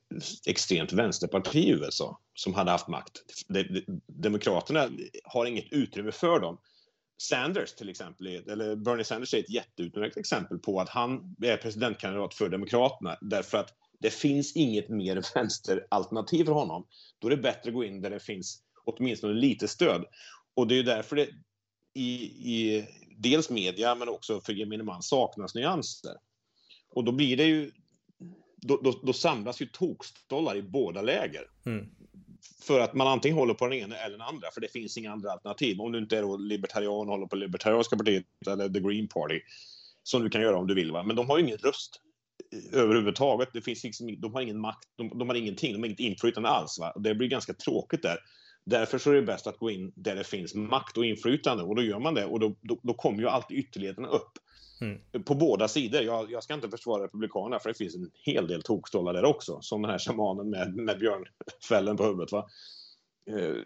extremt 0.47 0.93
vänsterparti 0.93 1.57
i 1.57 1.71
USA 1.71 2.21
som 2.35 2.55
hade 2.55 2.71
haft 2.71 2.89
makt. 2.89 3.13
De, 3.49 3.63
de, 3.63 3.85
demokraterna 4.07 4.89
har 5.25 5.47
inget 5.47 5.73
utrymme 5.73 6.13
för 6.13 6.41
dem. 6.41 6.59
Sanders 7.23 7.73
till 7.75 7.89
exempel, 7.89 8.27
eller 8.27 8.77
Bernie 8.77 9.05
Sanders 9.05 9.35
är 9.35 9.39
ett 9.39 9.51
jätteutmärkt 9.51 10.17
exempel 10.17 10.59
på 10.59 10.81
att 10.81 10.89
han 10.89 11.37
är 11.43 11.57
presidentkandidat 11.57 12.35
för 12.35 12.49
Demokraterna 12.49 13.19
därför 13.21 13.59
att 13.59 13.75
det 13.99 14.11
finns 14.11 14.57
inget 14.57 14.89
mer 14.89 15.23
vänsteralternativ 15.35 16.45
för 16.45 16.53
honom. 16.53 16.87
Då 17.19 17.29
är 17.29 17.31
det 17.31 17.43
bättre 17.43 17.69
att 17.69 17.75
gå 17.75 17.85
in 17.85 18.01
där 18.01 18.11
det 18.11 18.21
finns 18.21 18.63
åtminstone 18.85 19.35
lite 19.35 19.69
stöd. 19.69 20.05
Och 20.55 20.67
det 20.67 20.79
är 20.79 20.83
därför 20.83 21.17
det 21.17 21.29
i, 21.95 22.25
i 22.25 22.87
dels 23.17 23.51
media 23.51 23.95
men 23.95 24.09
också 24.09 24.41
för 24.41 24.53
gemene 24.53 24.83
man 24.83 25.03
saknas 25.03 25.55
nyanser. 25.55 26.17
Och 26.89 27.05
då 27.05 27.13
blir 27.13 27.37
det 27.37 27.45
ju 27.45 27.73
då, 28.57 28.81
då, 28.83 29.01
då 29.03 29.13
samlas 29.13 29.63
ju 29.63 29.67
tokstollar 29.67 30.57
i 30.57 30.63
båda 30.63 31.03
läger. 31.03 31.51
Mm. 31.67 31.87
För 32.63 32.81
att 32.81 32.95
man 32.95 33.07
antingen 33.07 33.39
håller 33.39 33.55
på 33.55 33.67
den 33.67 33.79
ena 33.79 33.97
eller 33.97 34.19
den 34.19 34.27
andra, 34.27 34.51
för 34.55 34.61
det 34.61 34.73
finns 34.73 34.99
inga 34.99 35.13
andra 35.13 35.33
alternativ. 35.33 35.81
Om 35.81 35.93
du 35.93 35.99
inte 35.99 36.19
är 36.19 36.23
då 36.23 36.37
libertarian 36.37 36.93
och 36.93 37.07
håller 37.07 37.27
på 37.27 37.37
Libertarianska 37.37 37.97
partiet 37.97 38.25
eller 38.47 38.69
The 38.69 38.81
Green 38.81 39.09
Party, 39.09 39.41
som 40.03 40.23
du 40.23 40.31
kan 40.31 40.41
göra 40.41 40.59
om 40.59 40.67
du 40.67 40.75
vill. 40.75 40.93
Va? 40.93 41.03
Men 41.03 41.17
de 41.17 41.31
har 41.31 41.39
ju 41.39 41.45
ingen 41.45 41.59
röst 41.59 42.01
överhuvudtaget. 42.73 43.49
Det 43.53 43.61
finns 43.61 43.85
liksom, 43.85 44.21
de 44.21 44.35
har 44.35 44.41
ingen 44.41 44.61
makt, 44.61 44.89
de, 44.97 45.19
de 45.19 45.29
har 45.29 45.37
ingenting, 45.37 45.73
de 45.73 45.79
har 45.79 45.87
inget 45.87 46.01
inflytande 46.01 46.49
alls. 46.49 46.79
Va? 46.79 46.93
Det 46.97 47.15
blir 47.15 47.29
ganska 47.29 47.55
tråkigt 47.55 48.03
där. 48.03 48.19
Därför 48.65 48.99
så 48.99 49.11
är 49.11 49.15
det 49.15 49.23
bäst 49.23 49.47
att 49.47 49.59
gå 49.59 49.71
in 49.71 49.93
där 49.95 50.17
det 50.17 50.25
finns 50.25 50.55
makt 50.55 50.97
och 50.97 51.05
inflytande 51.05 51.65
och 51.65 51.77
då 51.77 51.83
gör 51.83 51.99
man 51.99 52.15
det 52.15 52.25
och 52.25 52.41
då, 52.41 52.57
då, 52.63 52.79
då 52.83 52.95
kommer 52.95 53.19
ju 53.19 53.29
alltid 53.29 53.59
ytterligheterna 53.59 54.09
upp. 54.09 54.33
Mm. 54.81 55.25
På 55.25 55.35
båda 55.35 55.69
sidor. 55.69 56.03
Jag, 56.03 56.33
jag, 56.33 56.43
ska 56.43 56.55
inte 56.55 56.71
försvara 56.71 57.05
Republikanerna 57.05 57.59
för 57.59 57.69
det 57.69 57.75
finns 57.75 57.95
en 57.95 58.11
hel 58.15 58.47
del 58.47 58.63
tokstollar 58.63 59.13
där 59.13 59.25
också. 59.25 59.59
Som 59.61 59.83
den 59.83 59.91
här 59.91 59.99
shamanen 59.99 60.51
med, 60.51 60.77
med 60.77 60.99
björnfällen 60.99 61.97
på 61.97 62.05
huvudet. 62.05 62.33
Va? 62.33 62.47
Eh, 63.31 63.57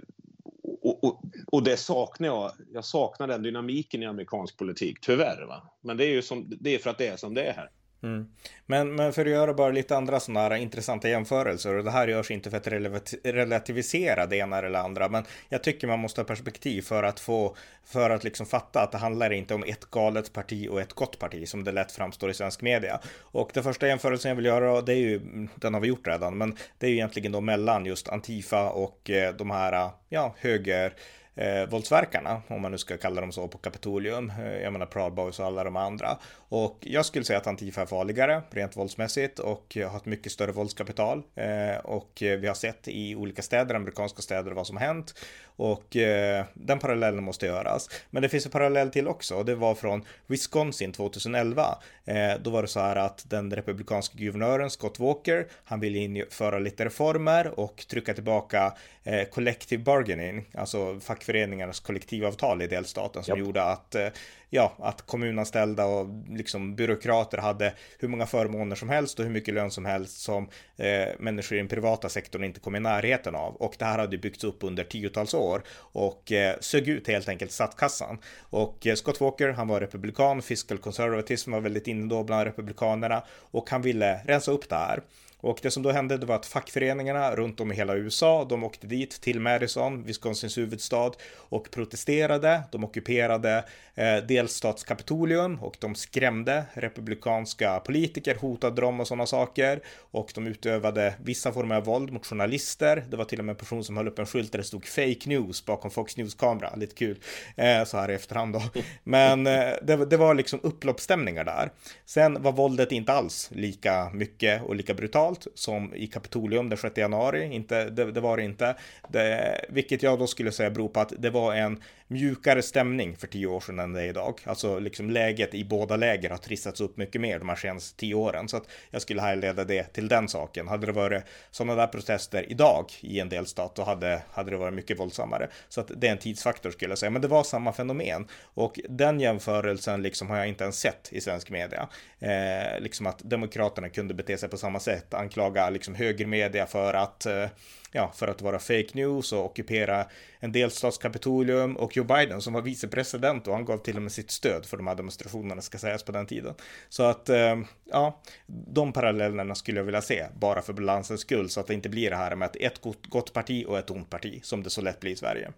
och, 0.83 1.05
och, 1.05 1.22
och, 1.53 1.62
det 1.62 1.76
saknar 1.76 2.29
jag. 2.29 2.53
Jag 2.72 2.85
saknar 2.85 3.29
den 3.29 3.42
dynamiken 3.42 4.03
i 4.03 4.07
amerikansk 4.07 4.57
politik, 4.57 5.00
tyvärr. 5.00 5.46
Va? 5.46 5.62
Men 5.81 5.96
det 5.96 6.05
är 6.05 6.11
ju 6.11 6.22
som, 6.22 6.53
det 6.61 6.74
är 6.74 6.79
för 6.79 6.90
att 6.90 6.98
det 6.98 7.07
är 7.07 7.16
som 7.16 7.35
det 7.35 7.42
är 7.42 7.53
här. 7.53 7.70
Mm. 8.03 8.27
Men, 8.67 8.95
men 8.95 9.13
för 9.13 9.25
att 9.25 9.31
göra 9.31 9.55
bara 9.55 9.71
lite 9.71 9.97
andra 9.97 10.21
sådana 10.21 10.41
här 10.41 10.55
intressanta 10.55 11.09
jämförelser 11.09 11.75
och 11.75 11.85
det 11.85 11.91
här 11.91 12.09
görs 12.09 12.31
inte 12.31 12.51
för 12.51 12.57
att 12.57 13.13
relativisera 13.25 14.27
det 14.27 14.37
ena 14.37 14.59
eller 14.59 14.79
andra 14.79 15.09
men 15.09 15.25
jag 15.49 15.63
tycker 15.63 15.87
man 15.87 15.99
måste 15.99 16.21
ha 16.21 16.27
perspektiv 16.27 16.83
för 16.83 17.03
att 17.03 17.21
få 17.21 17.57
för 17.85 18.11
att 18.11 18.25
liksom 18.25 18.47
fatta 18.47 18.83
att 18.83 18.93
det 18.93 18.99
handlar 18.99 19.33
inte 19.33 19.55
om 19.55 19.65
ett 19.65 19.91
galet 19.91 20.33
parti 20.33 20.69
och 20.71 20.81
ett 20.81 20.93
gott 20.93 21.19
parti 21.19 21.49
som 21.49 21.65
det 21.65 21.73
lätt 21.73 21.93
framstår 21.93 22.31
i 22.31 22.35
svensk 22.35 22.63
media. 22.63 23.01
Och 23.19 23.51
den 23.55 23.63
första 23.63 23.89
jämförelsen 23.89 24.29
jag 24.29 24.37
vill 24.37 24.45
göra 24.45 24.81
det 24.81 24.93
är 24.93 24.97
ju, 24.97 25.21
den 25.55 25.75
har 25.75 25.81
vi 25.81 25.89
gjort 25.89 26.07
redan, 26.07 26.39
men 26.39 26.57
det 26.79 26.87
är 26.87 26.91
ju 26.91 26.97
egentligen 26.97 27.33
då 27.33 27.41
mellan 27.41 27.87
just 27.87 28.09
Antifa 28.09 28.71
och 28.71 29.11
eh, 29.11 29.35
de 29.35 29.51
här, 29.51 29.91
ja, 30.09 30.35
höger 30.39 30.93
eh, 31.35 31.66
våldsverkarna, 31.69 32.43
om 32.49 32.62
man 32.62 32.73
nu 32.73 32.79
ska 32.79 32.97
kalla 32.97 33.21
dem 33.21 33.33
så, 33.33 33.49
på 33.49 33.59
Kapitolium. 33.59 34.31
Eh, 34.31 34.62
jag 34.62 34.73
menar 34.73 34.87
Proud 34.87 35.14
Boys 35.14 35.40
och 35.40 35.47
alla 35.47 35.64
de 35.64 35.77
andra. 35.77 36.19
Och 36.49 36.79
jag 36.81 37.07
skulle 37.07 37.25
säga 37.25 37.38
att 37.38 37.47
Antifa 37.47 37.83
är 37.83 37.87
farligare 37.87 38.43
rent 38.51 38.77
våldsmässigt 38.77 39.38
och 39.38 39.77
har 39.90 39.97
ett 39.97 40.07
mycket 40.07 40.33
större 40.33 40.53
våldskapital. 40.53 41.23
Eh, 41.35 41.77
och 41.85 42.23
eh, 42.23 42.38
vi 42.38 42.47
har 42.47 42.55
sett 42.55 42.88
i 42.88 43.14
olika 43.14 43.43
städer, 43.43 43.75
amerikanska 43.75 44.23
städer, 44.23 44.53
vad 44.53 44.66
som 44.66 44.77
har 44.77 44.87
hänt. 44.87 45.14
Och 45.57 45.97
eh, 45.97 46.45
den 46.55 46.79
parallellen 46.79 47.25
måste 47.25 47.47
göras. 47.47 47.90
Men 48.11 48.23
det 48.23 48.29
finns 48.29 48.47
en 48.47 48.53
parallell 48.53 48.90
till 48.90 49.09
också 49.09 49.35
och 49.35 49.45
det 49.45 49.55
var 49.55 49.75
från 49.75 50.05
Wisconsin 50.27 50.93
2011. 50.93 51.79
Eh, 52.05 52.33
då 52.43 52.51
var 52.51 52.62
det 52.62 52.69
så 52.69 52.81
här 52.81 52.97
att 52.97 53.31
den 53.31 53.55
republikanska 53.55 54.19
guvernören 54.19 54.71
Scott 54.71 54.99
Walker, 54.99 55.47
han 55.64 55.81
ville 55.81 55.99
införa 55.99 56.59
lite 56.59 56.85
reformer 56.85 57.61
och 57.61 57.85
trycka 57.90 58.14
tillbaka 58.14 58.73
eh, 59.11 59.29
collective 59.29 59.83
bargaining, 59.83 60.44
alltså 60.55 61.01
fackföreningarnas 61.01 61.81
kollektivavtal 61.81 62.62
i 62.62 62.66
delstaten 62.66 63.23
som 63.23 63.38
yep. 63.38 63.46
gjorde 63.46 63.62
att 63.62 63.94
eh, 63.94 64.09
ja, 64.51 64.73
att 64.79 65.03
kommunanställda 65.03 65.85
och 65.87 66.07
liksom 66.29 66.75
byråkrater 66.75 67.38
hade 67.38 67.75
hur 67.99 68.09
många 68.09 68.27
förmåner 68.27 68.77
som 68.77 68.88
helst 68.88 69.18
och 69.18 69.25
hur 69.25 69.33
mycket 69.33 69.55
lön 69.55 69.70
som 69.70 69.85
helst 69.85 70.20
som 70.20 70.49
eh, 70.77 71.09
människor 71.18 71.57
i 71.57 71.61
den 71.61 71.68
privata 71.68 72.09
sektorn 72.09 72.44
inte 72.44 72.61
kom 72.61 72.77
i 72.77 72.81
närheten 72.81 73.35
av. 73.35 73.57
Och 73.57 73.75
det 73.79 73.85
här 73.85 73.99
hade 73.99 74.18
byggts 74.18 74.44
upp 74.44 74.64
under 74.64 74.85
tiotals 74.85 75.35
år 75.35 75.62
och 75.73 76.33
eh, 76.33 76.57
sög 76.61 76.88
ut 76.88 77.09
helt 77.09 77.29
enkelt 77.29 77.53
statskassan. 77.53 78.18
Och 78.40 78.87
eh, 78.87 78.94
Scott 78.94 79.20
Walker, 79.20 79.49
han 79.49 79.68
var 79.68 79.81
republikan, 79.81 80.42
fiscal 80.42 80.79
conservatism 80.79 81.53
var 81.53 81.61
väldigt 81.61 81.87
inne 81.87 82.07
då 82.07 82.25
bland 82.25 82.44
republikanerna 82.44 83.23
och 83.51 83.70
han 83.70 83.83
ville 83.83 84.20
rensa 84.25 84.53
upp 84.53 84.68
det 84.68 84.77
här. 84.77 85.01
Och 85.40 85.59
det 85.62 85.70
som 85.70 85.83
då 85.83 85.90
hände 85.90 86.16
det 86.16 86.26
var 86.26 86.37
att 86.37 86.46
fackföreningarna 86.46 87.37
runt 87.37 87.61
om 87.61 87.72
i 87.72 87.74
hela 87.74 87.96
USA, 87.96 88.46
de 88.48 88.64
åkte 88.64 88.87
dit 88.87 89.20
till 89.20 89.40
Madison, 89.40 90.03
Wisconsins 90.03 90.59
huvudstad 90.59 91.12
och 91.37 91.70
protesterade. 91.70 92.62
De 92.72 92.85
ockuperade 92.85 93.64
eh, 93.94 94.16
delstatskapitolium 94.16 95.59
och 95.61 95.76
de 95.81 95.94
skrämde 95.94 96.64
republikanska 96.72 97.81
politiker, 97.81 98.35
hotade 98.35 98.81
dem 98.81 99.00
och 99.00 99.07
sådana 99.07 99.26
saker. 99.26 99.81
Och 100.11 100.33
de 100.35 100.46
utövade 100.46 101.14
vissa 101.22 101.53
former 101.53 101.76
av 101.76 101.85
våld 101.85 102.12
mot 102.12 102.26
journalister. 102.26 103.05
Det 103.11 103.16
var 103.16 103.24
till 103.24 103.38
och 103.38 103.44
med 103.44 103.53
en 103.53 103.59
person 103.59 103.85
som 103.85 103.96
höll 103.96 104.09
upp 104.09 104.18
en 104.18 104.26
skylt 104.26 104.53
där 104.53 104.59
det 104.59 104.64
stod 104.64 104.87
fake 104.87 105.29
news 105.29 105.66
bakom 105.66 105.90
Fox 105.90 106.16
News-kamera. 106.16 106.74
Lite 106.76 106.94
kul 106.94 107.18
eh, 107.57 107.85
så 107.85 107.98
här 107.98 108.11
i 108.11 108.14
efterhand 108.14 108.53
då. 108.53 108.62
Men 109.05 109.46
eh, 109.46 109.68
det, 109.83 110.07
det 110.07 110.16
var 110.16 110.35
liksom 110.35 110.61
upploppsstämningar 110.62 111.44
där. 111.44 111.70
Sen 112.05 112.42
var 112.42 112.53
våldet 112.53 112.92
inte 112.92 113.12
alls 113.12 113.50
lika 113.53 114.11
mycket 114.14 114.62
och 114.62 114.76
lika 114.76 114.94
brutalt 114.94 115.30
digitalt 115.31 115.59
som 115.59 115.95
i 115.95 116.07
Kapitolium 116.07 116.69
den 116.69 116.79
6 116.79 116.97
januari. 116.99 117.55
Inte, 117.55 117.90
det, 117.90 118.12
det 118.12 118.21
var 118.21 118.37
det 118.37 118.43
inte. 118.43 118.77
Det, 119.09 119.64
vilket 119.69 120.03
jag 120.03 120.19
då 120.19 120.27
skulle 120.27 120.53
säga 120.53 120.71
beror 120.71 120.88
på 120.88 121.01
att 121.01 121.12
det 121.19 121.31
var 121.31 121.55
en 121.55 121.79
mjukare 122.11 122.62
stämning 122.62 123.16
för 123.16 123.27
tio 123.27 123.46
år 123.46 123.61
sedan 123.61 123.79
än 123.79 123.92
det 123.92 124.03
är 124.03 124.07
idag. 124.07 124.40
Alltså 124.44 124.79
liksom 124.79 125.11
läget 125.11 125.55
i 125.55 125.64
båda 125.64 125.96
läger 125.96 126.31
har 126.31 126.37
trissats 126.37 126.81
upp 126.81 126.96
mycket 126.96 127.20
mer 127.20 127.38
de 127.38 127.49
här 127.49 127.57
senaste 127.57 127.99
tio 128.01 128.14
åren. 128.14 128.49
Så 128.49 128.57
att 128.57 128.64
jag 128.90 129.03
skulle 129.03 129.20
härleda 129.20 129.64
det 129.64 129.85
till 129.85 130.09
den 130.09 130.29
saken. 130.29 130.68
Hade 130.68 130.87
det 130.87 130.92
varit 130.92 131.25
sådana 131.51 131.75
där 131.75 131.87
protester 131.87 132.53
idag 132.53 132.92
i 133.01 133.20
en 133.20 133.29
delstat 133.29 133.75
då 133.75 133.83
hade, 133.83 134.23
hade 134.31 134.51
det 134.51 134.57
varit 134.57 134.75
mycket 134.75 134.99
våldsammare. 134.99 135.49
Så 135.68 135.81
att 135.81 135.90
det 135.96 136.07
är 136.07 136.12
en 136.12 136.18
tidsfaktor 136.18 136.70
skulle 136.70 136.90
jag 136.90 136.99
säga. 136.99 137.11
Men 137.11 137.23
det 137.23 137.29
var 137.29 137.42
samma 137.42 137.73
fenomen. 137.73 138.27
Och 138.55 138.81
den 138.88 139.20
jämförelsen 139.20 140.03
liksom 140.03 140.31
har 140.31 140.37
jag 140.37 140.49
inte 140.49 140.64
ens 140.64 140.81
sett 140.81 141.09
i 141.12 141.20
svensk 141.20 141.51
media. 141.51 141.88
Eh, 142.18 142.81
liksom 142.81 143.07
att 143.07 143.18
demokraterna 143.18 143.88
kunde 143.88 144.14
bete 144.14 144.38
sig 144.38 144.49
på 144.49 144.57
samma 144.57 144.81
sätt. 144.81 145.14
Anklaga 145.14 145.70
liksom 145.70 145.94
högermedia 145.94 146.66
för 146.66 146.94
att 146.94 147.27
eh, 147.27 147.46
ja, 147.92 148.12
för 148.14 148.29
att 148.29 148.42
vara 148.42 148.59
fake 148.59 148.90
news 148.94 149.33
och 149.33 149.44
ockupera 149.44 150.07
en 150.38 150.53
delstats 150.53 150.98
Kapitolium 150.98 151.76
och 151.76 151.96
Joe 151.96 152.05
Biden 152.05 152.42
som 152.42 152.53
var 152.53 152.62
vicepresident 152.62 153.46
och 153.46 153.55
han 153.55 153.64
gav 153.64 153.79
till 153.79 153.96
och 153.96 154.03
med 154.03 154.12
sitt 154.12 154.31
stöd 154.31 154.66
för 154.66 154.76
de 154.76 154.87
här 154.87 154.94
demonstrationerna 154.94 155.62
ska 155.62 155.79
sägas 155.79 156.03
på 156.03 156.12
den 156.12 156.26
tiden. 156.26 156.55
Så 156.88 157.03
att 157.03 157.29
eh, 157.29 157.57
ja, 157.85 158.22
de 158.46 158.92
parallellerna 158.92 159.55
skulle 159.55 159.79
jag 159.79 159.85
vilja 159.85 160.03
se 160.03 160.26
bara 160.40 160.62
för 160.62 160.72
balansens 160.72 161.20
skull 161.20 161.50
så 161.50 161.61
att 161.61 161.66
det 161.66 161.74
inte 161.74 161.88
blir 161.88 162.11
det 162.11 162.16
här 162.16 162.37
med 162.37 162.46
att 162.46 162.57
ett 162.57 162.81
gott, 162.81 163.07
gott 163.07 163.33
parti 163.33 163.64
och 163.68 163.79
ett 163.79 163.90
ont 163.90 164.11
parti 164.11 164.40
som 164.44 164.62
det 164.62 164.70
så 164.70 164.81
lätt 164.81 165.00
blir 165.00 165.12
i 165.12 165.16
Sverige. 165.16 165.53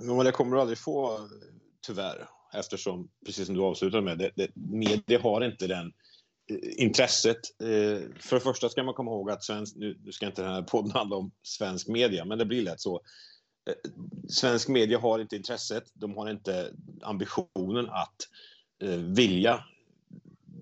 Men 0.00 0.18
det 0.18 0.32
kommer 0.32 0.56
du 0.56 0.60
aldrig 0.60 0.78
få 0.78 1.28
tyvärr 1.86 2.28
eftersom, 2.54 3.08
precis 3.26 3.46
som 3.46 3.54
du 3.54 3.62
avslutade 3.62 4.02
med, 4.02 4.18
det, 4.18 4.30
det, 4.34 4.50
media 4.54 5.20
har 5.20 5.44
inte 5.44 5.66
den 5.66 5.92
intresset. 6.62 7.60
Eh, 7.60 8.00
för 8.16 8.36
det 8.36 8.40
första 8.40 8.68
ska 8.68 8.82
man 8.82 8.94
komma 8.94 9.10
ihåg 9.10 9.30
att 9.30 9.44
svensk, 9.44 9.76
nu, 9.76 9.98
ska 10.12 10.26
inte 10.26 10.42
den 10.42 10.52
här 10.52 10.62
podden 10.62 10.90
handla 10.90 11.16
om 11.16 11.32
svensk 11.42 11.88
media, 11.88 12.24
men 12.24 12.38
det 12.38 12.44
blir 12.44 12.62
lätt 12.62 12.80
så. 12.80 13.02
Eh, 13.68 13.90
svensk 14.28 14.68
media 14.68 14.98
har 14.98 15.18
inte 15.18 15.36
intresset, 15.36 15.84
de 15.94 16.16
har 16.16 16.30
inte 16.30 16.72
ambitionen 17.02 17.90
att 17.90 18.16
eh, 18.82 18.98
vilja 18.98 19.64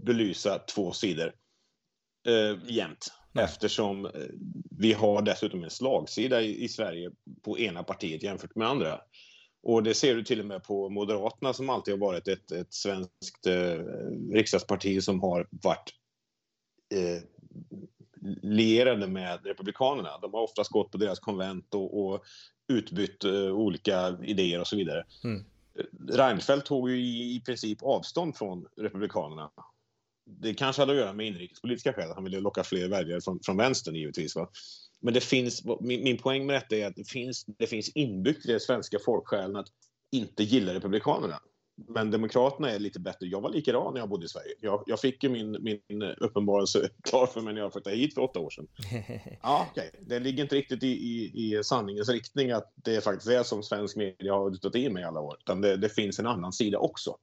belysa 0.05 0.59
två 0.59 0.92
sidor 0.92 1.33
jämt. 2.66 3.12
Nej. 3.33 3.44
Eftersom 3.44 4.11
vi 4.79 4.92
har 4.92 5.22
dessutom 5.22 5.64
en 5.64 5.70
slagsida 5.70 6.42
i, 6.42 6.68
Sverige 6.68 7.11
på 7.42 7.59
ena 7.59 7.83
partiet 7.83 8.22
jämfört 8.22 8.55
med 8.55 8.68
andra. 8.68 9.00
Och 9.62 9.83
det 9.83 9.94
ser 9.94 10.14
du 10.14 10.23
till 10.23 10.40
och 10.40 10.46
med 10.46 10.62
på 10.62 10.88
Moderaterna 10.88 11.53
som 11.53 11.70
alltid 11.70 11.94
har 11.94 11.99
varit 11.99 12.29
ett, 12.29 12.53
ett 12.53 12.75
svenskt 12.75 13.46
eh, 13.46 13.79
riksdagsparti 14.33 15.03
som 15.03 15.20
har 15.20 15.49
varit 15.51 15.94
eh, 16.94 17.23
lierade 18.42 19.07
med 19.07 19.46
Republikanerna. 19.46 20.18
De 20.18 20.35
har 20.35 20.40
oftast 20.40 20.70
gått 20.70 20.90
på 20.90 20.99
deras 20.99 21.18
konvent 21.18 21.75
och, 21.75 22.07
och 22.07 22.25
utbytt 22.68 23.25
eh, 23.25 23.33
olika 23.33 24.18
idéer 24.23 24.61
och 24.61 24.66
så 24.66 24.77
vidare. 24.77 25.05
Mm. 25.25 25.44
Reinfeldt 26.09 26.66
tog 26.66 26.90
ju 26.90 27.01
i, 27.01 27.37
i 27.37 27.40
princip 27.40 27.83
avstånd 27.83 28.37
från 28.37 28.66
Republikanerna. 28.77 29.51
Det 30.27 30.55
kanske 30.55 30.83
hade 30.83 30.92
att 30.92 30.99
göra 30.99 31.12
med 31.12 31.27
inrikespolitiska 31.27 31.92
skäl, 31.92 32.12
han 32.14 32.25
ville 32.25 32.40
locka 32.40 32.64
fler 32.64 32.88
väljare 32.88 33.20
från, 33.20 33.40
från 33.42 33.57
vänstern 33.57 33.94
givetvis. 33.94 34.37
Va? 34.37 34.51
Men 35.01 35.15
det 35.15 35.21
finns, 35.21 35.65
min, 35.81 36.05
min 36.05 36.19
poäng 36.19 36.47
med 36.47 36.57
detta 36.57 36.77
är 36.77 36.87
att 36.87 36.97
det 36.97 37.09
finns, 37.09 37.45
det 37.59 37.67
finns 37.67 37.89
inbyggt 37.89 38.47
i 38.47 38.51
den 38.51 38.61
svenska 38.61 38.99
folksjälen 39.05 39.57
att 39.57 39.68
inte 40.12 40.43
gilla 40.43 40.74
Republikanerna. 40.74 41.41
Men 41.89 42.11
Demokraterna 42.11 42.70
är 42.70 42.79
lite 42.79 43.01
bättre. 43.01 43.27
Jag 43.27 43.41
var 43.41 43.51
likadan 43.51 43.95
när 43.95 44.01
jag 44.01 44.09
bodde 44.09 44.24
i 44.24 44.29
Sverige. 44.29 44.55
Jag, 44.61 44.83
jag 44.87 45.01
fick 45.01 45.22
ju 45.22 45.29
min, 45.29 45.81
min 45.89 46.03
uppenbarelse 46.03 46.89
klar 47.03 47.27
för 47.27 47.41
mig 47.41 47.55
när 47.55 47.61
jag 47.61 47.72
flyttade 47.72 47.97
hit 47.97 48.14
för 48.14 48.22
åtta 48.22 48.41
år 48.41 48.51
sedan. 48.51 48.66
Ja, 49.43 49.68
okay. 49.70 49.91
Det 50.01 50.18
ligger 50.18 50.43
inte 50.43 50.57
riktigt 50.57 50.83
i, 50.83 50.89
i, 50.89 51.33
i 51.35 51.64
sanningens 51.64 52.09
riktning 52.09 52.51
att 52.51 52.72
det 52.74 53.05
faktiskt 53.05 53.31
är 53.31 53.43
som 53.43 53.62
svensk 53.62 53.97
media 53.97 54.33
har 54.33 54.51
dutat 54.51 54.77
i 54.77 54.91
mig 54.91 55.05
alla 55.05 55.20
år. 55.20 55.37
Utan 55.41 55.61
det, 55.61 55.77
det 55.77 55.89
finns 55.89 56.18
en 56.18 56.27
annan 56.27 56.53
sida 56.53 56.79
också. 56.79 57.16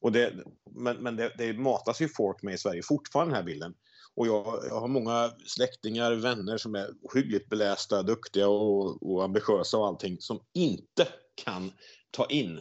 Och 0.00 0.12
det, 0.12 0.32
men 0.70 0.96
men 0.96 1.16
det, 1.16 1.32
det 1.38 1.52
matas 1.52 2.00
ju 2.00 2.08
folk 2.08 2.42
med 2.42 2.54
i 2.54 2.58
Sverige 2.58 2.82
fortfarande 2.82 3.30
den 3.30 3.36
här 3.36 3.46
bilden. 3.46 3.74
Och 4.14 4.26
jag, 4.26 4.60
jag, 4.68 4.80
har 4.80 4.88
många 4.88 5.30
släktingar, 5.46 6.12
vänner 6.12 6.56
som 6.58 6.74
är 6.74 6.88
ohyggligt 7.02 7.48
belästa, 7.48 8.02
duktiga 8.02 8.48
och, 8.48 9.10
och 9.12 9.24
ambitiösa 9.24 9.78
och 9.78 9.86
allting 9.86 10.16
som 10.20 10.40
inte 10.52 11.08
kan 11.44 11.72
ta 12.10 12.26
in 12.26 12.60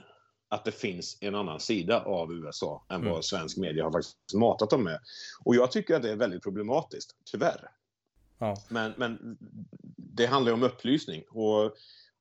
att 0.50 0.66
det 0.66 0.72
finns 0.72 1.18
en 1.22 1.36
annan 1.36 1.60
sida 1.60 2.04
av 2.04 2.34
USA 2.34 2.86
än 2.90 3.02
vad 3.02 3.12
mm. 3.12 3.24
svensk 3.24 3.58
media 3.58 3.84
har 3.84 3.92
faktiskt 3.92 4.18
matat 4.34 4.70
dem 4.70 4.84
med. 4.84 5.00
Och 5.44 5.56
jag 5.56 5.72
tycker 5.72 5.96
att 5.96 6.02
det 6.02 6.12
är 6.12 6.16
väldigt 6.16 6.44
problematiskt, 6.44 7.16
tyvärr. 7.32 7.72
Ja. 8.38 8.58
Men, 8.70 8.94
men 8.98 9.38
det 9.96 10.26
handlar 10.26 10.52
ju 10.52 10.54
om 10.54 10.64
upplysning. 10.64 11.24
Och, 11.30 11.64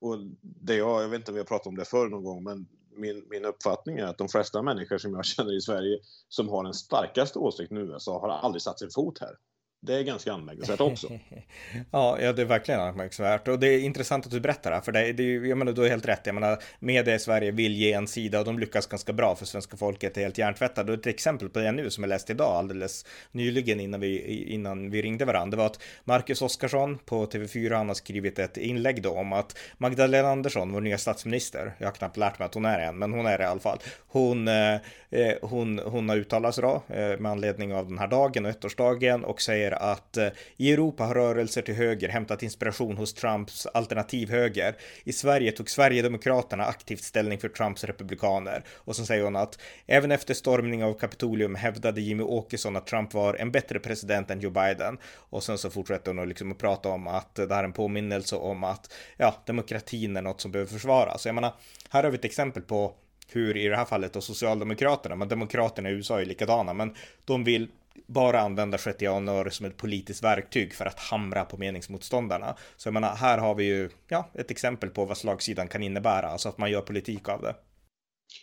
och 0.01 0.19
det 0.41 0.75
jag, 0.75 1.03
jag 1.03 1.09
vet 1.09 1.19
inte 1.19 1.31
om 1.31 1.35
vi 1.35 1.41
har 1.41 1.47
pratat 1.47 1.67
om 1.67 1.77
det 1.77 1.85
förr 1.85 2.09
någon 2.09 2.25
gång, 2.25 2.45
men 2.45 2.67
min, 2.99 3.25
min 3.31 3.45
uppfattning 3.45 3.99
är 3.99 4.05
att 4.05 4.19
de 4.19 4.29
flesta 4.29 4.63
människor 4.63 4.99
som 4.99 5.15
jag 5.15 5.25
känner 5.25 5.57
i 5.57 5.61
Sverige 5.61 5.99
som 6.29 6.49
har 6.49 6.65
den 6.65 6.75
starkaste 6.75 7.39
åsikten 7.39 7.79
i 7.79 7.81
USA 7.81 8.21
har 8.21 8.29
aldrig 8.29 8.63
satt 8.63 8.79
sin 8.79 8.91
fot 8.91 9.19
här. 9.21 9.37
Det 9.81 9.95
är 9.95 10.03
ganska 10.03 10.33
anmärkningsvärt 10.33 10.81
också. 10.81 11.09
ja, 11.91 12.19
ja, 12.21 12.33
det 12.33 12.43
är 12.43 12.47
verkligen 12.47 12.81
anmärkningsvärt 12.81 13.49
och 13.49 13.59
det 13.59 13.69
är 13.69 13.79
intressant 13.79 14.27
att 14.27 14.33
du 14.33 14.41
berättar 14.41 14.71
det 14.71 14.77
här, 14.77 14.83
för 14.83 14.93
det, 14.93 15.13
det, 15.13 15.33
jag 15.33 15.59
menar, 15.59 15.73
du 15.73 15.81
har 15.81 15.89
helt 15.89 16.09
rätt. 16.09 16.21
Jag 16.25 16.35
menar, 16.35 16.63
media 16.79 17.15
i 17.15 17.19
Sverige 17.19 17.51
vill 17.51 17.75
ge 17.75 17.93
en 17.93 18.09
sida 18.09 18.39
och 18.39 18.45
de 18.45 18.59
lyckas 18.59 18.87
ganska 18.87 19.13
bra 19.13 19.37
för 19.37 19.47
svenska 19.47 19.77
folket 19.77 20.17
är 20.17 20.21
helt 20.21 20.39
hjärntvättade. 20.39 20.93
Och 20.93 20.99
ett 20.99 21.07
exempel 21.07 21.49
på 21.49 21.59
det 21.59 21.73
nu 21.73 21.91
som 21.91 22.05
jag 22.05 22.09
läste 22.09 22.33
idag 22.33 22.57
alldeles 22.57 23.07
nyligen 23.33 23.81
innan 23.81 24.01
vi, 24.01 24.43
innan 24.55 24.91
vi 24.91 25.03
ringde 25.03 25.25
varandra, 25.25 25.51
det 25.51 25.57
var 25.57 25.67
att 25.67 25.83
Marcus 26.05 26.43
Oskarsson 26.43 26.99
på 26.99 27.27
TV4, 27.27 27.77
han 27.77 27.89
har 27.89 27.95
skrivit 27.95 28.39
ett 28.39 28.57
inlägg 28.57 29.03
då 29.03 29.11
om 29.11 29.33
att 29.33 29.59
Magdalena 29.77 30.29
Andersson, 30.29 30.73
vår 30.73 30.81
nya 30.81 30.99
statsminister, 30.99 31.73
jag 31.79 31.87
har 31.87 31.93
knappt 31.93 32.17
lärt 32.17 32.39
mig 32.39 32.47
att 32.47 32.55
hon 32.55 32.65
är 32.65 32.79
en, 32.79 32.99
men 32.99 33.13
hon 33.13 33.27
är 33.27 33.39
det 33.39 33.45
i 33.45 33.47
alla 33.47 33.61
fall. 33.61 33.79
Hon, 34.09 34.49
eh, 34.49 34.75
eh 35.11 35.35
hon, 35.43 35.79
hon 35.79 36.09
har 36.09 36.17
uttalat 36.17 36.55
sig 36.55 36.63
då 36.63 36.83
eh, 36.89 37.19
med 37.19 37.33
anledning 37.33 37.75
av 37.75 37.89
den 37.89 37.99
här 37.99 38.09
dagen 38.09 38.45
och 38.47 38.51
ettårsdagen 38.51 39.25
och 39.25 39.43
säger 39.43 39.68
säger 39.69 39.93
att 39.93 40.17
eh, 40.17 40.29
i 40.57 40.73
Europa 40.73 41.05
har 41.05 41.15
rörelser 41.15 41.63
till 41.63 41.75
höger 41.75 42.09
hämtat 42.09 42.43
inspiration 42.43 42.97
hos 42.97 43.15
Trumps 43.15 43.67
alternativhöger. 43.67 44.77
I 45.05 45.13
Sverige 45.13 45.53
tog 45.53 45.71
Sverigedemokraterna 45.71 46.65
aktivt 46.65 47.03
ställning 47.03 47.39
för 47.39 47.49
Trumps 47.49 47.85
republikaner. 47.85 48.65
Och 48.87 48.97
så 48.97 49.07
säger 49.07 49.25
hon 49.25 49.37
att 49.37 49.59
även 49.87 50.13
efter 50.13 50.35
stormning 50.35 50.85
av 50.85 50.95
Kapitolium 50.95 51.55
hävdade 51.55 52.01
Jimmy 52.01 52.23
Åkesson 52.23 52.77
att 52.77 52.87
Trump 52.87 53.15
var 53.15 53.35
en 53.35 53.51
bättre 53.51 53.79
president 53.79 54.31
än 54.31 54.41
Joe 54.41 54.51
Biden. 54.51 54.99
Och 55.31 55.43
sen 55.43 55.59
så 55.59 55.71
fortsätter 55.71 56.11
hon 56.11 56.19
att 56.19 56.29
liksom 56.29 56.55
prata 56.55 56.89
om 56.89 57.07
att 57.07 57.35
det 57.35 57.55
här 57.55 57.61
är 57.61 57.65
en 57.65 57.73
påminnelse 57.73 58.37
om 58.37 58.65
att 58.65 58.93
ja, 59.17 59.35
demokratin 59.47 60.17
är 60.17 60.23
något 60.23 60.41
som 60.41 60.53
behöver 60.53 60.73
försvaras. 60.73 61.23
Så 61.23 61.29
jag 61.29 61.35
menar, 61.35 61.53
här 61.91 62.03
har 62.03 62.11
vi 62.11 62.19
ett 62.19 62.25
exempel 62.25 62.63
på 62.63 62.95
hur 63.33 63.57
i 63.57 63.69
det 63.69 63.77
här 63.77 63.85
fallet 63.85 64.13
då 64.13 64.21
Socialdemokraterna, 64.21 65.15
men 65.15 65.29
Demokraterna 65.29 65.91
i 65.91 65.93
USA 65.93 66.21
är 66.21 66.25
likadana, 66.25 66.75
men 66.75 66.95
de 67.25 67.45
vill 67.45 67.69
bara 68.07 68.41
använda 68.41 68.79
6 68.79 69.03
januari 69.03 69.51
som 69.51 69.67
ett 69.67 69.77
politiskt 69.77 70.25
verktyg 70.25 70.75
för 70.75 70.87
att 70.87 70.99
hamra 70.99 71.45
på 71.45 71.57
meningsmotståndarna. 71.57 72.57
Så 72.77 72.87
jag 72.87 72.95
menar, 72.95 73.17
här 73.17 73.39
har 73.39 73.55
vi 73.55 73.65
ju 73.65 73.91
ja, 74.09 74.31
ett 74.35 74.51
exempel 74.51 74.91
på 74.91 75.05
vad 75.05 75.19
slagsidan 75.19 75.69
kan 75.69 75.83
innebära, 75.83 76.27
alltså 76.27 76.49
att 76.49 76.59
man 76.59 76.71
gör 76.71 76.81
politik 76.81 77.29
av 77.29 77.43
det. 77.43 77.55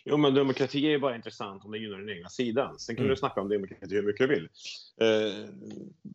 Jo, 0.04 0.16
men 0.16 0.34
demokrati 0.34 0.86
är 0.86 0.90
ju 0.90 0.98
bara 0.98 1.16
intressant 1.16 1.64
om 1.64 1.70
det 1.70 1.78
gynnar 1.78 1.98
den 1.98 2.16
egna 2.16 2.28
sidan. 2.28 2.78
Sen 2.78 2.96
kan 2.96 3.04
mm. 3.04 3.10
du 3.10 3.16
snacka 3.16 3.40
om 3.40 3.48
demokrati 3.48 3.94
hur 3.94 4.02
mycket 4.02 4.28
du 4.28 4.34
vill. 4.34 4.48
Eh, 5.00 5.48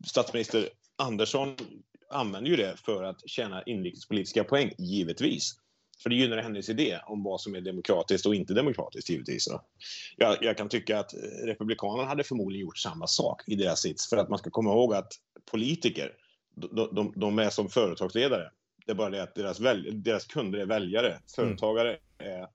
statsminister 0.06 0.68
Andersson 0.96 1.56
använder 2.10 2.50
ju 2.50 2.56
det 2.56 2.76
för 2.84 3.04
att 3.04 3.28
tjäna 3.28 3.62
inrikespolitiska 3.62 4.44
poäng, 4.44 4.72
givetvis. 4.78 5.61
För 6.02 6.10
det 6.10 6.16
gynnar 6.16 6.36
hennes 6.36 6.68
idé 6.68 7.00
om 7.06 7.22
vad 7.22 7.40
som 7.40 7.54
är 7.54 7.60
demokratiskt 7.60 8.26
och 8.26 8.34
inte 8.34 8.54
demokratiskt 8.54 9.10
givetvis. 9.10 9.48
Jag, 10.16 10.38
jag 10.40 10.56
kan 10.56 10.68
tycka 10.68 10.98
att 10.98 11.14
Republikanerna 11.44 12.08
hade 12.08 12.24
förmodligen 12.24 12.66
gjort 12.66 12.78
samma 12.78 13.06
sak 13.06 13.42
i 13.46 13.54
deras 13.54 13.80
sits. 13.80 14.08
För 14.08 14.16
att 14.16 14.28
man 14.28 14.38
ska 14.38 14.50
komma 14.50 14.70
ihåg 14.70 14.94
att 14.94 15.12
politiker, 15.50 16.12
de, 16.54 16.94
de, 16.94 17.12
de 17.16 17.38
är 17.38 17.50
som 17.50 17.68
företagsledare. 17.68 18.50
Det 18.86 18.92
är 18.92 18.96
bara 18.96 19.10
det 19.10 19.22
att 19.22 19.34
deras, 19.34 19.60
väl, 19.60 20.02
deras 20.02 20.24
kunder 20.24 20.58
är 20.58 20.66
väljare. 20.66 21.18
Företagare 21.36 21.98
är, 22.18 22.46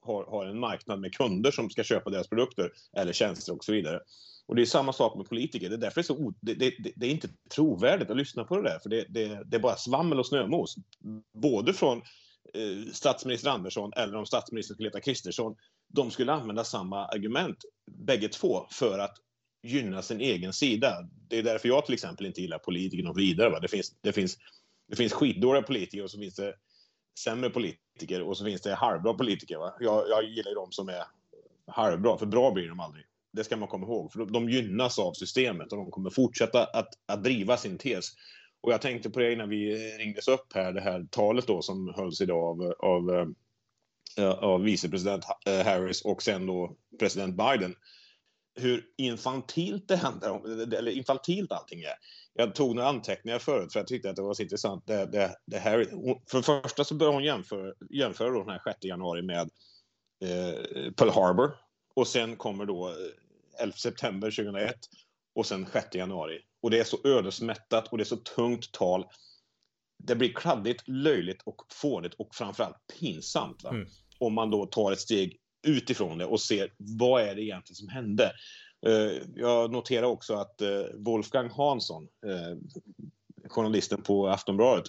har, 0.00 0.24
har 0.24 0.46
en 0.46 0.58
marknad 0.58 1.00
med 1.00 1.14
kunder 1.14 1.50
som 1.50 1.70
ska 1.70 1.84
köpa 1.84 2.10
deras 2.10 2.28
produkter 2.28 2.72
eller 2.96 3.12
tjänster 3.12 3.54
och 3.54 3.64
så 3.64 3.72
vidare. 3.72 4.00
Och 4.46 4.56
det 4.56 4.62
är 4.62 4.66
samma 4.66 4.92
sak 4.92 5.16
med 5.16 5.28
politiker. 5.28 5.68
Det 5.68 5.74
är 5.74 5.78
därför 5.78 5.94
det 5.94 6.04
är 6.04 6.14
så 6.14 6.34
det, 6.40 6.54
det, 6.54 6.74
det, 6.96 7.06
är 7.06 7.10
inte 7.10 7.28
trovärdigt 7.54 8.10
att 8.10 8.16
lyssna 8.16 8.44
på 8.44 8.56
det 8.56 8.62
där. 8.62 8.78
För 8.78 8.88
det, 8.88 9.06
det, 9.08 9.42
det 9.44 9.56
är 9.56 9.60
bara 9.60 9.76
svammel 9.76 10.18
och 10.18 10.26
snömos. 10.26 10.76
Både 11.32 11.72
från 11.72 12.02
Eh, 12.54 12.92
statsminister 12.92 13.50
Andersson 13.50 13.92
eller 13.96 14.16
om 14.16 14.26
statsministern 14.26 14.74
skulle 14.74 14.88
heta 14.88 15.00
Kristersson, 15.00 15.56
de 15.88 16.10
skulle 16.10 16.32
använda 16.32 16.64
samma 16.64 17.06
argument, 17.06 17.56
bägge 17.90 18.28
två, 18.28 18.66
för 18.70 18.98
att 18.98 19.16
gynna 19.62 20.02
sin 20.02 20.20
egen 20.20 20.52
sida. 20.52 21.08
Det 21.28 21.38
är 21.38 21.42
därför 21.42 21.68
jag 21.68 21.84
till 21.86 21.94
exempel 21.94 22.26
inte 22.26 22.40
gillar 22.40 22.58
politiker 22.58 23.10
och 23.10 23.18
vidare. 23.18 23.50
Va? 23.50 23.60
Det, 23.60 23.68
finns, 23.68 23.96
det, 24.00 24.12
finns, 24.12 24.38
det 24.88 24.96
finns 24.96 25.12
skitdåliga 25.12 25.62
politiker 25.62 26.04
och 26.04 26.10
så 26.10 26.18
finns 26.18 26.34
det 26.34 26.54
sämre 27.24 27.50
politiker 27.50 28.22
och 28.22 28.36
så 28.36 28.44
finns 28.44 28.62
det 28.62 28.74
halvbra 28.74 29.14
politiker. 29.14 29.58
Va? 29.58 29.74
Jag, 29.80 30.08
jag 30.08 30.24
gillar 30.24 30.50
ju 30.50 30.54
de 30.54 30.72
som 30.72 30.88
är 30.88 31.04
halvbra, 31.66 32.18
för 32.18 32.26
bra 32.26 32.50
blir 32.50 32.68
de 32.68 32.80
aldrig. 32.80 33.04
Det 33.32 33.44
ska 33.44 33.56
man 33.56 33.68
komma 33.68 33.86
ihåg, 33.86 34.12
för 34.12 34.18
de, 34.18 34.32
de 34.32 34.50
gynnas 34.50 34.98
av 34.98 35.12
systemet 35.12 35.72
och 35.72 35.78
de 35.78 35.90
kommer 35.90 36.10
fortsätta 36.10 36.64
att, 36.64 36.88
att 37.06 37.24
driva 37.24 37.56
sin 37.56 37.78
tes. 37.78 38.10
Och 38.66 38.72
jag 38.72 38.80
tänkte 38.80 39.10
på 39.10 39.20
det 39.20 39.32
innan 39.32 39.48
vi 39.48 39.74
ringdes 39.98 40.28
upp 40.28 40.52
här, 40.54 40.72
det 40.72 40.80
här 40.80 41.06
talet 41.10 41.46
då 41.46 41.62
som 41.62 41.94
hölls 41.96 42.20
idag 42.20 42.62
av, 42.62 42.74
av, 42.78 43.10
eh, 43.10 43.26
eh, 44.24 44.30
av 44.30 44.62
vicepresident 44.62 45.24
eh, 45.46 45.64
Harris 45.64 46.02
och 46.02 46.22
sen 46.22 46.46
då 46.46 46.76
president 46.98 47.36
Biden. 47.36 47.74
Hur 48.54 48.84
infantilt 48.96 49.88
det 49.88 49.96
händer, 49.96 50.74
eller 50.74 50.90
infantilt 50.92 51.52
allting 51.52 51.80
är. 51.80 51.94
Jag 52.32 52.54
tog 52.54 52.76
några 52.76 52.88
anteckningar 52.88 53.38
förut 53.38 53.72
för 53.72 53.80
jag 53.80 53.86
tyckte 53.86 54.10
att 54.10 54.16
det 54.16 54.22
var 54.22 54.34
så 54.34 54.42
intressant. 54.42 54.86
Det, 54.86 55.06
det, 55.06 55.36
det 55.46 55.58
här, 55.58 55.84
för 56.30 56.36
det 56.38 56.62
första 56.62 56.84
så 56.84 56.94
började 56.94 57.16
hon 57.16 57.24
jämföra, 57.24 57.72
jämföra 57.90 58.30
då 58.30 58.38
den 58.40 58.50
här 58.50 58.62
6 58.64 58.78
januari 58.84 59.22
med 59.22 59.50
eh, 60.24 60.92
Pearl 60.92 61.10
Harbor. 61.10 61.50
Och 61.94 62.08
sen 62.08 62.36
kommer 62.36 62.66
då 62.66 62.94
11 63.58 63.76
september 63.76 64.30
2001 64.30 64.76
och 65.34 65.46
sen 65.46 65.66
6 65.72 65.94
januari 65.94 66.42
och 66.66 66.70
det 66.70 66.78
är 66.78 66.84
så 66.84 66.98
ödesmättat 67.04 67.88
och 67.88 67.98
det 67.98 68.02
är 68.02 68.04
så 68.04 68.16
tungt 68.16 68.72
tal. 68.72 69.06
Det 69.98 70.16
blir 70.16 70.32
kladdigt, 70.32 70.88
löjligt 70.88 71.42
och 71.44 71.56
fånigt 71.72 72.14
och 72.14 72.34
framförallt 72.34 72.76
pinsamt. 73.00 73.64
Mm. 73.64 73.86
Om 74.18 74.34
man 74.34 74.50
då 74.50 74.66
tar 74.66 74.92
ett 74.92 75.00
steg 75.00 75.36
utifrån 75.66 76.18
det 76.18 76.26
och 76.26 76.40
ser 76.40 76.72
vad 76.78 77.22
är 77.22 77.34
det 77.34 77.42
egentligen 77.42 77.76
som 77.76 77.88
hände. 77.88 78.32
Uh, 78.86 79.22
jag 79.34 79.72
noterar 79.72 80.06
också 80.06 80.34
att 80.34 80.62
uh, 80.62 80.84
Wolfgang 80.94 81.50
Hansson, 81.50 82.02
uh, 82.02 82.56
journalisten 83.48 84.02
på 84.02 84.28
Aftonbladet, 84.28 84.84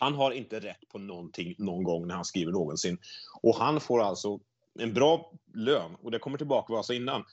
han 0.00 0.14
har 0.14 0.30
inte 0.30 0.60
rätt 0.60 0.88
på 0.88 0.98
någonting 0.98 1.54
någon 1.58 1.84
gång 1.84 2.06
när 2.06 2.14
han 2.14 2.24
skriver 2.24 2.52
någonsin. 2.52 2.98
Och 3.42 3.56
han 3.56 3.80
får 3.80 4.02
alltså 4.02 4.40
en 4.78 4.94
bra 4.94 5.32
lön, 5.54 5.96
och 6.02 6.10
det 6.10 6.18
kommer 6.18 6.38
tillbaka 6.38 6.72
vad 6.72 6.78
jag 6.78 6.84
sa 6.84 6.94
innan 6.94 7.24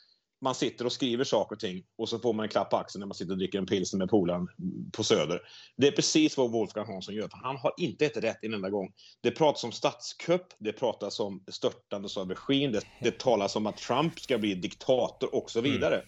man 0.41 0.55
sitter 0.55 0.85
och 0.85 0.91
skriver 0.91 1.23
saker 1.23 1.55
och 1.55 1.59
ting 1.59 1.83
och 1.97 2.09
så 2.09 2.19
får 2.19 2.33
man 2.33 2.43
en 2.43 2.49
klapp 2.49 2.69
på 2.69 2.77
axeln 2.77 2.99
när 2.99 3.07
man 3.07 3.15
sitter 3.15 3.31
och 3.31 3.37
dricker 3.37 3.57
en 3.57 3.65
pilsner 3.65 3.97
med 3.97 4.09
polaren 4.09 4.47
på 4.91 5.03
Söder. 5.03 5.41
Det 5.77 5.87
är 5.87 5.91
precis 5.91 6.37
vad 6.37 6.51
Wolfgang 6.51 6.87
Hansson 6.87 7.15
gör, 7.15 7.27
för 7.27 7.37
han 7.37 7.57
har 7.57 7.73
inte 7.77 8.05
ett 8.05 8.17
rätt 8.17 8.43
en 8.43 8.53
enda 8.53 8.69
gång. 8.69 8.93
Det 9.21 9.31
pratas 9.31 9.63
om 9.63 9.71
statskupp, 9.71 10.47
det 10.57 10.71
pratas 10.71 11.19
om 11.19 11.43
störtande 11.47 12.09
av 12.17 12.29
regim, 12.29 12.71
det, 12.71 12.83
det 13.01 13.19
talas 13.19 13.55
om 13.55 13.65
att 13.65 13.77
Trump 13.77 14.19
ska 14.19 14.37
bli 14.37 14.55
diktator 14.55 15.35
och 15.35 15.51
så 15.51 15.61
vidare. 15.61 15.95
Mm. 15.95 16.07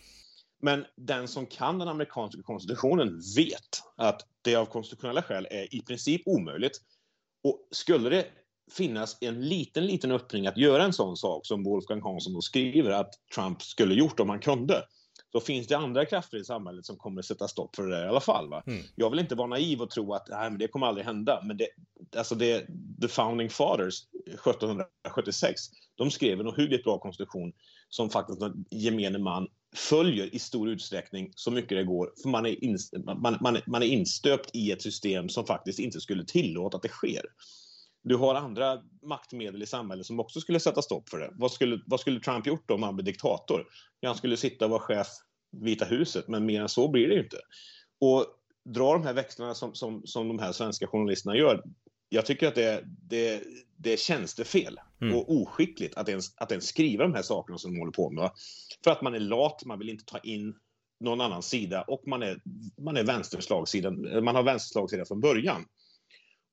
Men 0.61 0.85
den 0.95 1.27
som 1.27 1.45
kan 1.45 1.79
den 1.79 1.87
amerikanska 1.87 2.41
konstitutionen 2.41 3.21
vet 3.35 3.81
att 3.97 4.21
det 4.41 4.55
av 4.55 4.65
konstitutionella 4.65 5.21
skäl 5.21 5.47
är 5.51 5.75
i 5.75 5.81
princip 5.81 6.21
omöjligt. 6.25 6.81
Och 7.43 7.67
skulle 7.71 8.09
det 8.09 8.25
finnas 8.77 9.17
en 9.21 9.49
liten, 9.49 9.85
liten 9.85 10.11
öppning 10.11 10.47
att 10.47 10.57
göra 10.57 10.83
en 10.83 10.93
sån 10.93 11.17
sak 11.17 11.45
som 11.45 11.63
Wolfgang 11.63 12.01
Hansson 12.01 12.33
då 12.33 12.41
skriver 12.41 12.91
att 12.91 13.13
Trump 13.35 13.61
skulle 13.61 13.93
gjort 13.93 14.19
om 14.19 14.29
han 14.29 14.39
kunde. 14.39 14.83
Då 15.33 15.39
finns 15.39 15.67
det 15.67 15.77
andra 15.77 16.05
krafter 16.05 16.37
i 16.37 16.43
samhället 16.43 16.85
som 16.85 16.97
kommer 16.97 17.21
att 17.21 17.25
sätta 17.25 17.47
stopp 17.47 17.75
för 17.75 17.83
det 17.83 17.95
där 17.95 18.05
i 18.05 18.09
alla 18.09 18.19
fall. 18.19 18.53
Mm. 18.65 18.83
Jag 18.95 19.09
vill 19.09 19.19
inte 19.19 19.35
vara 19.35 19.47
naiv 19.47 19.81
och 19.81 19.89
tro 19.89 20.13
att 20.13 20.27
nej, 20.29 20.49
men 20.49 20.59
det 20.59 20.67
kommer 20.67 20.87
aldrig 20.87 21.05
hända. 21.05 21.41
Men 21.43 21.57
det, 21.57 21.67
alltså 22.17 22.35
det, 22.35 22.67
the 23.01 23.07
founding 23.07 23.49
fathers 23.49 23.95
1776, 24.25 25.61
de 25.95 26.11
skrev 26.11 26.39
en 26.39 26.47
ohyggligt 26.47 26.83
bra 26.83 26.99
konstitution 26.99 27.53
som 27.89 28.09
faktiskt 28.09 28.39
gemene 28.71 29.17
man 29.17 29.47
följer 29.75 30.35
i 30.35 30.39
stor 30.39 30.69
utsträckning 30.69 31.31
så 31.35 31.51
mycket 31.51 31.77
det 31.77 31.83
går. 31.83 32.13
För 32.21 32.29
man 32.29 32.45
är, 32.45 32.63
in, 32.63 32.77
man, 33.05 33.37
man, 33.41 33.57
man 33.67 33.83
är 33.83 33.87
instöpt 33.87 34.49
i 34.53 34.71
ett 34.71 34.81
system 34.81 35.29
som 35.29 35.45
faktiskt 35.45 35.79
inte 35.79 36.01
skulle 36.01 36.25
tillåta 36.25 36.77
att 36.77 36.83
det 36.83 36.89
sker. 36.89 37.25
Du 38.03 38.15
har 38.15 38.35
andra 38.35 38.81
maktmedel 39.01 39.63
i 39.63 39.65
samhället 39.65 40.05
som 40.05 40.19
också 40.19 40.41
skulle 40.41 40.59
sätta 40.59 40.81
stopp 40.81 41.09
för 41.09 41.19
det. 41.19 41.29
Vad 41.33 41.51
skulle, 41.51 41.81
vad 41.85 41.99
skulle 41.99 42.19
Trump 42.19 42.47
gjort 42.47 42.67
då 42.67 42.73
om 42.73 42.83
han 42.83 42.95
blev 42.95 43.05
diktator? 43.05 43.67
Han 44.05 44.15
skulle 44.15 44.37
sitta 44.37 44.65
och 44.65 44.71
vara 44.71 44.81
chef 44.81 45.07
Vita 45.51 45.85
huset, 45.85 46.27
men 46.27 46.45
mer 46.45 46.61
än 46.61 46.69
så 46.69 46.87
blir 46.87 47.07
det 47.07 47.19
inte. 47.19 47.37
Och 47.99 48.25
dra 48.65 48.93
de 48.93 49.03
här 49.03 49.13
växlarna 49.13 49.53
som, 49.53 49.75
som, 49.75 50.01
som 50.05 50.27
de 50.27 50.39
här 50.39 50.51
svenska 50.51 50.87
journalisterna 50.87 51.37
gör, 51.37 51.63
jag 52.09 52.25
tycker 52.25 52.47
att 52.47 52.55
det, 52.55 52.83
det, 52.85 53.43
det 53.77 53.93
är 53.93 53.97
tjänstefel 53.97 54.79
mm. 55.01 55.15
och 55.15 55.35
oskickligt 55.35 55.97
att 55.97 56.09
ens, 56.09 56.37
att 56.37 56.51
ens 56.51 56.67
skriva 56.67 57.03
de 57.03 57.13
här 57.13 57.21
sakerna 57.21 57.57
som 57.57 57.73
de 57.73 57.79
håller 57.79 57.91
på 57.91 58.09
med. 58.09 58.31
För 58.83 58.91
att 58.91 59.01
man 59.01 59.15
är 59.15 59.19
lat, 59.19 59.65
man 59.65 59.79
vill 59.79 59.89
inte 59.89 60.05
ta 60.05 60.17
in 60.17 60.55
någon 60.99 61.21
annan 61.21 61.43
sida 61.43 61.81
och 61.81 62.03
man 62.07 62.23
är, 62.23 62.41
man 62.77 62.97
är 62.97 63.03
vänsterslagsida, 63.03 63.91
man 64.21 64.35
har 64.35 64.43
vänsterslagsida 64.43 65.05
från 65.05 65.21
början. 65.21 65.65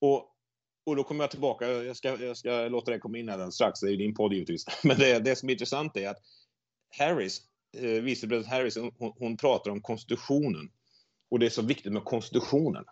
Och, 0.00 0.34
och 0.88 0.96
då 0.96 1.04
kommer 1.04 1.24
jag 1.24 1.30
tillbaka, 1.30 1.68
jag 1.68 1.96
ska, 1.96 2.24
jag 2.24 2.36
ska 2.36 2.68
låta 2.68 2.90
det 2.90 2.98
komma 2.98 3.18
in 3.18 3.28
här 3.28 3.50
strax, 3.50 3.80
det 3.80 3.92
är 3.92 3.96
din 3.96 4.14
podd 4.14 4.32
givetvis. 4.32 4.64
Men 4.84 4.98
det, 4.98 5.18
det 5.18 5.36
som 5.36 5.48
är 5.48 5.52
intressant 5.52 5.96
är 5.96 6.08
att 6.08 6.18
Harris, 6.98 7.42
eh, 7.76 7.90
vicepresident 7.90 8.46
Harris, 8.46 8.76
hon, 8.76 9.12
hon 9.18 9.36
pratar 9.36 9.70
om 9.70 9.82
konstitutionen. 9.82 10.70
Och 11.30 11.38
det 11.38 11.46
är 11.46 11.50
så 11.50 11.62
viktigt 11.62 11.92
med 11.92 12.04
konstitutionen. 12.04 12.84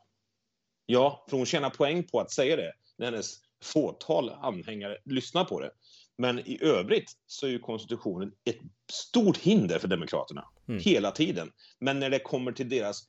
Ja, 0.87 1.27
för 1.31 1.37
hon 1.37 1.47
tjänar 1.47 1.71
poäng 1.71 2.03
på 2.03 2.21
att 2.21 2.31
säga 2.31 2.57
det 2.57 2.73
när 2.99 3.07
hennes 3.07 3.37
fåtal 3.65 4.31
anhängare 4.31 4.99
lyssnar 5.05 5.45
på 5.45 5.61
det. 5.61 5.71
Men 6.19 6.39
i 6.39 6.59
övrigt 6.63 7.13
så 7.27 7.47
är 7.47 7.51
ju 7.51 7.59
konstitutionen 7.59 8.33
ett 8.45 8.59
stort 8.93 9.37
hinder 9.37 9.79
för 9.79 9.89
Demokraterna. 9.89 10.45
Mm. 10.69 10.81
Hela 10.81 11.11
tiden. 11.11 11.53
Men 11.79 12.01
när 12.01 12.11
det 12.11 12.19
kommer 12.19 12.53
till 12.53 12.69
deras... 12.69 13.03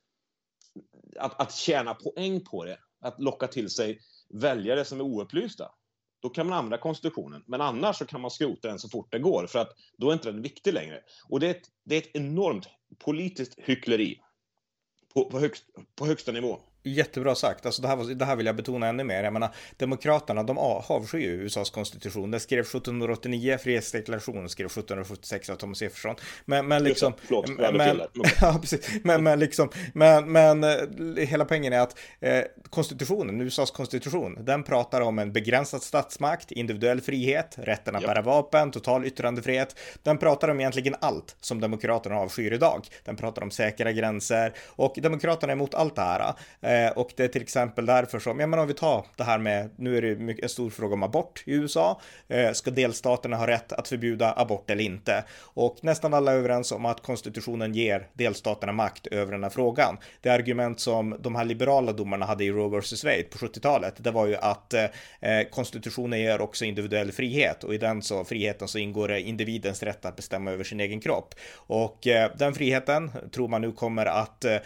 Att, 1.19 1.41
att 1.41 1.55
tjäna 1.55 1.93
poäng 1.93 2.45
på 2.45 2.65
det, 2.65 2.79
att 3.01 3.21
locka 3.21 3.47
till 3.47 3.69
sig 3.69 3.99
väljare 4.29 4.85
som 4.85 4.99
är 4.99 5.03
oupplysta, 5.03 5.71
då 6.19 6.29
kan 6.29 6.47
man 6.47 6.57
använda 6.57 6.77
konstitutionen. 6.77 7.43
Men 7.47 7.61
annars 7.61 7.97
så 7.97 8.05
kan 8.05 8.21
man 8.21 8.31
skrota 8.31 8.67
den 8.67 8.79
så 8.79 8.89
fort 8.89 9.11
det 9.11 9.19
går, 9.19 9.47
för 9.47 9.59
att 9.59 9.73
då 9.97 10.09
är 10.09 10.13
inte 10.13 10.31
den 10.31 10.41
viktig 10.41 10.73
längre. 10.73 11.01
Och 11.29 11.39
det 11.39 11.47
är 11.47 11.51
ett, 11.51 11.69
det 11.83 11.95
är 11.95 11.99
ett 11.99 12.15
enormt 12.15 12.67
politiskt 12.97 13.53
hyckleri 13.57 14.19
på, 15.13 15.29
på, 15.29 15.39
högst, 15.39 15.65
på 15.95 16.05
högsta 16.05 16.31
nivå. 16.31 16.59
Jättebra 16.93 17.35
sagt. 17.35 17.65
Alltså 17.65 17.81
det, 17.81 17.87
här, 17.87 18.15
det 18.15 18.25
här 18.25 18.35
vill 18.35 18.45
jag 18.45 18.55
betona 18.55 18.87
ännu 18.87 19.03
mer. 19.03 19.23
Jag 19.23 19.33
menar, 19.33 19.49
Demokraterna, 19.77 20.43
de 20.43 20.57
avskyr 20.57 21.19
ju 21.19 21.41
USAs 21.41 21.69
konstitution. 21.69 22.31
Det 22.31 22.39
skrev 22.39 22.61
1789, 22.61 23.57
Frihetsdeklarationen 23.63 24.49
skrev 24.49 24.65
1776 24.65 25.49
av 25.49 25.55
Thomas 25.55 25.81
Jefferson. 25.81 26.15
Men, 26.45 26.67
men 26.67 26.83
liksom... 26.83 27.13
Förlåt, 27.21 27.49
men, 27.57 28.01
ja, 28.41 28.57
precis. 28.61 28.89
Men, 29.03 29.23
men 29.23 29.39
liksom, 29.39 29.69
men, 29.93 30.31
men 30.31 30.63
eh, 30.63 31.27
hela 31.27 31.45
poängen 31.45 31.73
är 31.73 31.79
att 31.79 31.99
eh, 32.19 32.43
konstitutionen, 32.69 33.41
USAs 33.41 33.71
konstitution, 33.71 34.37
den 34.45 34.63
pratar 34.63 35.01
om 35.01 35.19
en 35.19 35.33
begränsad 35.33 35.83
statsmakt, 35.83 36.51
individuell 36.51 37.01
frihet, 37.01 37.55
rätten 37.57 37.95
att 37.95 38.01
ja. 38.01 38.07
bära 38.07 38.21
vapen, 38.21 38.71
total 38.71 39.05
yttrandefrihet. 39.05 39.79
Den 40.03 40.17
pratar 40.17 40.47
om 40.47 40.59
egentligen 40.59 40.95
allt 41.01 41.35
som 41.39 41.61
Demokraterna 41.61 42.15
avskyr 42.15 42.53
idag. 42.53 42.87
Den 43.03 43.15
pratar 43.15 43.41
om 43.41 43.51
säkra 43.51 43.91
gränser 43.91 44.53
och 44.65 44.93
Demokraterna 45.01 45.51
är 45.51 45.55
emot 45.55 45.73
allt 45.73 45.95
det 45.95 46.01
här. 46.01 46.33
Eh, 46.61 46.76
Eh, 46.85 46.91
och 46.91 47.11
det 47.15 47.23
är 47.23 47.27
till 47.27 47.41
exempel 47.41 47.85
därför 47.85 48.19
som, 48.19 48.39
ja 48.39 48.47
men 48.47 48.59
om 48.59 48.67
vi 48.67 48.73
tar 48.73 49.05
det 49.15 49.23
här 49.23 49.37
med, 49.37 49.69
nu 49.75 49.97
är 49.97 50.01
det 50.01 50.15
mycket, 50.15 50.43
en 50.43 50.49
stor 50.49 50.69
fråga 50.69 50.93
om 50.93 51.03
abort 51.03 51.43
i 51.45 51.53
USA. 51.53 52.01
Eh, 52.27 52.51
ska 52.51 52.71
delstaterna 52.71 53.37
ha 53.37 53.47
rätt 53.47 53.73
att 53.73 53.87
förbjuda 53.87 54.33
abort 54.37 54.69
eller 54.69 54.83
inte? 54.83 55.23
Och 55.41 55.77
nästan 55.81 56.13
alla 56.13 56.31
är 56.31 56.35
överens 56.35 56.71
om 56.71 56.85
att 56.85 57.03
konstitutionen 57.03 57.73
ger 57.73 58.07
delstaterna 58.13 58.71
makt 58.71 59.07
över 59.07 59.31
den 59.31 59.43
här 59.43 59.49
frågan. 59.49 59.97
Det 60.21 60.29
argument 60.29 60.79
som 60.79 61.15
de 61.19 61.35
här 61.35 61.45
liberala 61.45 61.91
domarna 61.91 62.25
hade 62.25 62.43
i 62.43 62.51
Roe 62.51 62.79
vs. 62.79 63.03
Wade 63.03 63.23
på 63.23 63.37
70-talet, 63.37 63.93
det 63.97 64.11
var 64.11 64.27
ju 64.27 64.35
att 64.35 64.73
eh, 64.73 64.83
eh, 65.21 65.47
konstitutionen 65.51 66.19
ger 66.19 66.41
också 66.41 66.65
individuell 66.65 67.11
frihet 67.11 67.63
och 67.63 67.73
i 67.73 67.77
den 67.77 68.01
så 68.01 68.25
friheten 68.25 68.67
så 68.67 68.77
ingår 68.77 69.07
det 69.07 69.21
individens 69.21 69.83
rätt 69.83 70.05
att 70.05 70.15
bestämma 70.15 70.51
över 70.51 70.63
sin 70.63 70.79
egen 70.79 71.01
kropp. 71.01 71.35
Och 71.53 72.07
eh, 72.07 72.31
den 72.37 72.53
friheten 72.53 73.11
tror 73.31 73.47
man 73.47 73.61
nu 73.61 73.71
kommer 73.71 74.05
att 74.05 74.45
eh, 74.45 74.57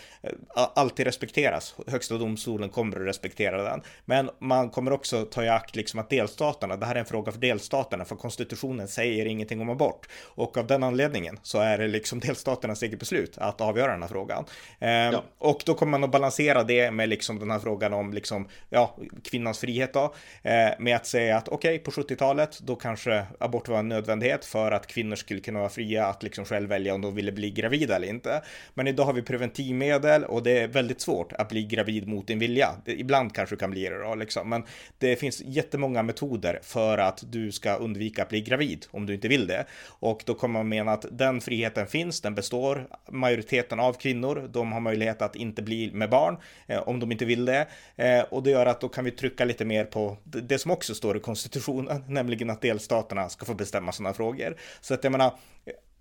alltid 0.54 1.06
respekteras 1.06 1.76
högsta 2.02 2.18
domstolen 2.18 2.70
kommer 2.70 2.98
att 2.98 3.08
respektera 3.08 3.64
den. 3.64 3.82
Men 4.06 4.30
man 4.40 4.70
kommer 4.70 4.92
också 4.92 5.26
ta 5.26 5.44
i 5.44 5.50
akt 5.50 5.76
liksom 5.76 6.00
att 6.00 6.10
delstaterna, 6.10 6.76
det 6.76 6.86
här 6.86 6.96
är 6.96 7.00
en 7.00 7.06
fråga 7.06 7.32
för 7.32 7.40
delstaterna, 7.40 8.06
för 8.06 8.16
konstitutionen 8.16 8.88
säger 8.88 9.26
ingenting 9.26 9.62
om 9.62 9.70
abort. 9.70 10.08
Och 10.36 10.58
av 10.58 10.68
den 10.68 10.84
anledningen 10.84 11.40
så 11.44 11.60
är 11.60 11.78
det 11.78 11.88
liksom 11.88 12.20
delstaternas 12.28 12.84
eget 12.84 13.00
beslut 13.00 13.38
att 13.38 13.62
avgöra 13.62 13.92
den 13.92 14.02
här 14.02 14.10
frågan. 14.10 14.46
Eh, 14.80 14.90
ja. 14.90 15.24
Och 15.38 15.64
då 15.66 15.74
kommer 15.74 15.92
man 15.92 16.04
att 16.04 16.12
balansera 16.12 16.64
det 16.64 16.92
med 16.92 17.10
liksom 17.10 17.40
den 17.40 17.52
här 17.52 17.60
frågan 17.60 17.94
om 17.94 18.14
liksom, 18.14 18.48
ja, 18.70 18.98
kvinnans 19.24 19.60
frihet 19.60 19.94
då, 19.94 20.14
eh, 20.44 20.70
med 20.80 20.96
att 20.96 21.06
säga 21.06 21.38
att 21.38 21.48
okej, 21.48 21.76
okay, 21.76 21.80
på 21.80 21.92
70-talet, 21.92 22.60
då 22.60 22.76
kanske 22.76 23.26
abort 23.40 23.68
var 23.68 23.80
en 23.80 23.90
nödvändighet 23.90 24.46
för 24.46 24.72
att 24.72 24.88
kvinnor 24.88 25.16
skulle 25.16 25.40
kunna 25.40 25.60
vara 25.60 25.70
fria 25.70 26.06
att 26.06 26.24
liksom 26.24 26.46
själv 26.46 26.70
välja 26.70 26.94
om 26.94 27.02
de 27.02 27.16
ville 27.16 27.32
bli 27.32 27.52
gravida 27.52 27.96
eller 27.96 28.08
inte. 28.08 28.42
Men 28.74 28.88
idag 28.88 29.06
har 29.06 29.14
vi 29.14 29.22
preventivmedel 29.22 30.24
och 30.24 30.44
det 30.44 30.60
är 30.60 30.68
väldigt 30.68 31.02
svårt 31.02 31.34
att 31.34 31.50
bli 31.50 31.64
gravid 31.64 31.81
gravid 31.82 32.08
mot 32.08 32.28
din 32.28 32.40
vilja. 32.40 32.76
Ibland 32.86 33.36
kanske 33.36 33.56
du 33.56 33.60
kan 33.60 33.72
bli 33.72 33.90
det 33.90 34.04
då, 34.04 34.16
liksom. 34.16 34.50
men 34.50 34.64
det 34.98 35.16
finns 35.16 35.42
jättemånga 35.46 36.04
metoder 36.04 36.60
för 36.64 36.98
att 36.98 37.24
du 37.32 37.52
ska 37.52 37.76
undvika 37.76 38.22
att 38.24 38.30
bli 38.30 38.42
gravid 38.42 38.86
om 38.92 39.06
du 39.06 39.14
inte 39.14 39.28
vill 39.28 39.48
det. 39.48 39.66
Och 39.88 40.24
då 40.26 40.34
kommer 40.34 40.60
man 40.60 40.70
mena 40.70 40.92
att 40.92 41.06
den 41.12 41.42
friheten 41.42 41.88
finns, 41.88 42.22
den 42.22 42.36
består. 42.36 42.88
Majoriteten 43.10 43.80
av 43.80 43.94
kvinnor, 43.94 44.50
de 44.54 44.72
har 44.72 44.80
möjlighet 44.80 45.22
att 45.22 45.36
inte 45.36 45.62
bli 45.62 45.92
med 45.94 46.10
barn 46.10 46.38
eh, 46.68 46.80
om 46.80 47.00
de 47.00 47.12
inte 47.12 47.26
vill 47.26 47.46
det. 47.46 47.68
Eh, 47.96 48.22
och 48.22 48.44
det 48.44 48.50
gör 48.50 48.66
att 48.66 48.82
då 48.82 48.90
kan 48.90 49.06
vi 49.06 49.12
trycka 49.12 49.46
lite 49.46 49.66
mer 49.66 49.86
på 49.86 50.18
det 50.24 50.58
som 50.58 50.72
också 50.72 50.96
står 50.96 51.18
i 51.18 51.20
konstitutionen, 51.20 52.04
nämligen 52.14 52.50
att 52.50 52.62
delstaterna 52.62 53.30
ska 53.30 53.46
få 53.46 53.54
bestämma 53.54 53.92
sådana 53.92 54.14
frågor. 54.14 54.56
Så 54.82 54.94
att 54.94 55.04
jag 55.04 55.12
menar, 55.12 55.34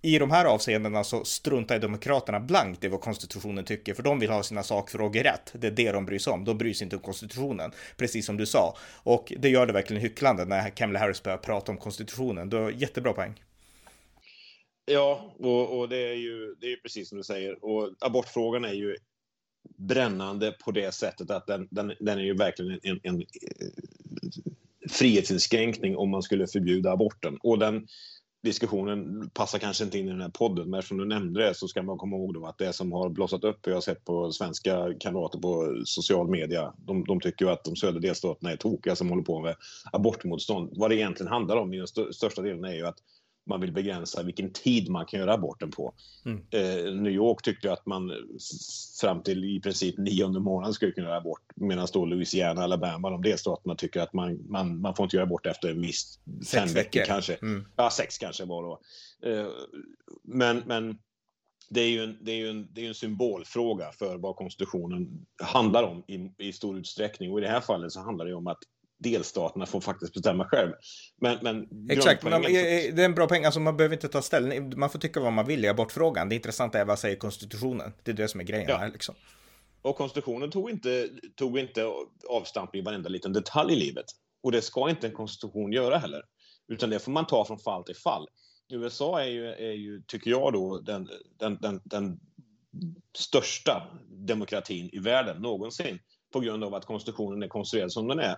i 0.03 0.19
de 0.19 0.31
här 0.31 0.45
avseendena 0.45 1.05
så 1.05 1.25
struntar 1.25 1.79
Demokraterna 1.79 2.41
blankt 2.41 2.85
i 2.85 2.89
vad 2.89 3.01
konstitutionen 3.01 3.65
tycker, 3.65 3.95
för 3.95 4.03
de 4.03 4.19
vill 4.19 4.31
ha 4.31 4.43
sina 4.43 4.63
sakfrågor 4.63 5.23
rätt. 5.23 5.53
Det 5.53 5.67
är 5.67 5.71
det 5.71 5.93
de 5.93 6.07
bryr 6.07 6.19
sig 6.19 6.33
om. 6.33 6.45
De 6.45 6.59
bryr 6.59 6.75
sig 6.75 6.85
inte 6.85 6.97
om 6.97 7.03
konstitutionen, 7.03 7.73
precis 7.97 8.27
som 8.27 8.37
du 8.37 8.47
sa. 8.47 8.77
Och 9.03 9.33
det 9.39 9.49
gör 9.49 9.67
det 9.67 9.73
verkligen 9.73 10.03
hycklande 10.03 10.45
när 10.45 10.71
Kamala 10.71 10.99
Harris 10.99 11.23
börjar 11.23 11.39
prata 11.39 11.73
om 11.73 11.79
konstitutionen. 11.79 12.51
Du 12.51 12.57
har 12.57 12.71
jättebra 12.71 13.13
poäng. 13.13 13.43
Ja, 14.85 15.35
och, 15.39 15.79
och, 15.79 15.89
det, 15.89 16.09
är 16.09 16.15
ju, 16.15 16.55
det 16.61 16.67
är 16.67 16.77
precis 16.77 17.09
som 17.09 17.19
du 17.19 17.25
säger. 17.25 17.65
Och 17.65 17.91
abortfrågan 18.01 18.65
är 18.65 18.73
ju 18.73 18.97
brännande 19.79 20.53
på 20.65 20.71
det 20.71 20.95
sättet 20.95 21.31
att 21.31 21.47
den, 21.47 21.69
den, 21.71 21.93
den 22.01 22.19
är 22.19 22.23
ju 22.23 22.37
verkligen 22.37 22.81
en, 22.83 23.01
en, 23.03 23.15
en 23.15 23.27
frihetsinskränkning 24.91 25.97
om 25.97 26.11
man 26.11 26.23
skulle 26.23 26.47
förbjuda 26.47 26.93
aborten. 26.93 27.39
Och 27.43 27.59
den, 27.59 27.87
diskussionen 28.43 29.31
passar 29.35 29.59
kanske 29.59 29.85
inte 29.85 29.99
in 29.99 30.09
i 30.09 30.11
den 30.11 30.21
här 30.21 30.29
podden, 30.29 30.71
men 30.71 30.79
eftersom 30.79 30.99
du 30.99 31.05
nämnde 31.05 31.47
det 31.47 31.55
så 31.55 31.69
ska 31.69 31.83
man 31.83 31.99
komma 31.99 32.17
ihåg 32.17 32.35
då 32.35 32.47
att 32.47 32.59
det 32.59 32.73
som 32.73 32.93
har 32.93 33.09
blossat 33.09 33.45
upp, 33.45 33.67
jag 33.67 33.75
har 33.75 33.81
sett 33.81 34.05
på 34.05 34.33
svenska 34.33 34.95
kamrater 35.01 35.39
på 35.39 35.83
social 35.85 36.29
media, 36.29 36.75
de, 36.87 37.05
de 37.05 37.21
tycker 37.21 37.45
ju 37.45 37.51
att 37.51 37.65
de 37.65 37.77
södra 37.77 38.01
delstaterna 38.01 38.53
är 38.53 38.57
tokiga 38.57 38.97
som 38.97 39.11
håller 39.11 39.23
på 39.23 39.41
med 39.41 39.57
abortmotstånd. 39.93 40.71
Vad 40.73 40.91
det 40.91 40.97
egentligen 40.97 41.33
handlar 41.33 41.57
om 41.57 41.75
i 41.75 41.77
den 41.77 41.85
st 41.85 42.13
största 42.13 42.43
delen 42.43 42.65
är 42.65 42.75
ju 42.75 42.87
att 42.87 42.99
man 43.47 43.61
vill 43.61 43.73
begränsa 43.73 44.23
vilken 44.23 44.53
tid 44.53 44.89
man 44.89 45.07
kan 45.07 45.21
göra 45.21 45.35
aborten 45.35 45.71
på. 45.71 45.95
Mm. 46.25 46.45
Eh, 46.51 46.95
New 46.95 47.13
York 47.13 47.43
tyckte 47.43 47.73
att 47.73 47.87
man 47.87 48.13
fram 49.01 49.23
till 49.23 49.45
i 49.45 49.61
princip 49.61 49.99
nionde 49.99 50.41
månaden 50.41 50.75
skulle 50.75 50.93
kunna 50.93 51.07
göra 51.07 51.19
abort 51.19 51.43
medan 51.57 51.89
då 51.93 52.07
Louisiana, 52.07 52.63
Alabama, 52.63 53.11
de 53.11 53.23
delstaterna 53.23 53.75
tycker 53.75 54.01
att 54.01 54.13
man, 54.13 54.51
man, 54.51 54.81
man 54.81 54.95
får 54.95 55.05
inte 55.05 55.17
göra 55.17 55.27
abort 55.27 55.47
efter 55.47 55.71
en 55.71 55.81
viss 55.81 56.19
fem 56.53 56.69
veckor 56.69 57.05
kanske. 57.07 57.35
Mm. 57.35 57.65
Ja, 57.77 57.91
sex 57.91 58.19
kanske 58.19 58.45
var 58.45 58.63
då. 58.63 58.81
Eh, 59.29 59.49
men, 60.23 60.63
men 60.67 60.99
det 61.71 61.81
är 61.81 61.89
ju 61.89 62.05
en, 62.05 62.19
det 62.21 62.33
är 62.33 62.51
en, 62.51 62.69
det 62.73 62.85
är 62.85 62.89
en 62.89 62.95
symbolfråga 62.95 63.93
för 63.93 64.19
vad 64.19 64.37
konstitutionen 64.37 65.27
handlar 65.43 65.83
om 65.83 66.05
i, 66.07 66.33
i 66.39 66.53
stor 66.53 66.79
utsträckning. 66.79 67.33
Och 67.33 67.39
i 67.39 67.43
det 67.43 67.49
här 67.49 67.61
fallet 67.61 67.93
så 67.93 68.01
handlar 68.01 68.27
det 68.27 68.35
om 68.35 68.47
att 68.47 68.59
delstaterna 69.01 69.67
får 69.67 69.81
faktiskt 69.81 70.15
bestämma 70.15 70.45
själv. 70.45 70.73
Men, 71.21 71.39
men 71.43 71.69
Exakt, 71.91 72.23
men 72.23 72.43
det 72.43 72.89
är 72.89 72.99
en 72.99 73.15
bra 73.15 73.27
poäng. 73.27 73.45
Alltså 73.45 73.61
man 73.61 73.77
behöver 73.77 73.97
inte 73.97 74.09
ta 74.09 74.23
ställning. 74.23 74.79
Man 74.79 74.91
får 74.91 74.99
tycka 74.99 75.21
vad 75.21 75.33
man 75.33 75.47
vill 75.47 75.65
i 75.65 75.69
abortfrågan. 75.69 76.29
Det 76.29 76.35
intressanta 76.35 76.79
är 76.79 76.85
vad 76.85 76.99
säger 76.99 77.17
konstitutionen. 77.17 77.93
Det 78.03 78.11
är 78.11 78.15
det 78.15 78.29
som 78.29 78.41
är 78.41 78.45
grejen 78.45 78.67
ja. 78.69 78.77
här 78.77 78.91
liksom. 78.91 79.15
Och 79.83 79.97
konstitutionen 79.97 80.51
tog 80.51 80.71
inte, 80.71 81.09
tog 81.37 81.59
inte 81.59 81.91
avstamp 82.29 82.75
i 82.75 82.81
varenda 82.81 83.09
liten 83.09 83.33
detalj 83.33 83.73
i 83.73 83.77
livet. 83.77 84.05
Och 84.43 84.53
det 84.53 84.63
ska 84.63 84.91
inte 84.91 85.07
en 85.07 85.13
konstitution 85.15 85.73
göra 85.73 85.99
heller. 85.99 86.23
Utan 86.69 86.91
det 86.91 86.99
får 86.99 87.13
man 87.13 87.27
ta 87.27 87.45
från 87.45 87.59
fall 87.59 87.85
till 87.85 87.97
fall. 87.97 88.27
USA 88.73 89.21
är 89.21 89.29
ju, 89.29 89.47
är 89.47 89.73
ju 89.73 90.03
tycker 90.07 90.31
jag, 90.31 90.53
då 90.53 90.81
den, 90.81 91.09
den, 91.39 91.59
den, 91.61 91.81
den 91.85 92.21
största 93.19 93.87
demokratin 94.09 94.91
i 94.93 94.99
världen 94.99 95.43
någonsin 95.43 95.99
på 96.33 96.41
grund 96.41 96.65
av 96.65 96.75
att 96.75 96.85
konstitutionen 96.85 97.43
är 97.43 97.49
konstruerad 97.49 97.93
som 97.93 98.09
den 98.09 98.19
är. 98.19 98.37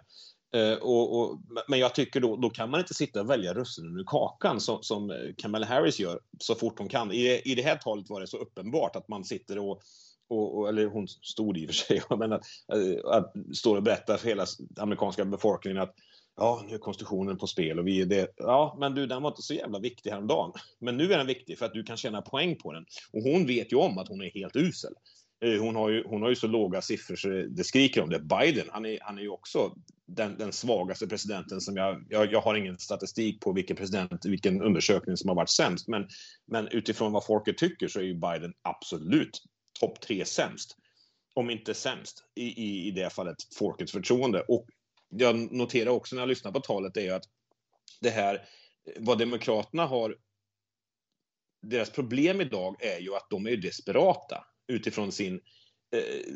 Eh, 0.57 0.75
och, 0.75 1.21
och, 1.21 1.39
men 1.69 1.79
jag 1.79 1.95
tycker 1.95 2.21
då, 2.21 2.37
då 2.37 2.51
kan 2.51 2.71
man 2.71 2.81
inte 2.81 2.95
sitta 2.95 3.21
och 3.21 3.31
välja 3.31 3.55
russinen 3.55 3.99
ur 3.99 4.05
kakan 4.07 4.61
som, 4.61 4.83
som 4.83 5.11
eh, 5.11 5.17
Kamala 5.37 5.67
Harris 5.67 6.01
gör 6.01 6.21
så 6.39 6.55
fort 6.55 6.79
hon 6.79 6.89
kan. 6.89 7.13
I, 7.13 7.43
I 7.45 7.55
det 7.55 7.63
här 7.63 7.77
talet 7.77 8.11
var 8.11 8.21
det 8.21 8.27
så 8.27 8.37
uppenbart 8.37 8.97
att 8.97 9.09
man 9.09 9.25
sitter 9.25 9.59
och, 9.59 9.81
och, 10.29 10.59
och 10.59 10.69
eller 10.69 10.87
hon 10.87 11.09
stod 11.09 11.59
i 11.59 11.67
och 11.67 11.71
för 11.71 11.75
sig, 11.75 12.03
men 12.19 12.33
att, 12.33 12.43
eh, 12.75 13.11
att 13.11 13.33
står 13.55 13.77
och 13.77 13.83
berättar 13.83 14.17
för 14.17 14.29
hela 14.29 14.47
amerikanska 14.81 15.25
befolkningen 15.25 15.83
att 15.83 15.95
ja, 16.37 16.65
nu 16.69 16.75
är 16.75 16.79
konstitutionen 16.79 17.39
på 17.39 17.47
spel 17.47 17.79
och 17.79 17.87
vi 17.87 18.01
är 18.01 18.07
det. 18.07 18.33
Ja, 18.37 18.77
men 18.81 18.95
du, 18.95 19.07
den 19.07 19.23
var 19.23 19.31
inte 19.31 19.43
så 19.43 19.55
jävla 19.55 19.79
viktig 19.79 20.11
häromdagen. 20.11 20.53
Men 20.81 20.97
nu 20.97 21.13
är 21.13 21.19
den 21.19 21.27
viktig 21.27 21.59
för 21.59 21.67
att 21.67 21.75
du 21.75 21.83
kan 21.83 21.97
tjäna 21.97 22.23
poäng 22.23 22.57
på 22.57 22.73
den. 22.73 22.85
Och 23.13 23.23
hon 23.23 23.47
vet 23.47 23.73
ju 23.73 23.77
om 23.77 23.99
att 23.99 24.09
hon 24.09 24.23
är 24.23 24.31
helt 24.31 24.57
usel. 24.57 24.93
Eh, 25.45 25.61
hon 25.61 25.77
har 25.77 25.91
ju, 25.91 26.05
hon 26.07 26.23
har 26.23 26.29
ju 26.29 26.37
så 26.37 26.47
låga 26.47 26.83
siffror 26.83 27.17
så 27.17 27.29
det 27.29 27.65
skriker 27.65 28.03
om 28.03 28.11
det. 28.11 28.21
Biden, 28.21 28.67
han 28.71 28.87
är, 28.87 28.99
han 29.01 29.19
är 29.19 29.23
ju 29.23 29.29
också 29.29 29.75
den, 30.15 30.39
den 30.39 30.53
svagaste 30.53 31.07
presidenten 31.07 31.61
som 31.61 31.77
jag, 31.77 32.05
jag, 32.09 32.33
jag 32.33 32.41
har 32.41 32.55
ingen 32.55 32.79
statistik 32.79 33.41
på 33.41 33.53
vilken 33.53 33.77
president, 33.77 34.25
vilken 34.25 34.63
undersökning 34.63 35.17
som 35.17 35.29
har 35.29 35.37
varit 35.37 35.51
sämst. 35.51 35.89
Men, 35.89 36.09
men 36.47 36.69
utifrån 36.69 37.13
vad 37.13 37.27
folket 37.27 37.59
tycker 37.59 37.89
så 37.89 37.99
är 37.99 38.05
ju 38.05 38.15
Biden 38.15 38.55
absolut 38.63 39.43
topp 39.81 40.01
tre 40.01 40.25
sämst. 40.25 40.77
Om 41.35 41.51
inte 41.51 41.75
sämst 41.75 42.25
i, 42.35 42.45
i, 42.45 42.89
i 42.89 42.91
det 42.91 43.11
fallet 43.11 43.37
folkets 43.59 43.93
förtroende. 43.93 44.41
Och 44.41 44.67
jag 45.09 45.53
noterar 45.53 45.91
också 45.91 46.17
när 46.17 46.23
jag 46.23 46.29
lyssnar 46.29 46.53
på 46.53 46.61
talet 46.61 46.97
är 46.97 47.13
att 47.13 47.25
det 48.01 48.11
här, 48.11 48.49
vad 48.97 49.19
Demokraterna 49.19 49.87
har, 49.87 50.17
deras 51.63 51.91
problem 51.91 52.41
idag 52.41 52.77
är 52.85 52.99
ju 52.99 53.15
att 53.15 53.27
de 53.31 53.47
är 53.47 53.57
desperata 53.57 54.45
utifrån 54.69 55.13
sin 55.13 55.41
eh, 55.97 56.35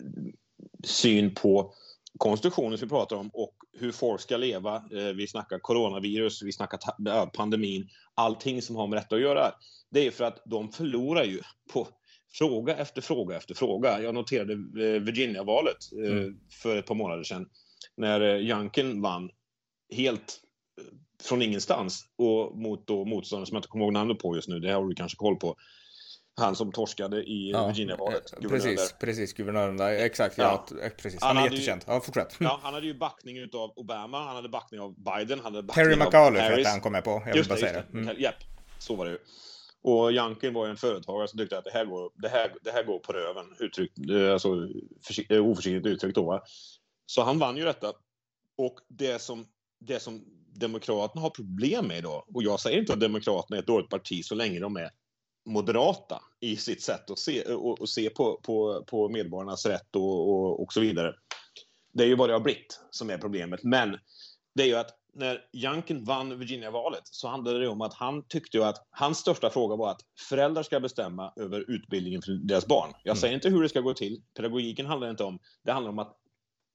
syn 0.85 1.35
på 1.35 1.75
konstitutionen 2.19 2.79
som 2.79 2.89
vi 2.89 2.91
pratar 2.91 3.17
om 3.17 3.31
och 3.33 3.55
hur 3.73 3.93
folk 3.93 4.21
ska 4.21 4.37
leva. 4.37 4.77
Eh, 4.77 5.15
vi 5.17 5.27
snackar 5.27 5.59
coronavirus, 5.59 6.43
vi 6.43 6.53
snackar 6.53 7.27
pandemin, 7.27 7.89
allting 8.15 8.63
som 8.63 8.77
har 8.77 8.87
med 8.87 8.99
detta 8.99 9.15
att 9.15 9.23
göra. 9.23 9.53
Det 9.91 10.07
är 10.07 10.11
för 10.11 10.25
att 10.25 10.43
de 10.45 10.73
förlorar 10.73 11.25
ju 11.25 11.41
på 11.73 11.89
fråga 12.33 12.77
efter 12.77 13.01
fråga 13.01 13.37
efter 13.37 13.55
fråga. 13.55 14.03
Jag 14.03 14.15
noterade 14.15 14.53
eh, 14.53 15.03
Virginia-valet 15.03 15.77
eh, 16.05 16.13
mm. 16.13 16.41
för 16.63 16.77
ett 16.77 16.87
par 16.87 16.95
månader 16.95 17.25
sedan 17.25 17.49
när 17.97 18.21
Janken 18.21 19.03
vann 19.03 19.31
helt 19.95 20.41
från 21.23 21.43
ingenstans 21.43 22.05
och 22.17 22.59
mot 22.59 22.87
då 22.87 23.05
motståndare 23.05 23.47
som 23.47 23.55
jag 23.55 23.59
inte 23.59 23.69
kommer 23.69 23.85
ihåg 23.85 23.93
namnet 23.93 24.19
på 24.19 24.37
just 24.37 24.49
nu, 24.49 24.61
det 24.61 24.73
har 24.73 24.85
du 24.85 24.95
kanske 24.95 25.17
koll 25.17 25.37
på. 25.37 25.57
Han 26.37 26.57
som 26.57 26.73
torskade 26.73 27.23
i 27.23 27.51
ja, 27.51 27.67
Virginia-valet. 27.67 28.35
Precis, 28.49 28.95
precis, 29.01 29.33
guvernören 29.33 29.77
där. 29.77 29.91
Exakt, 29.91 30.39
ja. 30.39 30.67
ja 30.83 30.89
precis. 30.97 31.23
Han, 31.23 31.37
han 31.37 31.47
är 31.47 31.51
jättekänd. 31.51 31.85
Ju, 31.87 31.93
ja, 31.93 32.01
fortsätt. 32.01 32.37
Ja, 32.39 32.61
han 32.63 32.75
hade 32.75 32.87
ju 32.87 32.95
backning 32.95 33.39
utav 33.39 33.73
Obama, 33.77 34.25
han 34.25 34.37
hade 34.37 34.49
backning 34.49 34.81
av 34.81 34.95
Biden, 34.95 35.41
han 35.41 35.55
hade 35.55 35.63
backning 35.63 35.85
Terry 35.85 35.97
McAuliffe 35.97 36.57
hette 36.57 36.69
han, 36.69 36.81
kom 36.81 36.93
med 36.93 37.05
på. 37.05 37.23
Jag 37.27 37.35
vill 37.35 37.49
bara 37.49 37.59
säga 37.59 37.73
det. 37.73 37.99
Mm. 37.99 38.17
Japp, 38.19 38.35
så 38.79 38.95
var 38.95 39.05
det 39.05 39.11
ju. 39.11 39.19
Och 39.83 40.13
Janken 40.13 40.55
var 40.55 40.67
ju 40.67 40.71
en 40.71 40.77
företagare 40.77 41.29
som 41.29 41.39
tyckte 41.39 41.59
att 41.59 41.65
det 41.65 41.71
här 41.71 41.85
går, 41.85 42.11
det 42.15 42.29
här, 42.29 42.53
det 42.63 42.71
här 42.71 42.85
går 42.85 42.99
på 42.99 43.13
röven, 43.13 43.47
uttryckt, 43.59 43.99
eh, 44.11 44.33
alltså, 44.33 44.69
försikt, 45.07 45.31
eh, 45.31 45.47
oförsiktigt 45.47 45.87
uttryckt 45.87 46.15
då. 46.15 46.43
Så 47.07 47.23
han 47.23 47.39
vann 47.39 47.57
ju 47.57 47.65
detta. 47.65 47.93
Och 48.59 48.79
det 48.89 49.23
som, 49.23 49.47
det 49.81 50.01
som 50.01 50.25
Demokraterna 50.55 51.23
har 51.23 51.31
problem 51.31 51.87
med 51.87 51.99
idag, 51.99 52.25
och 52.35 52.43
jag 52.43 52.61
säger 52.61 52.79
inte 52.79 52.93
att 52.93 53.01
Demokraterna 53.01 53.57
är 53.57 53.61
ett 53.61 53.67
dåligt 53.67 53.91
parti 53.91 54.25
så 54.25 54.35
länge 54.35 54.61
de 54.61 54.77
är 54.77 54.91
moderata 55.47 56.23
i 56.41 56.57
sitt 56.57 56.83
sätt 56.83 57.11
att 57.11 57.19
se, 57.19 57.43
och, 57.43 57.81
och 57.81 57.89
se 57.89 58.11
på, 58.11 58.41
på, 58.43 58.85
på 58.87 59.09
medborgarnas 59.09 59.67
rätt 59.67 59.97
och, 59.97 60.29
och, 60.31 60.63
och 60.63 60.73
så 60.73 60.81
vidare. 60.81 61.15
Det 61.93 62.03
är 62.05 62.09
ju 62.09 62.17
vad 62.17 62.29
det 62.29 62.33
har 62.33 62.41
blivit 62.41 62.81
som 62.91 63.11
är 63.11 63.19
problemet. 63.19 63.63
Men 63.63 63.99
det 64.55 64.63
är 64.63 64.67
ju 64.67 64.77
att 64.77 64.91
när 65.15 65.41
Youngkin 65.53 66.05
vann 66.05 66.39
Virginia-valet 66.39 67.03
så 67.05 67.29
handlade 67.29 67.59
det 67.59 67.69
om 67.69 67.81
att 67.81 67.95
han 67.95 68.23
tyckte 68.29 68.57
ju 68.57 68.65
att 68.65 68.87
hans 68.91 69.19
största 69.19 69.51
fråga 69.51 69.77
var 69.77 69.91
att 69.91 70.01
föräldrar 70.29 70.63
ska 70.63 70.81
bestämma 70.81 71.33
över 71.37 71.71
utbildningen 71.71 72.23
för 72.23 72.33
deras 72.33 72.67
barn. 72.67 72.91
Jag 73.03 73.13
mm. 73.13 73.21
säger 73.21 73.35
inte 73.35 73.49
hur 73.49 73.63
det 73.63 73.69
ska 73.69 73.81
gå 73.81 73.95
till. 73.95 74.23
Pedagogiken 74.35 74.87
handlar 74.87 75.11
inte 75.11 75.25
om. 75.25 75.39
Det 75.65 75.73
handlar 75.73 75.91
om 75.91 75.99
att 75.99 76.17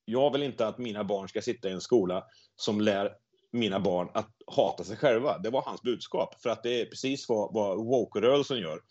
jag 0.05 0.31
vill 0.31 0.43
inte 0.43 0.67
att 0.67 0.77
mina 0.77 1.03
barn 1.03 1.27
ska 1.27 1.41
sitta 1.41 1.69
i 1.69 1.71
en 1.71 1.81
skola 1.81 2.23
som 2.55 2.81
lär 2.81 3.11
mina 3.51 3.79
barn 3.79 4.09
att 4.13 4.29
hata 4.47 4.83
sig 4.83 4.97
själva. 4.97 5.37
Det 5.37 5.49
var 5.49 5.61
hans 5.61 5.81
budskap. 5.81 6.41
För 6.41 6.49
att 6.49 6.63
det 6.63 6.81
är 6.81 6.85
precis 6.85 7.29
vad, 7.29 7.53
vad 7.53 7.77
woke-rörelsen 7.77 8.57
gör. 8.57 8.81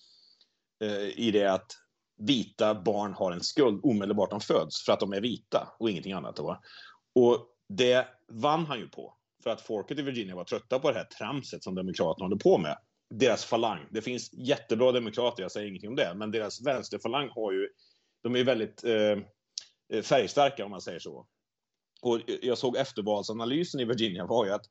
Eh, 0.85 1.19
I 1.19 1.31
det 1.31 1.47
att 1.47 1.73
vita 2.19 2.75
barn 2.75 3.15
har 3.15 3.33
en 3.33 3.41
skuld 3.41 3.81
omedelbart 3.83 4.31
de 4.31 4.41
föds 4.41 4.85
för 4.85 4.93
att 4.93 5.01
de 5.01 5.13
är 5.13 5.21
vita 5.21 5.69
och 5.79 5.91
ingenting 5.91 6.13
annat. 6.13 6.39
Va? 6.39 6.61
Och 7.15 7.47
det 7.69 8.09
vann 8.33 8.67
han 8.67 8.79
ju 8.79 8.89
på. 8.89 9.17
För 9.43 9.51
att 9.51 9.61
folket 9.61 9.99
i 9.99 10.03
Virginia 10.03 10.37
var 10.37 10.45
trötta 10.45 10.79
på 10.79 10.91
det 10.91 10.99
här 10.99 11.05
tramset 11.05 11.63
som 11.65 11.75
Demokraterna 11.75 12.25
håller 12.25 12.37
på 12.37 12.59
med. 12.59 12.79
Deras 13.15 13.45
falang. 13.45 13.87
Det 13.91 14.03
finns 14.03 14.33
jättebra 14.33 14.93
demokrater, 14.93 15.43
jag 15.43 15.53
säger 15.53 15.69
ingenting 15.69 15.91
om 15.91 15.97
det, 15.97 16.15
men 16.17 16.31
deras 16.31 16.67
vänsterfalang 16.67 17.29
har 17.29 17.53
ju... 17.53 17.69
De 18.23 18.37
är 18.37 18.45
väldigt 18.45 18.85
eh, 18.85 19.19
eh, 19.93 20.03
färgstarka 20.03 20.65
om 20.65 20.71
man 20.71 20.81
säger 20.81 20.99
så. 20.99 21.27
Och 22.03 22.21
jag 22.43 22.59
såg 22.59 22.77
eftervalsanalysen 22.77 23.81
i 23.81 23.85
Virginia 23.85 24.27
var 24.27 24.47
ju 24.47 24.53
att 24.53 24.67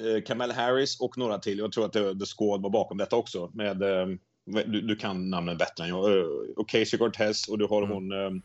eh, 0.00 0.22
Kamala 0.26 0.54
Harris 0.54 1.00
och 1.00 1.18
några 1.18 1.38
till, 1.38 1.58
jag 1.58 1.72
tror 1.72 1.84
att 1.84 1.92
The 1.92 2.26
Squad 2.36 2.62
var 2.62 2.70
bakom 2.70 2.98
detta 2.98 3.16
också, 3.16 3.50
med, 3.54 3.82
eh, 3.82 4.06
du, 4.44 4.80
du, 4.80 4.96
kan 4.96 5.30
namnen 5.30 5.56
bättre 5.56 5.84
än 5.84 5.90
jag, 5.90 6.10
uh, 6.10 6.26
Ocasio 6.56 6.98
Cortez 6.98 7.48
och 7.48 7.58
du 7.58 7.66
har 7.66 7.82
mm. 7.82 7.94
hon 7.94 8.12
eh, 8.12 8.42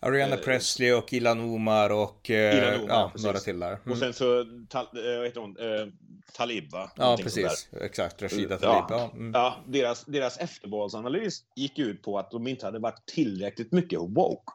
Ariana 0.00 0.34
eh, 0.34 0.40
Presley 0.40 0.92
och 0.92 1.12
Ilan 1.12 1.40
Omar 1.40 1.90
och 1.90 2.30
eh, 2.30 2.58
Ilan 2.58 2.80
Omar, 2.80 2.94
ja, 2.94 3.12
några 3.22 3.38
till 3.38 3.60
där. 3.60 3.72
Mm. 3.72 3.92
Och 3.92 3.98
sen 3.98 4.14
så, 4.14 4.44
tal, 4.68 4.86
eh, 4.86 5.24
heter 5.24 5.40
hon, 5.40 5.56
eh, 5.58 5.86
Talib 6.32 6.70
va? 6.70 6.90
Ja, 6.96 7.18
precis. 7.22 7.68
Exakt, 7.80 8.22
Rashida 8.22 8.58
Talib. 8.58 8.84
Ja, 8.88 9.10
mm. 9.14 9.32
ja 9.34 9.56
deras, 9.66 10.04
deras 10.04 10.38
eftervalsanalys 10.38 11.44
gick 11.56 11.78
ut 11.78 12.02
på 12.02 12.18
att 12.18 12.30
de 12.30 12.46
inte 12.46 12.66
hade 12.66 12.78
varit 12.78 13.06
tillräckligt 13.06 13.72
mycket 13.72 14.00
woke 14.00 14.52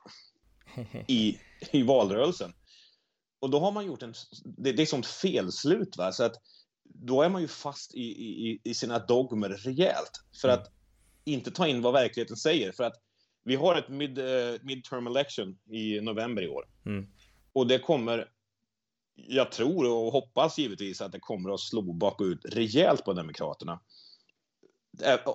i, 1.08 1.40
i 1.72 1.84
valrörelsen. 1.84 2.54
Och 3.40 3.50
då 3.50 3.60
har 3.60 3.72
man 3.72 3.86
gjort 3.86 4.04
en... 4.04 4.14
Det, 4.44 4.72
det 4.72 4.82
är 4.82 4.86
sånt 4.86 5.06
felslut 5.06 5.98
va, 5.98 6.12
så 6.12 6.24
att 6.24 6.36
då 6.84 7.22
är 7.22 7.30
man 7.30 7.42
ju 7.42 7.48
fast 7.48 7.96
i, 7.96 8.02
i, 8.02 8.62
i 8.64 8.74
sina 8.74 9.00
dogmer 9.00 9.50
rejält. 9.50 10.12
För 10.42 10.50
att 10.50 10.72
inte 11.24 11.52
ta 11.52 11.68
in 11.68 11.82
vad 11.82 11.94
verkligheten 11.94 12.38
säger. 12.38 12.72
För 12.72 12.84
att 12.84 12.96
vi 13.44 13.56
har 13.56 13.76
ett 13.76 13.90
mid, 13.90 14.20
uh, 14.20 14.56
midterm 14.62 15.08
election 15.08 15.58
i 15.72 16.02
november 16.02 16.42
i 16.42 16.48
år. 16.48 16.66
Mm. 16.86 17.08
Och 17.54 17.68
det 17.68 17.80
kommer, 17.80 18.30
jag 19.16 19.52
tror 19.52 19.90
och 19.90 20.12
hoppas 20.12 20.58
givetvis 20.58 21.02
att 21.02 21.12
det 21.12 21.20
kommer 21.20 21.54
att 21.54 21.60
slå 21.60 21.82
bakut 21.82 22.46
rejält 22.46 23.06
på 23.06 23.14
Demokraterna. 23.14 23.80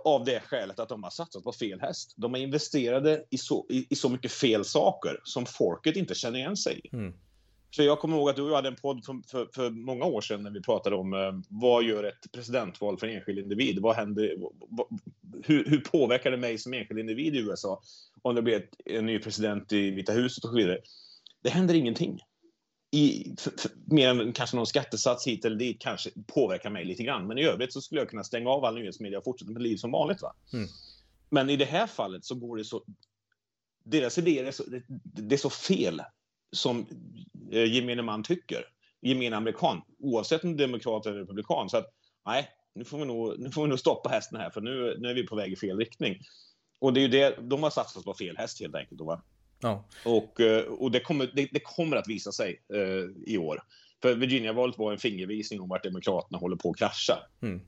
Av 0.04 0.24
det 0.24 0.40
skälet 0.40 0.78
att 0.78 0.88
de 0.88 1.02
har 1.02 1.10
satsat 1.10 1.44
på 1.44 1.52
fel 1.52 1.80
häst. 1.80 2.14
De 2.16 2.34
är 2.34 2.38
investerade 2.38 3.24
i 3.30 3.38
så, 3.38 3.66
i, 3.68 3.86
i 3.90 3.94
så 3.94 4.08
mycket 4.08 4.32
fel 4.32 4.64
saker 4.64 5.20
som 5.24 5.46
folket 5.46 5.96
inte 5.96 6.14
känner 6.14 6.38
igen 6.38 6.56
sig 6.56 6.80
i. 6.84 6.96
Mm. 6.96 7.14
Så 7.70 7.82
jag 7.82 7.98
kommer 7.98 8.16
ihåg 8.16 8.30
att 8.30 8.36
du 8.36 8.54
hade 8.54 8.68
en 8.68 8.76
podd 8.76 9.04
för, 9.04 9.20
för, 9.30 9.48
för, 9.54 9.70
många 9.70 10.04
år 10.04 10.20
sedan 10.20 10.42
när 10.42 10.50
vi 10.50 10.62
pratade 10.62 10.96
om 10.96 11.12
eh, 11.12 11.32
vad 11.48 11.84
gör 11.84 12.04
ett 12.04 12.32
presidentval 12.32 12.98
för 12.98 13.06
en 13.06 13.16
enskild 13.16 13.38
individ? 13.38 13.78
Vad 13.78 13.96
händer? 13.96 14.34
Vad, 14.68 14.86
hur, 15.44 15.64
hur, 15.64 15.80
påverkar 15.80 16.30
det 16.30 16.36
mig 16.36 16.58
som 16.58 16.74
enskild 16.74 17.00
individ 17.00 17.34
i 17.34 17.38
USA 17.38 17.80
om 18.22 18.34
det 18.34 18.42
blir 18.42 18.56
ett, 18.56 18.70
en 18.84 19.06
ny 19.06 19.18
president 19.18 19.72
i 19.72 19.90
Vita 19.90 20.12
huset 20.12 20.44
och 20.44 20.50
så 20.50 20.56
vidare? 20.56 20.78
Det 21.42 21.50
händer 21.50 21.74
ingenting. 21.74 22.20
I, 22.90 23.34
för, 23.38 23.50
för, 23.50 23.70
mer 23.84 24.08
än 24.08 24.32
kanske 24.32 24.56
någon 24.56 24.66
skattesats 24.66 25.26
hit 25.26 25.44
eller 25.44 25.56
dit 25.56 25.80
kanske 25.80 26.10
påverkar 26.26 26.70
mig 26.70 26.84
lite 26.84 27.02
grann. 27.02 27.26
Men 27.26 27.38
i 27.38 27.44
övrigt 27.44 27.72
så 27.72 27.80
skulle 27.80 28.00
jag 28.00 28.10
kunna 28.10 28.24
stänga 28.24 28.50
av 28.50 28.64
all 28.64 28.74
nyhetsmedia 28.74 29.18
och 29.18 29.24
fortsätta 29.24 29.52
med 29.52 29.62
liv 29.62 29.76
som 29.76 29.90
vanligt. 29.90 30.22
Va? 30.22 30.34
Mm. 30.52 30.68
Men 31.30 31.50
i 31.50 31.56
det 31.56 31.64
här 31.64 31.86
fallet 31.86 32.24
så 32.24 32.34
går 32.34 32.56
det 32.56 32.64
så... 32.64 32.84
Deras 33.84 34.18
idéer 34.18 34.44
är 34.44 34.50
så, 34.50 34.62
det, 34.64 34.82
det 35.02 35.34
är 35.34 35.38
så 35.38 35.50
fel 35.50 36.02
som 36.52 36.86
eh, 37.52 37.74
gemene 37.74 38.02
man 38.02 38.22
tycker. 38.22 38.64
Gemene 39.00 39.36
amerikan, 39.36 39.82
oavsett 39.98 40.44
om 40.44 40.56
demokrat 40.56 41.06
eller 41.06 41.18
republikan. 41.18 41.68
Så 41.68 41.76
att 41.76 41.86
nej, 42.26 42.48
nu 42.74 42.84
får 42.84 42.98
vi 42.98 43.04
nog, 43.04 43.38
nu 43.38 43.50
får 43.50 43.62
vi 43.62 43.68
nog 43.68 43.78
stoppa 43.78 44.08
hästen 44.08 44.40
här 44.40 44.50
för 44.50 44.60
nu, 44.60 44.96
nu 44.98 45.08
är 45.08 45.14
vi 45.14 45.26
på 45.26 45.36
väg 45.36 45.52
i 45.52 45.56
fel 45.56 45.78
riktning. 45.78 46.18
Och 46.78 46.92
det 46.92 47.00
är 47.00 47.02
ju 47.02 47.08
det, 47.08 47.38
de 47.40 47.62
har 47.62 47.70
satsat 47.70 48.04
på 48.04 48.14
fel 48.14 48.36
häst 48.36 48.60
helt 48.60 48.74
enkelt. 48.74 48.98
Då, 48.98 49.04
va? 49.04 49.22
Ja. 49.60 49.84
Och, 50.04 50.40
eh, 50.40 50.64
och 50.64 50.90
det, 50.90 51.00
kommer, 51.00 51.30
det, 51.34 51.48
det 51.52 51.60
kommer 51.60 51.96
att 51.96 52.08
visa 52.08 52.32
sig 52.32 52.60
eh, 52.74 53.32
i 53.32 53.38
år. 53.38 53.62
För 54.02 54.14
Virginia-valet 54.14 54.78
var 54.78 54.92
en 54.92 54.98
fingervisning 54.98 55.60
om 55.60 55.68
vart 55.68 55.84
Demokraterna 55.84 56.38
håller 56.38 56.56
på 56.56 56.70
att 56.70 56.76
krascha. 56.76 57.18
Mm. 57.42 57.60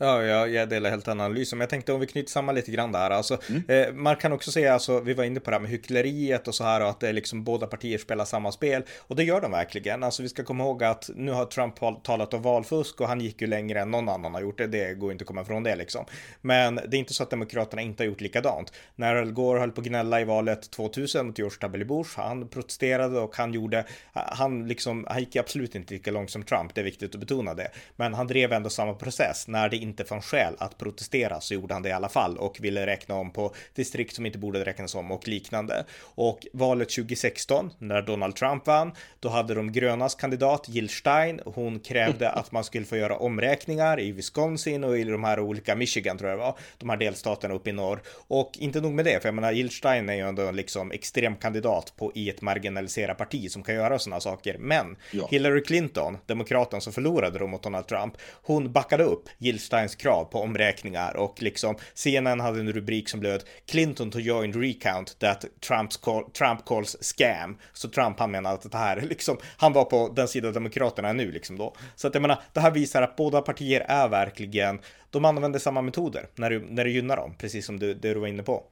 Ja, 0.00 0.22
jag, 0.22 0.50
jag 0.50 0.68
delar 0.68 0.90
helt 0.90 1.08
analysen, 1.08 1.58
men 1.58 1.62
jag 1.62 1.70
tänkte 1.70 1.92
om 1.92 2.00
vi 2.00 2.06
knyter 2.06 2.30
samman 2.30 2.54
lite 2.54 2.70
grann 2.70 2.92
där. 2.92 3.10
Alltså, 3.10 3.38
mm. 3.48 3.64
eh, 3.68 3.94
man 3.94 4.16
kan 4.16 4.32
också 4.32 4.50
säga, 4.50 4.74
alltså, 4.74 5.00
vi 5.00 5.14
var 5.14 5.24
inne 5.24 5.40
på 5.40 5.50
det 5.50 5.56
här 5.56 5.60
med 5.60 5.70
hyckleriet 5.70 6.48
och 6.48 6.54
så 6.54 6.64
här 6.64 6.80
och 6.80 6.88
att 6.88 7.00
det 7.00 7.08
är 7.08 7.12
liksom 7.12 7.44
båda 7.44 7.66
partier 7.66 7.98
spelar 7.98 8.24
samma 8.24 8.52
spel 8.52 8.82
och 8.98 9.16
det 9.16 9.24
gör 9.24 9.40
de 9.40 9.50
verkligen. 9.50 10.02
Alltså, 10.02 10.22
vi 10.22 10.28
ska 10.28 10.44
komma 10.44 10.64
ihåg 10.64 10.84
att 10.84 11.10
nu 11.14 11.32
har 11.32 11.44
Trump 11.44 11.74
talat 12.02 12.34
om 12.34 12.42
valfusk 12.42 13.00
och 13.00 13.08
han 13.08 13.20
gick 13.20 13.40
ju 13.40 13.46
längre 13.46 13.80
än 13.80 13.90
någon 13.90 14.08
annan 14.08 14.34
har 14.34 14.40
gjort 14.40 14.58
det. 14.58 14.66
Det 14.66 14.94
går 14.94 15.12
inte 15.12 15.22
att 15.22 15.28
komma 15.28 15.42
ifrån 15.42 15.62
det 15.62 15.76
liksom. 15.76 16.04
Men 16.40 16.74
det 16.74 16.96
är 16.96 16.98
inte 16.98 17.14
så 17.14 17.22
att 17.22 17.30
Demokraterna 17.30 17.82
inte 17.82 18.02
har 18.02 18.06
gjort 18.08 18.20
likadant. 18.20 18.72
När 18.96 19.16
Al 19.16 19.32
Gore 19.32 19.60
höll 19.60 19.72
på 19.72 19.80
att 19.80 19.86
gnälla 19.86 20.20
i 20.20 20.24
valet 20.24 20.70
2000 20.70 21.26
mot 21.26 21.38
George 21.38 21.58
W. 21.60 21.84
Bush, 21.84 22.10
han 22.16 22.48
protesterade 22.48 23.20
och 23.20 23.36
han 23.36 23.52
gjorde, 23.52 23.84
han 24.12 24.68
liksom, 24.68 25.06
han 25.08 25.20
gick 25.20 25.36
absolut 25.36 25.74
inte 25.74 25.94
lika 25.94 26.10
långt 26.10 26.30
som 26.30 26.42
Trump, 26.42 26.74
det 26.74 26.80
är 26.80 26.84
viktigt 26.84 27.14
att 27.14 27.20
betona 27.20 27.54
det. 27.54 27.70
Men 27.96 28.14
han 28.14 28.26
drev 28.26 28.52
ändå 28.52 28.70
samma 28.70 28.94
process 28.94 29.48
när 29.48 29.68
det 29.68 29.87
inte 29.88 30.04
fanns 30.04 30.24
skäl 30.24 30.54
att 30.58 30.78
protestera 30.78 31.40
så 31.40 31.54
gjorde 31.54 31.74
han 31.74 31.82
det 31.82 31.88
i 31.88 31.92
alla 31.92 32.08
fall 32.08 32.38
och 32.38 32.56
ville 32.60 32.86
räkna 32.86 33.14
om 33.14 33.30
på 33.30 33.54
distrikt 33.74 34.14
som 34.14 34.26
inte 34.26 34.38
borde 34.38 34.64
räknas 34.64 34.94
om 34.94 35.12
och 35.12 35.28
liknande. 35.28 35.84
Och 36.00 36.46
valet 36.52 36.88
2016 36.88 37.70
när 37.78 38.02
Donald 38.02 38.36
Trump 38.36 38.66
vann, 38.66 38.92
då 39.20 39.28
hade 39.28 39.54
de 39.54 39.72
grönas 39.72 40.14
kandidat 40.14 40.68
Jill 40.68 40.88
Stein. 40.88 41.40
Hon 41.44 41.80
krävde 41.80 42.30
att 42.38 42.52
man 42.52 42.64
skulle 42.64 42.86
få 42.86 42.96
göra 42.96 43.16
omräkningar 43.16 44.00
i 44.00 44.12
Wisconsin 44.12 44.84
och 44.84 44.98
i 44.98 45.04
de 45.04 45.24
här 45.24 45.40
olika 45.40 45.74
Michigan 45.74 46.18
tror 46.18 46.30
jag 46.30 46.38
det 46.38 46.44
var, 46.44 46.58
de 46.78 46.90
här 46.90 46.96
delstaterna 46.96 47.54
uppe 47.54 47.70
i 47.70 47.72
norr. 47.72 48.02
Och 48.28 48.52
inte 48.58 48.80
nog 48.80 48.92
med 48.92 49.04
det, 49.04 49.20
för 49.20 49.28
jag 49.28 49.34
menar 49.34 49.52
Jill 49.52 49.70
Stein 49.70 50.08
är 50.08 50.14
ju 50.14 50.28
ändå 50.28 50.42
en 50.42 50.56
liksom 50.56 50.92
extrem 50.92 51.36
kandidat 51.36 51.92
på 51.96 52.12
i 52.14 52.30
ett 52.30 52.42
marginaliserat 52.42 53.18
parti 53.18 53.50
som 53.50 53.62
kan 53.62 53.74
göra 53.74 53.98
sådana 53.98 54.20
saker. 54.20 54.58
Men 54.58 54.96
ja. 55.10 55.28
Hillary 55.30 55.62
Clinton, 55.62 56.18
demokraten 56.26 56.80
som 56.80 56.92
förlorade 56.92 57.38
då 57.38 57.46
mot 57.46 57.62
Donald 57.62 57.86
Trump, 57.86 58.14
hon 58.42 58.72
backade 58.72 59.04
upp 59.04 59.28
Jill 59.38 59.60
Steins 59.78 59.94
krav 59.94 60.24
på 60.24 60.40
omräkningar 60.40 61.16
och 61.16 61.42
liksom 61.42 61.76
CNN 61.94 62.40
hade 62.40 62.60
en 62.60 62.72
rubrik 62.72 63.08
som 63.08 63.22
löd 63.22 63.44
Clinton 63.66 64.10
to 64.10 64.18
join 64.18 64.62
recount 64.62 65.18
that 65.18 65.44
Trump's 65.68 66.00
call, 66.00 66.30
Trump 66.30 66.64
calls 66.64 66.96
scam. 67.00 67.58
Så 67.72 67.88
Trump 67.88 68.18
han 68.18 68.30
menar 68.30 68.54
att 68.54 68.72
det 68.72 68.78
här 68.78 69.00
liksom, 69.00 69.36
han 69.56 69.72
var 69.72 69.84
på 69.84 70.12
den 70.16 70.28
sida 70.28 70.52
Demokraterna 70.52 71.12
nu 71.12 71.32
liksom 71.32 71.58
då. 71.58 71.76
Så 71.96 72.08
att 72.08 72.14
jag 72.14 72.22
menar, 72.22 72.42
det 72.52 72.60
här 72.60 72.70
visar 72.70 73.02
att 73.02 73.16
båda 73.16 73.40
partier 73.40 73.80
är 73.80 74.08
verkligen, 74.08 74.80
de 75.10 75.24
använder 75.24 75.58
samma 75.58 75.82
metoder 75.82 76.26
när 76.34 76.50
det, 76.50 76.58
när 76.58 76.84
det 76.84 76.90
gynnar 76.90 77.16
dem, 77.16 77.34
precis 77.38 77.66
som 77.66 77.78
du, 77.78 77.94
det 77.94 78.14
du 78.14 78.20
var 78.20 78.26
inne 78.26 78.42
på. 78.42 78.64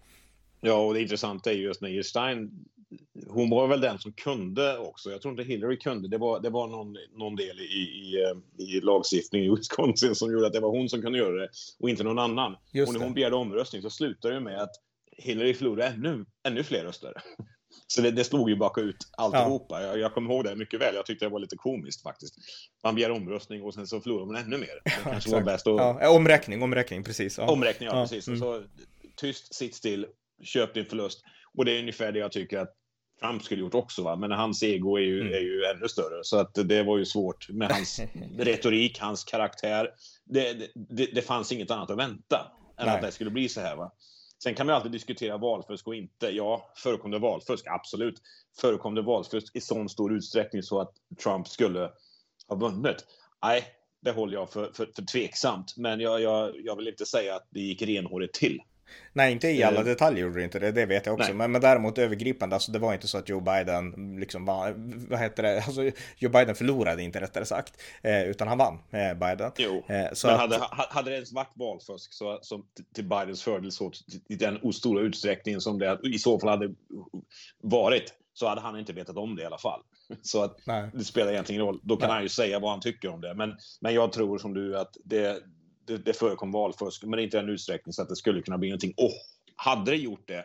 Ja, 0.61 0.75
och 0.75 0.95
det 0.95 1.03
intressanta 1.03 1.51
är 1.51 1.55
just 1.55 1.81
när 1.81 2.03
Stein 2.03 2.51
hon 3.29 3.51
var 3.51 3.69
väl 3.69 3.81
den 3.81 3.99
som 3.99 4.13
kunde 4.13 4.79
också. 4.79 5.11
Jag 5.11 5.23
tror 5.23 5.33
inte 5.33 5.53
Hillary 5.53 5.79
kunde. 5.79 6.09
Det 6.09 6.19
var, 6.19 6.41
det 6.41 6.51
var 6.51 6.67
någon, 6.67 6.97
någon 7.17 7.37
del 7.37 7.61
i, 7.61 7.63
i, 7.63 8.23
eh, 8.23 8.67
i 8.67 8.81
lagstiftningen 8.81 9.53
i 9.53 9.57
Wisconsin 9.57 10.15
som 10.15 10.33
gjorde 10.33 10.47
att 10.47 10.53
det 10.53 10.61
var 10.61 10.71
hon 10.71 10.89
som 10.89 11.03
kunde 11.03 11.19
göra 11.19 11.41
det 11.41 11.49
och 11.79 11.91
inte 11.91 12.05
någon 12.05 12.19
annan. 12.19 12.57
Just 12.73 12.89
och 12.89 12.95
när 12.99 13.05
hon 13.05 13.15
begärde 13.15 13.37
omröstning 13.37 13.83
så 13.83 13.91
slutade 13.91 14.35
det 14.35 14.41
med 14.41 14.63
att 14.63 14.73
Hillary 15.19 15.55
förlorade 15.55 15.87
ännu, 15.87 16.25
ännu 16.47 16.63
fler 16.63 16.85
röster. 16.85 17.13
Så 17.87 18.03
det, 18.03 18.11
det 18.11 18.25
slog 18.25 18.51
ju 18.51 18.57
baka 18.57 18.81
ut 18.81 18.97
alltihopa. 19.17 19.83
Ja. 19.83 19.87
Jag, 19.87 19.99
jag 19.99 20.15
kommer 20.15 20.35
ihåg 20.35 20.45
det 20.45 20.57
mycket 20.57 20.81
väl. 20.81 20.95
Jag 20.95 21.07
tyckte 21.07 21.25
det 21.25 21.29
var 21.29 21.41
lite 21.41 21.57
komiskt 21.57 22.03
faktiskt. 22.03 22.35
Man 22.85 22.95
begär 22.95 23.11
omröstning 23.11 23.63
och 23.63 23.75
sen 23.75 23.87
så 23.87 24.01
förlorar 24.01 24.27
man 24.27 24.37
ännu 24.37 24.59
mer. 24.59 24.81
Det 24.85 24.91
kanske 24.91 25.31
var 25.31 25.41
bäst 25.41 25.67
att... 25.67 25.77
ja, 25.77 26.09
omräkning, 26.09 26.63
omräkning, 26.63 27.05
precis. 27.05 27.39
Ja. 27.39 27.47
Omräkning, 27.51 27.89
ja, 27.89 27.93
precis. 27.93 28.29
Mm. 28.29 28.41
Så, 28.41 28.63
tyst, 29.17 29.55
sitt 29.55 29.75
still, 29.75 30.07
köp 30.43 30.75
din 30.75 30.85
förlust. 30.85 31.23
Och 31.57 31.65
det 31.65 31.77
är 31.77 31.79
ungefär 31.79 32.13
det 32.13 32.19
jag 32.19 32.33
tycker 32.33 32.59
att 32.59 32.75
Trump 33.21 33.43
skulle 33.43 33.61
gjort 33.61 33.75
också, 33.75 34.03
va? 34.03 34.17
men 34.17 34.31
hans 34.31 34.63
ego 34.63 34.97
är 34.97 35.03
ju, 35.03 35.21
mm. 35.21 35.33
är 35.33 35.41
ju 35.41 35.65
ännu 35.65 35.89
större. 35.89 36.21
Så 36.23 36.39
att 36.39 36.55
det 36.55 36.83
var 36.83 36.99
ju 36.99 37.05
svårt 37.05 37.49
med 37.49 37.71
hans 37.71 38.01
retorik, 38.39 39.01
hans 39.01 39.25
karaktär. 39.25 39.91
Det, 40.25 40.53
det, 40.75 41.07
det 41.07 41.23
fanns 41.23 41.53
inget 41.53 41.71
annat 41.71 41.91
att 41.91 41.99
vänta 41.99 42.53
än 42.79 42.87
Nej. 42.87 42.95
att 42.95 43.03
det 43.03 43.13
skulle 43.13 43.31
bli 43.31 43.49
så 43.49 43.61
här. 43.61 43.77
Va? 43.77 43.93
Sen 44.43 44.55
kan 44.55 44.67
man 44.67 44.77
alltid 44.77 44.93
diskutera 44.93 45.37
valfusk 45.37 45.87
och 45.87 45.95
inte. 45.95 46.29
Ja, 46.31 46.73
förekom 46.77 47.11
det 47.11 47.19
valfusk? 47.19 47.67
Absolut. 47.67 48.23
Förekom 48.61 48.95
det 48.95 49.03
valfusk 49.03 49.57
i 49.57 49.61
sån 49.61 49.89
stor 49.89 50.17
utsträckning 50.17 50.63
så 50.63 50.81
att 50.81 50.93
Trump 51.23 51.49
skulle 51.49 51.91
ha 52.49 52.57
vunnit? 52.57 53.05
Nej, 53.43 53.65
det 54.01 54.11
håller 54.11 54.35
jag 54.35 54.51
för, 54.51 54.73
för, 54.73 54.89
för 54.97 55.03
tveksamt. 55.03 55.75
Men 55.77 56.01
jag, 56.01 56.21
jag, 56.21 56.53
jag 56.65 56.77
vill 56.77 56.89
inte 56.89 57.07
säga 57.07 57.37
att 57.37 57.47
det 57.51 57.61
gick 57.61 57.83
renhårigt 57.83 58.35
till. 58.35 58.61
Nej, 59.13 59.33
inte 59.33 59.49
i 59.49 59.63
alla 59.63 59.79
eh, 59.79 59.85
detaljer 59.85 60.25
gjorde 60.25 60.39
det 60.39 60.45
inte 60.45 60.59
det, 60.59 60.73
det 60.73 60.87
vet 60.87 61.07
jag 61.07 61.15
också. 61.15 61.35
Men, 61.35 61.53
men 61.53 61.61
däremot 61.61 61.99
övergripande, 61.99 62.57
alltså 62.57 62.73
det 62.73 62.79
var 62.79 62.95
inte 62.95 63.09
så 63.09 63.19
att 63.19 63.29
Joe 63.29 63.41
Biden 63.41 64.17
liksom 64.21 64.45
var, 64.45 64.75
vad 65.09 65.19
heter 65.19 65.43
det, 65.43 65.63
alltså 65.63 65.91
Joe 66.19 66.31
Biden 66.31 66.55
förlorade 66.55 67.03
inte 67.03 67.21
rättare 67.21 67.45
sagt, 67.45 67.83
eh, 68.03 68.23
utan 68.23 68.49
han 68.49 68.59
vann 68.59 68.79
eh, 68.91 69.15
Biden. 69.15 69.53
Jo, 69.57 69.85
eh, 69.89 70.13
så 70.13 70.27
men 70.27 70.37
hade, 70.37 70.57
att, 70.57 70.93
hade 70.93 71.11
det 71.11 71.15
ens 71.15 71.33
varit 71.33 71.53
valfusk 71.55 72.13
så, 72.13 72.39
så 72.43 72.63
till 72.95 73.05
Bidens 73.05 73.43
fördel 73.43 73.73
så 73.73 73.93
i 74.29 74.35
den 74.35 74.73
stora 74.73 75.01
utsträckningen 75.01 75.61
som 75.61 75.79
det 75.79 75.99
i 76.03 76.19
så 76.19 76.41
fall 76.41 76.51
hade 76.51 76.75
varit, 77.63 78.15
så 78.35 78.49
hade 78.49 78.61
han 78.61 78.79
inte 78.79 78.93
vetat 78.93 79.17
om 79.17 79.37
det 79.37 79.43
i 79.43 79.47
alla 79.47 79.59
fall. 79.59 79.81
Så 80.23 80.43
att 80.43 80.57
det 80.93 81.05
spelar 81.05 81.33
egentligen 81.33 81.61
ingen 81.61 81.75
roll. 81.75 81.81
Då 81.83 81.97
kan 81.97 82.09
Nej. 82.09 82.15
han 82.15 82.23
ju 82.23 82.29
säga 82.29 82.59
vad 82.59 82.71
han 82.71 82.81
tycker 82.81 83.09
om 83.09 83.21
det. 83.21 83.35
Men, 83.35 83.57
men 83.81 83.95
jag 83.95 84.13
tror 84.13 84.39
som 84.39 84.55
du 84.55 84.79
att 84.79 84.97
det, 85.05 85.43
det, 85.87 85.97
det 85.99 86.13
förekom 86.13 86.53
valfusk, 86.53 87.05
men 87.05 87.19
inte 87.19 87.37
i 87.37 87.41
den 87.41 87.49
utsträckning 87.49 87.93
så 87.93 88.03
att 88.03 88.09
det 88.09 88.17
skulle 88.17 88.43
kunna 88.43 88.59
bli 88.59 88.69
någonting. 88.69 88.95
Och 88.97 89.13
hade 89.57 89.91
det 89.91 89.97
gjort 89.97 90.29
det, 90.29 90.45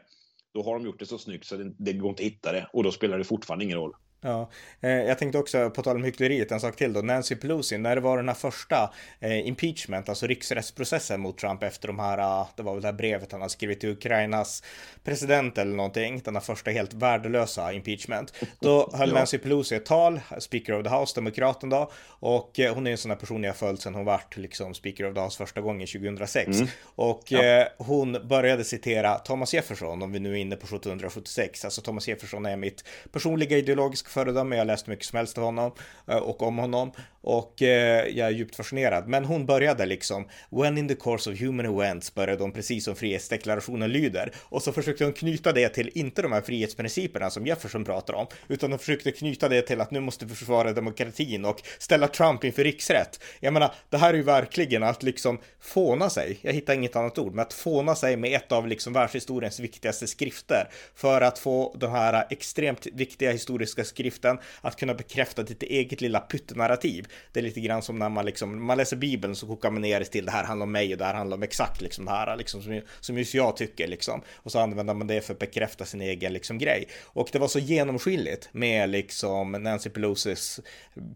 då 0.54 0.64
har 0.64 0.74
de 0.74 0.86
gjort 0.86 1.00
det 1.00 1.06
så 1.06 1.18
snyggt 1.18 1.46
så 1.46 1.58
det, 1.58 1.74
det 1.78 1.94
går 1.94 2.10
inte 2.10 2.24
att 2.24 2.28
hitta 2.28 2.52
det 2.52 2.68
och 2.74 2.84
då 2.84 2.92
spelar 2.92 3.18
det 3.18 3.24
fortfarande 3.24 3.66
ingen 3.66 3.78
roll. 3.78 3.94
Ja, 4.24 4.49
eh, 4.82 4.91
jag 4.91 5.17
tänkte 5.17 5.38
också 5.38 5.69
på 5.69 5.82
tal 5.82 5.95
om 5.95 6.03
hyckleriet, 6.03 6.51
en 6.51 6.59
sak 6.59 6.76
till 6.76 6.93
då. 6.93 7.01
Nancy 7.01 7.36
Pelosi, 7.36 7.78
när 7.78 7.95
det 7.95 8.01
var 8.01 8.17
den 8.17 8.28
här 8.28 8.36
första 8.36 8.93
eh, 9.19 9.47
impeachment, 9.47 10.09
alltså 10.09 10.28
riksrättsprocessen 10.28 11.22
mot 11.22 11.38
Trump 11.38 11.63
efter 11.63 11.88
de 11.88 11.99
här, 11.99 12.17
uh, 12.17 12.47
det 12.55 12.63
var 12.63 12.74
väl 12.74 12.82
det 12.82 12.88
här 12.88 12.93
brevet 12.93 13.32
han 13.32 13.41
har 13.41 13.49
skrivit 13.49 13.80
till 13.80 13.89
Ukrainas 13.89 14.63
president 15.03 15.57
eller 15.57 15.76
någonting, 15.76 16.22
den 16.26 16.36
här 16.36 16.41
första 16.41 16.72
helt 16.72 16.93
värdelösa 16.93 17.74
impeachment. 17.74 18.34
Då 18.59 18.91
höll 18.93 19.09
ja. 19.09 19.15
Nancy 19.15 19.38
Pelosi 19.38 19.76
ett 19.76 19.86
tal, 19.86 20.19
Speaker 20.39 20.80
of 20.80 20.84
the 20.84 20.89
House, 20.89 21.15
demokraten 21.15 21.69
då, 21.69 21.91
och 22.07 22.59
eh, 22.59 22.74
hon 22.74 22.88
är 22.88 22.91
en 22.91 22.97
sån 22.97 23.11
här 23.11 23.17
person 23.17 23.43
jag 23.43 23.55
följt 23.55 23.82
sedan 23.82 23.95
hon 23.95 24.05
vart 24.05 24.38
liksom 24.38 24.74
Speaker 24.74 25.09
of 25.09 25.15
the 25.15 25.22
House 25.22 25.38
första 25.38 25.61
gången 25.61 25.88
2006. 25.88 26.47
Mm. 26.47 26.67
Och 26.84 27.24
ja. 27.28 27.43
eh, 27.43 27.67
hon 27.78 28.28
började 28.28 28.63
citera 28.63 29.15
Thomas 29.15 29.53
Jefferson, 29.53 30.01
om 30.01 30.11
vi 30.11 30.19
nu 30.19 30.32
är 30.32 30.38
inne 30.38 30.55
på 30.55 30.65
1776, 30.65 31.65
alltså 31.65 31.82
Thomas 31.82 32.07
Jefferson 32.07 32.45
är 32.45 32.57
mitt 32.57 32.84
personliga 33.11 33.57
ideologiska 33.57 34.11
föredöme. 34.12 34.55
Jag 34.55 34.62
har 34.62 34.66
läst 34.66 34.88
mycket 34.88 35.05
som 35.05 35.18
helst 35.18 35.38
av 35.38 35.43
honom 35.43 35.72
eh, 36.07 36.18
och 36.18 36.43
om 36.43 36.57
honom 36.57 36.91
och 37.22 37.62
eh, 37.62 38.07
jag 38.07 38.28
är 38.28 38.32
djupt 38.32 38.55
fascinerad. 38.55 39.07
Men 39.07 39.26
hon 39.26 39.45
började 39.45 39.86
liksom 39.86 40.28
When 40.49 40.78
in 40.78 40.88
the 40.88 40.95
course 40.95 41.32
of 41.32 41.39
human 41.39 41.66
events 41.66 42.16
började 42.16 42.43
hon 42.43 42.51
precis 42.51 42.86
som 42.86 42.95
frihetsdeklarationen 42.95 43.91
lyder 43.91 44.32
och 44.39 44.62
så 44.62 44.72
försökte 44.72 45.03
hon 45.03 45.14
knyta 45.14 45.51
det 45.51 45.70
till 45.70 45.91
inte 45.93 46.22
de 46.22 46.32
här 46.32 46.41
frihetsprinciperna 46.41 47.30
som 47.30 47.45
Jefferson 47.45 47.86
pratar 47.86 48.14
om 48.14 48.28
utan 48.47 48.72
hon 48.72 48.80
försökte 48.80 49.12
knyta 49.12 49.49
det 49.49 49.62
till 49.62 49.82
att 49.82 49.91
nu 49.91 49.99
måste 49.99 50.26
vi 50.26 50.36
försvara 50.36 50.74
demokratin 50.74 51.45
och 51.45 51.62
ställa 51.80 52.07
Trump 52.07 52.43
inför 52.43 52.64
riksrätt. 52.64 53.24
Jag 53.39 53.53
menar, 53.53 53.74
det 53.89 53.97
här 53.97 54.14
är 54.14 54.18
ju 54.18 54.24
verkligen 54.24 54.84
att 54.84 55.03
liksom 55.03 55.39
fåna 55.59 56.09
sig. 56.09 56.39
Jag 56.41 56.53
hittar 56.53 56.74
inget 56.74 56.95
annat 56.95 57.18
ord, 57.18 57.34
men 57.34 57.45
att 57.45 57.53
fåna 57.53 57.95
sig 57.95 58.18
med 58.18 58.36
ett 58.36 58.51
av 58.51 58.68
liksom 58.68 58.93
världshistoriens 58.93 59.59
viktigaste 59.59 60.07
skrifter 60.07 60.70
för 60.95 61.22
att 61.22 61.39
få 61.39 61.76
de 61.78 61.91
här 61.91 62.26
extremt 62.30 62.88
viktiga 62.93 63.32
historiska 63.32 63.84
skriften 64.02 64.38
att 64.62 64.76
kunna 64.76 64.93
bekräfta 64.93 65.43
ditt 65.43 65.64
eget 65.64 66.02
lilla 66.02 66.20
pyttenarrativ. 66.20 67.08
Det 67.32 67.39
är 67.39 67.43
lite 67.43 67.60
grann 67.60 67.82
som 67.82 67.99
när 67.99 68.10
man 68.10 68.26
liksom, 68.26 68.66
man 68.66 68.78
läser 68.78 68.97
Bibeln 68.97 69.36
så 69.36 69.47
kokar 69.47 69.72
man 69.72 69.82
ner 69.82 69.99
det 69.99 70.06
till 70.06 70.26
det 70.26 70.32
här 70.32 70.43
handlar 70.43 70.64
om 70.64 70.72
mig 70.72 70.91
och 70.91 70.97
det 70.97 71.06
här 71.06 71.14
handlar 71.14 71.38
om 71.38 71.43
exakt 71.43 71.82
liksom 71.82 72.06
det 72.06 72.12
här 72.12 72.38
liksom 72.38 72.62
som, 72.62 72.82
som 72.99 73.18
just 73.18 73.34
jag 73.34 73.58
tycker 73.58 73.88
liksom. 73.88 74.22
Och 74.36 74.52
så 74.52 74.60
använder 74.60 74.93
man 74.93 75.08
det 75.08 75.22
för 75.22 75.34
att 75.34 75.39
bekräfta 75.39 75.86
sin 75.86 76.02
egen 76.02 76.34
liksom 76.34 76.58
grej. 76.58 76.88
Och 77.04 77.30
det 77.32 77.39
var 77.39 77.47
så 77.47 77.60
genomskinligt 77.60 78.49
med 78.52 78.89
liksom 78.89 79.52
Nancy 79.52 79.89
Pelosis 79.89 80.60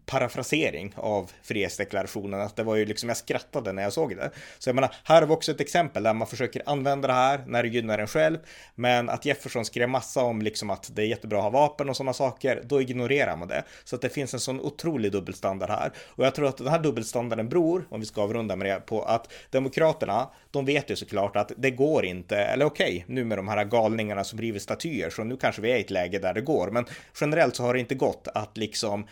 parafrasering 0.05 0.93
av 0.95 1.31
frihetsdeklarationen 1.43 2.41
att 2.41 2.55
det 2.55 2.63
var 2.63 2.75
ju 2.75 2.85
liksom, 2.85 3.09
jag 3.09 3.17
skrattade 3.17 3.71
när 3.71 3.83
jag 3.83 3.93
såg 3.93 4.15
det. 4.15 4.31
Så 4.59 4.69
jag 4.69 4.75
menar, 4.75 4.95
här 5.03 5.21
har 5.21 5.27
vi 5.27 5.33
också 5.33 5.51
ett 5.51 5.61
exempel 5.61 6.03
där 6.03 6.13
man 6.13 6.27
försöker 6.27 6.61
använda 6.65 7.07
det 7.07 7.13
här 7.13 7.43
när 7.47 7.63
det 7.63 7.69
gynnar 7.69 7.99
en 7.99 8.07
själv. 8.07 8.37
Men 8.75 9.09
att 9.09 9.25
Jefferson 9.25 9.65
skrev 9.65 9.89
massa 9.89 10.21
om 10.21 10.41
liksom 10.41 10.69
att 10.69 10.95
det 10.95 11.01
är 11.01 11.05
jättebra 11.05 11.37
att 11.37 11.43
ha 11.43 11.49
vapen 11.49 11.89
och 11.89 11.97
sådana 11.97 12.13
saker, 12.13 12.61
då 12.75 12.81
ignorerar 12.81 13.35
man 13.35 13.47
det. 13.47 13.63
Så 13.83 13.95
att 13.95 14.01
det 14.01 14.09
finns 14.09 14.33
en 14.33 14.39
sån 14.39 14.59
otrolig 14.59 15.11
dubbelstandard 15.11 15.69
här. 15.69 15.91
Och 16.07 16.25
jag 16.25 16.35
tror 16.35 16.47
att 16.47 16.57
den 16.57 16.67
här 16.67 16.79
dubbelstandarden 16.79 17.49
beror, 17.49 17.85
om 17.89 17.99
vi 17.99 18.05
ska 18.05 18.21
avrunda 18.21 18.55
med 18.55 18.67
det, 18.67 18.79
på 18.85 19.01
att 19.01 19.33
Demokraterna, 19.49 20.29
de 20.51 20.65
vet 20.65 20.91
ju 20.91 20.95
såklart 20.95 21.35
att 21.35 21.51
det 21.57 21.71
går 21.71 22.05
inte, 22.05 22.37
eller 22.37 22.65
okej, 22.65 23.03
okay, 23.03 23.15
nu 23.15 23.25
med 23.25 23.37
de 23.37 23.47
här 23.47 23.63
galningarna 23.63 24.23
som 24.23 24.39
river 24.39 24.59
statyer, 24.59 25.09
så 25.09 25.23
nu 25.23 25.37
kanske 25.37 25.61
vi 25.61 25.71
är 25.71 25.77
i 25.77 25.81
ett 25.81 25.89
läge 25.89 26.19
där 26.19 26.33
det 26.33 26.41
går, 26.41 26.71
men 26.71 26.85
generellt 27.21 27.55
så 27.55 27.63
har 27.63 27.73
det 27.73 27.79
inte 27.79 27.95
gått 27.95 28.27
att 28.33 28.57
liksom 28.57 29.07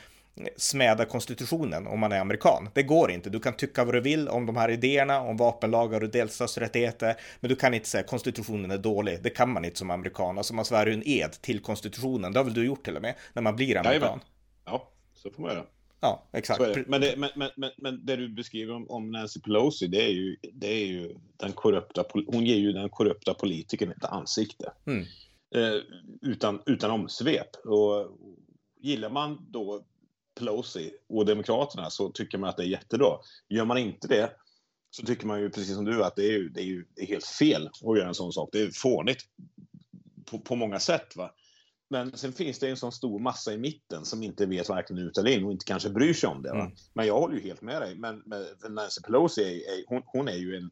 smäda 0.58 1.06
konstitutionen 1.06 1.88
om 1.88 2.00
man 2.00 2.12
är 2.12 2.20
amerikan. 2.20 2.70
Det 2.74 2.84
går 2.84 3.12
inte. 3.12 3.30
Du 3.30 3.40
kan 3.40 3.54
tycka 3.54 3.86
vad 3.86 3.94
du 3.94 4.02
vill 4.02 4.28
om 4.28 4.46
de 4.46 4.56
här 4.56 4.70
idéerna, 4.70 5.22
om 5.22 5.38
vapenlagar 5.38 6.04
och 6.04 6.10
delstatsrättigheter, 6.10 7.16
men 7.40 7.50
du 7.50 7.56
kan 7.56 7.74
inte 7.74 7.90
säga 7.90 8.04
konstitutionen 8.04 8.72
är 8.72 8.78
dålig. 8.78 9.24
Det 9.24 9.30
kan 9.30 9.54
man 9.54 9.66
inte 9.66 9.78
som 9.78 9.92
amerikan. 9.92 10.38
Alltså 10.38 10.54
man 10.54 10.66
svär 10.66 10.88
en 10.88 11.08
ed 11.08 11.32
till 11.32 11.60
konstitutionen. 11.60 12.34
Det 12.34 12.40
har 12.40 12.44
väl 12.44 12.54
du 12.54 12.66
gjort 12.66 12.86
till 12.86 12.96
och 12.96 13.02
med, 13.02 13.16
när 13.34 13.42
man 13.42 13.56
blir 13.56 13.78
amerikan? 13.78 14.20
Ja, 14.66 14.92
så 15.14 15.32
får 15.32 15.42
man 15.42 15.52
göra. 15.52 15.66
Ja, 16.00 16.24
exakt. 16.34 16.60
Det. 16.60 16.84
Men, 16.88 17.02
det, 17.02 17.14
men, 17.18 17.52
men, 17.56 17.72
men, 17.78 18.06
det 18.06 18.16
du 18.16 18.30
beskriver 18.30 18.74
om, 18.74 18.90
om, 18.90 19.12
Nancy 19.12 19.40
Pelosi, 19.40 19.88
det 19.88 20.04
är 20.04 20.12
ju, 20.12 20.38
det 20.54 20.68
är 20.68 20.86
ju 20.86 21.16
den 21.38 21.52
korrupta, 21.52 22.04
hon 22.28 22.46
ger 22.46 22.56
ju 22.56 22.72
den 22.72 22.90
korrupta 22.90 23.34
politikern 23.34 23.92
ett 23.92 24.06
ansikte. 24.06 24.72
Mm. 24.86 25.06
Eh, 25.56 25.82
utan, 26.22 26.62
utan 26.66 26.92
omsvep. 26.92 27.56
Och 27.66 28.18
gillar 28.82 29.10
man 29.10 29.46
då 29.50 29.84
Pelosi 30.36 30.92
och 31.10 31.26
Demokraterna 31.26 31.90
så 31.90 32.10
tycker 32.10 32.38
man 32.38 32.50
att 32.50 32.58
det 32.58 32.64
är 32.64 32.68
jättebra. 32.68 33.18
Gör 33.50 33.66
man 33.66 33.78
inte 33.78 34.08
det 34.08 34.32
så 34.92 35.06
tycker 35.06 35.28
man 35.28 35.42
ju 35.42 35.50
precis 35.50 35.76
som 35.76 35.86
du 35.86 36.04
att 36.04 36.16
det 36.16 36.26
är, 36.26 36.32
ju, 36.32 36.50
det 36.50 36.62
är, 36.62 36.66
ju, 36.66 36.86
det 36.96 37.02
är 37.02 37.08
helt 37.08 37.26
fel 37.26 37.68
att 37.68 37.98
göra 37.98 38.08
en 38.08 38.16
sån 38.16 38.34
sak. 38.34 38.50
Det 38.52 38.62
är 38.62 38.72
fånigt 38.72 39.22
på, 40.26 40.40
på 40.40 40.56
många 40.56 40.80
sätt. 40.80 41.16
Va? 41.16 41.32
Men 41.90 42.18
sen 42.18 42.34
finns 42.34 42.60
det 42.60 42.70
en 42.70 42.78
sån 42.78 42.92
stor 42.92 43.20
massa 43.20 43.54
i 43.54 43.58
mitten 43.58 44.06
som 44.06 44.24
inte 44.24 44.46
vet 44.46 44.70
varken 44.70 44.98
ut 44.98 45.18
eller 45.18 45.32
in 45.32 45.46
och 45.46 45.52
inte 45.52 45.66
kanske 45.66 45.90
bryr 45.90 46.14
sig 46.14 46.30
om 46.30 46.42
det. 46.42 46.50
Mm. 46.50 46.72
Men 46.94 47.08
jag 47.08 47.20
håller 47.20 47.36
ju 47.36 47.42
helt 47.42 47.62
med 47.62 47.82
dig. 47.82 47.96
Men, 47.96 48.24
men 48.26 48.46
Nancy 48.70 49.02
Pelosi, 49.02 49.42
är, 49.42 49.56
är, 49.56 49.84
hon, 49.88 50.02
hon 50.06 50.28
är 50.28 50.38
ju 50.38 50.56
en 50.56 50.72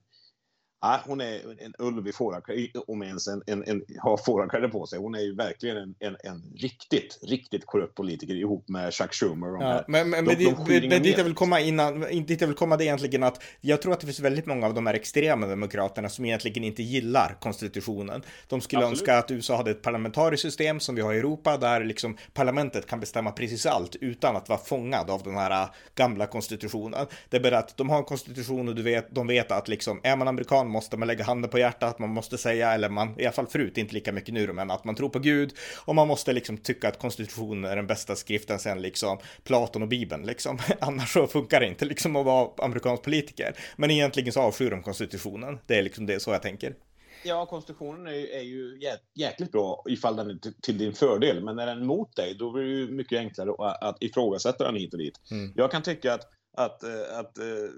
Ja, 0.82 1.02
hon 1.06 1.22
är 1.22 1.42
en 1.60 1.74
ulv 1.80 2.08
i 2.08 2.12
fårakläder, 2.12 2.90
om 2.92 3.04
ens 3.04 3.28
en, 3.28 3.44
en, 3.48 3.64
en, 3.68 3.82
har 4.00 4.18
fårakläder 4.18 4.68
på 4.68 4.86
sig. 4.86 5.00
Hon 5.00 5.16
är 5.16 5.20
ju 5.20 5.36
verkligen 5.36 5.78
en, 5.78 5.96
en, 6.00 6.16
en 6.24 6.44
riktigt, 6.56 7.20
riktigt 7.22 7.66
korrupt 7.66 7.96
politiker 7.96 8.36
ihop 8.36 8.70
med 8.70 8.94
Chuck 8.94 9.14
Schumer. 9.14 9.48
Ja, 9.48 9.68
här, 9.68 9.86
men 9.88 10.10
men, 10.10 10.26
de, 10.26 10.36
de 10.36 10.52
men, 10.68 10.90
men 10.90 11.04
dit 11.04 11.18
jag 11.18 11.24
vill 11.24 11.34
komma 11.34 11.60
innan, 11.60 12.00
dit 12.00 12.42
jag 12.42 12.48
vill 12.48 12.58
komma 12.58 12.78
det 12.78 12.86
egentligen 12.86 13.24
att 13.24 13.44
jag 13.62 13.82
tror 13.82 13.94
att 13.94 14.00
det 14.00 14.06
finns 14.06 14.20
väldigt 14.20 14.46
många 14.46 14.66
av 14.66 14.74
de 14.74 14.88
här 14.88 14.94
extrema 14.94 15.48
demokraterna 15.48 16.10
som 16.10 16.26
egentligen 16.26 16.64
inte 16.64 16.84
gillar 16.84 17.38
konstitutionen. 17.42 18.24
De 18.48 18.62
skulle 18.62 18.82
Absolut. 18.82 19.00
önska 19.00 19.18
att 19.18 19.32
USA 19.32 19.58
hade 19.58 19.72
ett 19.72 19.82
parlamentariskt 19.82 20.42
system 20.42 20.80
som 20.80 20.96
vi 20.96 21.02
har 21.02 21.14
i 21.14 21.18
Europa 21.18 21.58
där 21.58 21.84
liksom 21.84 22.18
parlamentet 22.34 22.88
kan 22.88 23.00
bestämma 23.00 23.32
precis 23.32 23.66
allt 23.66 23.96
utan 23.96 24.36
att 24.36 24.50
vara 24.50 24.60
fångad 24.60 25.10
av 25.10 25.24
den 25.24 25.36
här 25.36 25.68
gamla 25.96 26.28
konstitutionen. 26.28 27.08
Det 27.30 27.40
bara 27.40 27.58
att 27.58 27.78
de 27.78 27.90
har 27.90 27.98
en 27.98 28.04
konstitution 28.04 28.70
och 28.70 28.76
du 28.76 28.82
vet, 28.82 29.16
de 29.16 29.28
vet 29.28 29.52
att 29.52 29.68
liksom 29.68 30.00
är 30.04 30.16
man 30.16 30.28
amerikan 30.28 30.71
måste 30.72 30.98
man 30.98 31.08
lägga 31.08 31.24
handen 31.24 31.52
på 31.52 31.60
hjärtat, 31.60 32.00
man 32.00 32.10
måste 32.10 32.38
säga, 32.38 32.74
eller 32.74 32.90
man, 32.90 33.20
i 33.20 33.26
alla 33.26 33.34
fall 33.34 33.48
förut, 33.48 33.78
inte 33.78 33.94
lika 33.94 34.12
mycket 34.12 34.34
nu, 34.34 34.54
men 34.54 34.72
att 34.72 34.84
man 34.84 34.96
tror 34.96 35.10
på 35.10 35.20
Gud 35.20 35.54
och 35.86 35.96
man 35.96 36.08
måste 36.08 36.34
liksom 36.34 36.58
tycka 36.58 36.88
att 36.88 37.00
konstitutionen 37.00 37.72
är 37.72 37.76
den 37.76 37.88
bästa 37.88 38.16
skriften 38.16 38.60
sen 38.60 38.82
liksom 38.82 39.18
Platon 39.44 39.82
och 39.82 39.88
Bibeln 39.88 40.26
liksom. 40.26 40.60
Annars 40.80 41.14
så 41.14 41.28
funkar 41.28 41.60
det 41.60 41.68
inte 41.68 41.86
liksom 41.86 42.16
att 42.16 42.26
vara 42.26 42.50
amerikansk 42.58 43.04
politiker. 43.04 43.56
Men 43.76 43.92
egentligen 43.92 44.34
så 44.34 44.42
avskyr 44.42 44.72
de 44.72 44.84
konstitutionen. 44.84 45.60
Det 45.66 45.78
är 45.78 45.84
liksom 45.84 46.06
det 46.06 46.20
så 46.20 46.32
jag 46.32 46.42
tänker. 46.42 46.76
Ja, 47.24 47.46
konstitutionen 47.46 48.08
är, 48.08 48.36
är 48.36 48.42
ju 48.42 48.78
jä 48.82 48.98
jäkligt 49.16 49.52
bra 49.52 49.84
ifall 49.90 50.16
den 50.16 50.30
är 50.30 50.62
till 50.62 50.78
din 50.78 50.94
fördel, 50.94 51.44
men 51.44 51.56
när 51.56 51.66
den 51.66 51.78
är 51.78 51.82
emot 51.82 52.16
dig, 52.16 52.36
då 52.40 52.52
blir 52.52 52.64
det 52.64 52.70
ju 52.70 52.92
mycket 52.92 53.20
enklare 53.20 53.52
att, 53.68 53.84
att 53.84 54.04
ifrågasätta 54.04 54.64
den 54.64 54.76
hit 54.76 54.94
och 54.94 55.00
dit. 55.00 55.22
Mm. 55.32 55.54
Jag 55.56 55.72
kan 55.72 55.82
tycka 55.82 56.14
att, 56.14 56.28
att, 56.58 56.84
att, 56.84 57.10
att 57.10 57.38
uh, 57.40 57.70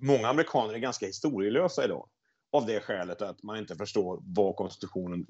många 0.00 0.28
amerikaner 0.28 0.74
är 0.74 0.78
ganska 0.78 1.06
historielösa 1.06 1.84
idag 1.84 2.08
av 2.52 2.66
det 2.66 2.80
skälet 2.80 3.22
att 3.22 3.42
man 3.42 3.58
inte 3.58 3.76
förstår 3.76 4.22
var 4.22 4.52
konstitutionen 4.52 5.26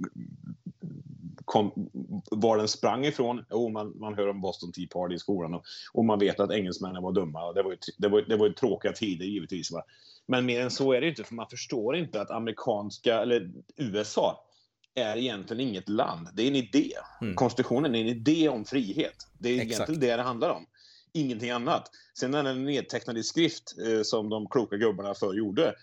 kom, 1.45 1.91
var 2.31 2.57
den 2.57 2.69
sprang 2.69 3.05
ifrån. 3.05 3.45
Jo, 3.51 3.69
man, 3.69 3.99
man 3.99 4.15
hör 4.15 4.29
om 4.29 4.41
Boston 4.41 4.73
Tea 4.73 4.87
Party 4.91 5.15
i 5.15 5.19
skolan 5.19 5.55
och, 5.55 5.65
och 5.93 6.05
man 6.05 6.19
vet 6.19 6.41
att 6.41 6.51
engelsmännen 6.51 7.03
var 7.03 7.13
dumma. 7.13 7.53
Det 7.53 7.63
var 7.63 7.71
ju, 7.71 7.77
det 7.99 8.09
var, 8.09 8.23
det 8.23 8.37
var 8.37 8.47
ju 8.47 8.53
tråkiga 8.53 8.93
tider 8.93 9.25
givetvis. 9.25 9.71
Va? 9.71 9.83
Men 10.27 10.47
mer 10.47 10.61
än 10.61 10.71
så 10.71 10.93
är 10.93 11.01
det 11.01 11.09
inte, 11.09 11.25
för 11.25 11.35
man 11.35 11.49
förstår 11.51 11.97
inte 11.97 12.21
att 12.21 12.31
amerikanska, 12.31 13.23
eller 13.23 13.51
USA, 13.77 14.49
är 14.95 15.17
egentligen 15.17 15.69
inget 15.69 15.89
land. 15.89 16.29
Det 16.35 16.43
är 16.43 16.49
en 16.49 16.57
idé. 16.57 16.93
Mm. 17.21 17.35
Konstitutionen 17.35 17.95
är 17.95 18.01
en 18.01 18.07
idé 18.07 18.49
om 18.49 18.65
frihet. 18.65 19.17
Det 19.39 19.49
är 19.49 19.55
Exakt. 19.55 19.73
egentligen 19.73 20.01
det 20.01 20.17
det 20.17 20.23
handlar 20.23 20.51
om. 20.51 20.67
Ingenting 21.13 21.51
annat. 21.51 21.91
Sen 22.19 22.35
är 22.35 22.43
den 22.43 22.65
nedtecknad 22.65 23.19
i 23.19 23.23
skrift, 23.23 23.75
eh, 23.87 24.03
som 24.03 24.29
de 24.29 24.47
kloka 24.49 24.77
gubbarna 24.77 25.15
förr 25.15 25.35
gjorde, 25.35 25.75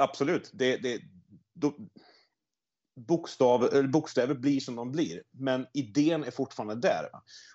absolut. 0.00 0.50
Det, 0.52 0.76
det, 0.76 1.02
då, 1.54 1.74
bokstav, 2.96 3.70
bokstäver 3.92 4.34
blir 4.34 4.60
som 4.60 4.76
de 4.76 4.92
blir, 4.92 5.22
men 5.30 5.66
idén 5.74 6.24
är 6.24 6.30
fortfarande 6.30 6.74
där. 6.74 7.08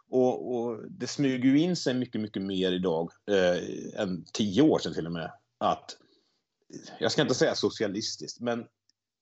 Och, 0.07 0.55
och 0.55 0.91
det 0.91 1.07
smyger 1.07 1.45
ju 1.45 1.59
in 1.59 1.75
sig 1.75 1.93
mycket, 1.93 2.21
mycket 2.21 2.41
mer 2.41 2.71
idag 2.71 3.11
eh, 3.31 4.01
än 4.01 4.25
tio 4.33 4.61
år 4.61 4.79
sedan 4.79 4.93
till 4.93 5.05
och 5.05 5.11
med. 5.11 5.31
Att, 5.57 5.97
jag 6.99 7.11
ska 7.11 7.21
inte 7.21 7.35
säga 7.35 7.55
socialistiskt, 7.55 8.39
men 8.41 8.67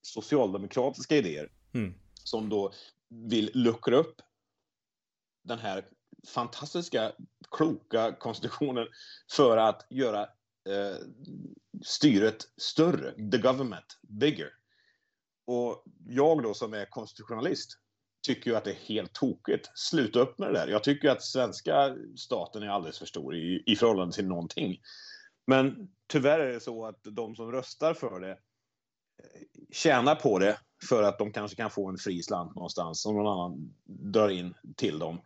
socialdemokratiska 0.01 1.17
idéer 1.17 1.51
mm. 1.73 1.93
som 2.23 2.49
då 2.49 2.73
vill 3.09 3.51
luckra 3.53 3.95
upp 3.95 4.21
den 5.43 5.59
här 5.59 5.85
fantastiska, 6.27 7.11
kloka 7.51 8.11
konstitutionen 8.11 8.87
för 9.31 9.57
att 9.57 9.87
göra 9.89 10.27
eh, 10.69 10.97
styret 11.85 12.37
större, 12.57 13.31
the 13.31 13.37
government 13.37 13.99
bigger. 14.01 14.49
Och 15.47 15.83
jag 16.07 16.43
då 16.43 16.53
som 16.53 16.73
är 16.73 16.85
konstitutionalist 16.85 17.79
tycker 18.27 18.51
ju 18.51 18.57
att 18.57 18.63
det 18.63 18.71
är 18.71 18.87
helt 18.87 19.13
tokigt. 19.13 19.71
Sluta 19.75 20.19
upp 20.19 20.39
med 20.39 20.47
det 20.47 20.53
där. 20.53 20.67
Jag 20.67 20.83
tycker 20.83 21.09
att 21.09 21.23
svenska 21.23 21.95
staten 22.15 22.63
är 22.63 22.67
alldeles 22.67 22.99
för 22.99 23.05
stor 23.05 23.35
i, 23.35 23.63
i 23.65 23.75
förhållande 23.75 24.15
till 24.15 24.27
någonting. 24.27 24.79
Men 25.47 25.89
tyvärr 26.07 26.39
är 26.39 26.53
det 26.53 26.59
så 26.59 26.85
att 26.85 26.99
de 27.03 27.35
som 27.35 27.51
röstar 27.51 27.93
för 27.93 28.19
det 28.19 28.31
eh, 28.31 28.37
tjänar 29.71 30.15
på 30.15 30.39
det 30.39 30.59
för 30.89 31.03
att 31.03 31.19
de 31.19 31.31
kanske 31.31 31.57
kan 31.57 31.69
få 31.69 31.89
en 31.89 31.97
fri 31.97 32.23
slant 32.23 32.55
någonstans 32.55 33.01
som 33.01 33.15
någon 33.15 33.27
annan 33.27 33.73
drar 33.85 34.29
in 34.29 34.53
till 34.77 34.99
dem 34.99 35.21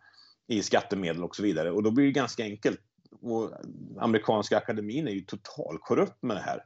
i 0.46 0.62
skattemedel 0.62 1.24
och 1.24 1.36
så 1.36 1.42
vidare. 1.42 1.70
Och 1.70 1.82
då 1.82 1.90
blir 1.90 2.04
det 2.04 2.12
ganska 2.12 2.42
enkelt 2.42 2.80
och 3.20 3.50
amerikanska 3.98 4.56
akademin 4.56 5.08
är 5.08 5.12
ju 5.12 5.20
totalkorrupt 5.20 6.22
med 6.22 6.36
det 6.36 6.40
här. 6.40 6.62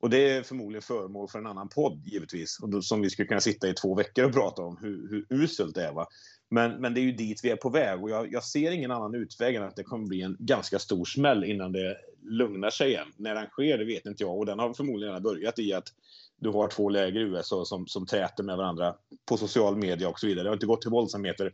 Och 0.00 0.10
det 0.10 0.30
är 0.30 0.42
förmodligen 0.42 0.82
föremål 0.82 1.28
för 1.28 1.38
en 1.38 1.46
annan 1.46 1.68
podd 1.68 2.02
givetvis, 2.04 2.58
och 2.62 2.84
som 2.84 3.00
vi 3.00 3.10
skulle 3.10 3.28
kunna 3.28 3.40
sitta 3.40 3.68
i 3.68 3.74
två 3.74 3.94
veckor 3.94 4.24
och 4.24 4.32
prata 4.32 4.62
om 4.62 4.76
hur, 4.80 5.08
hur 5.08 5.26
uselt 5.42 5.74
det 5.74 5.84
är. 5.84 5.92
Va? 5.92 6.06
Men, 6.50 6.80
men 6.80 6.94
det 6.94 7.00
är 7.00 7.02
ju 7.02 7.12
dit 7.12 7.40
vi 7.44 7.50
är 7.50 7.56
på 7.56 7.68
väg 7.68 8.02
och 8.02 8.10
jag, 8.10 8.32
jag, 8.32 8.44
ser 8.44 8.70
ingen 8.70 8.90
annan 8.90 9.14
utväg 9.14 9.54
än 9.54 9.62
att 9.62 9.76
det 9.76 9.84
kommer 9.84 10.06
bli 10.06 10.22
en 10.22 10.36
ganska 10.38 10.78
stor 10.78 11.04
smäll 11.04 11.44
innan 11.44 11.72
det 11.72 11.96
lugnar 12.22 12.70
sig 12.70 12.88
igen. 12.88 13.12
När 13.16 13.34
den 13.34 13.46
sker, 13.46 13.78
det 13.78 13.84
vet 13.84 14.06
inte 14.06 14.22
jag 14.22 14.38
och 14.38 14.46
den 14.46 14.58
har 14.58 14.74
förmodligen 14.74 15.14
redan 15.14 15.22
börjat 15.22 15.58
i 15.58 15.72
att 15.72 15.88
du 16.36 16.48
har 16.48 16.68
två 16.68 16.88
läger 16.88 17.20
i 17.20 17.22
USA 17.22 17.64
som, 17.64 17.86
som 17.86 18.06
träter 18.06 18.42
med 18.42 18.56
varandra 18.56 18.94
på 19.28 19.36
social 19.36 19.76
media 19.76 20.08
och 20.08 20.20
så 20.20 20.26
vidare. 20.26 20.42
Det 20.42 20.48
har 20.48 20.56
inte 20.56 20.66
gått 20.66 20.82
till 20.82 20.90
våldsamheter 20.90 21.52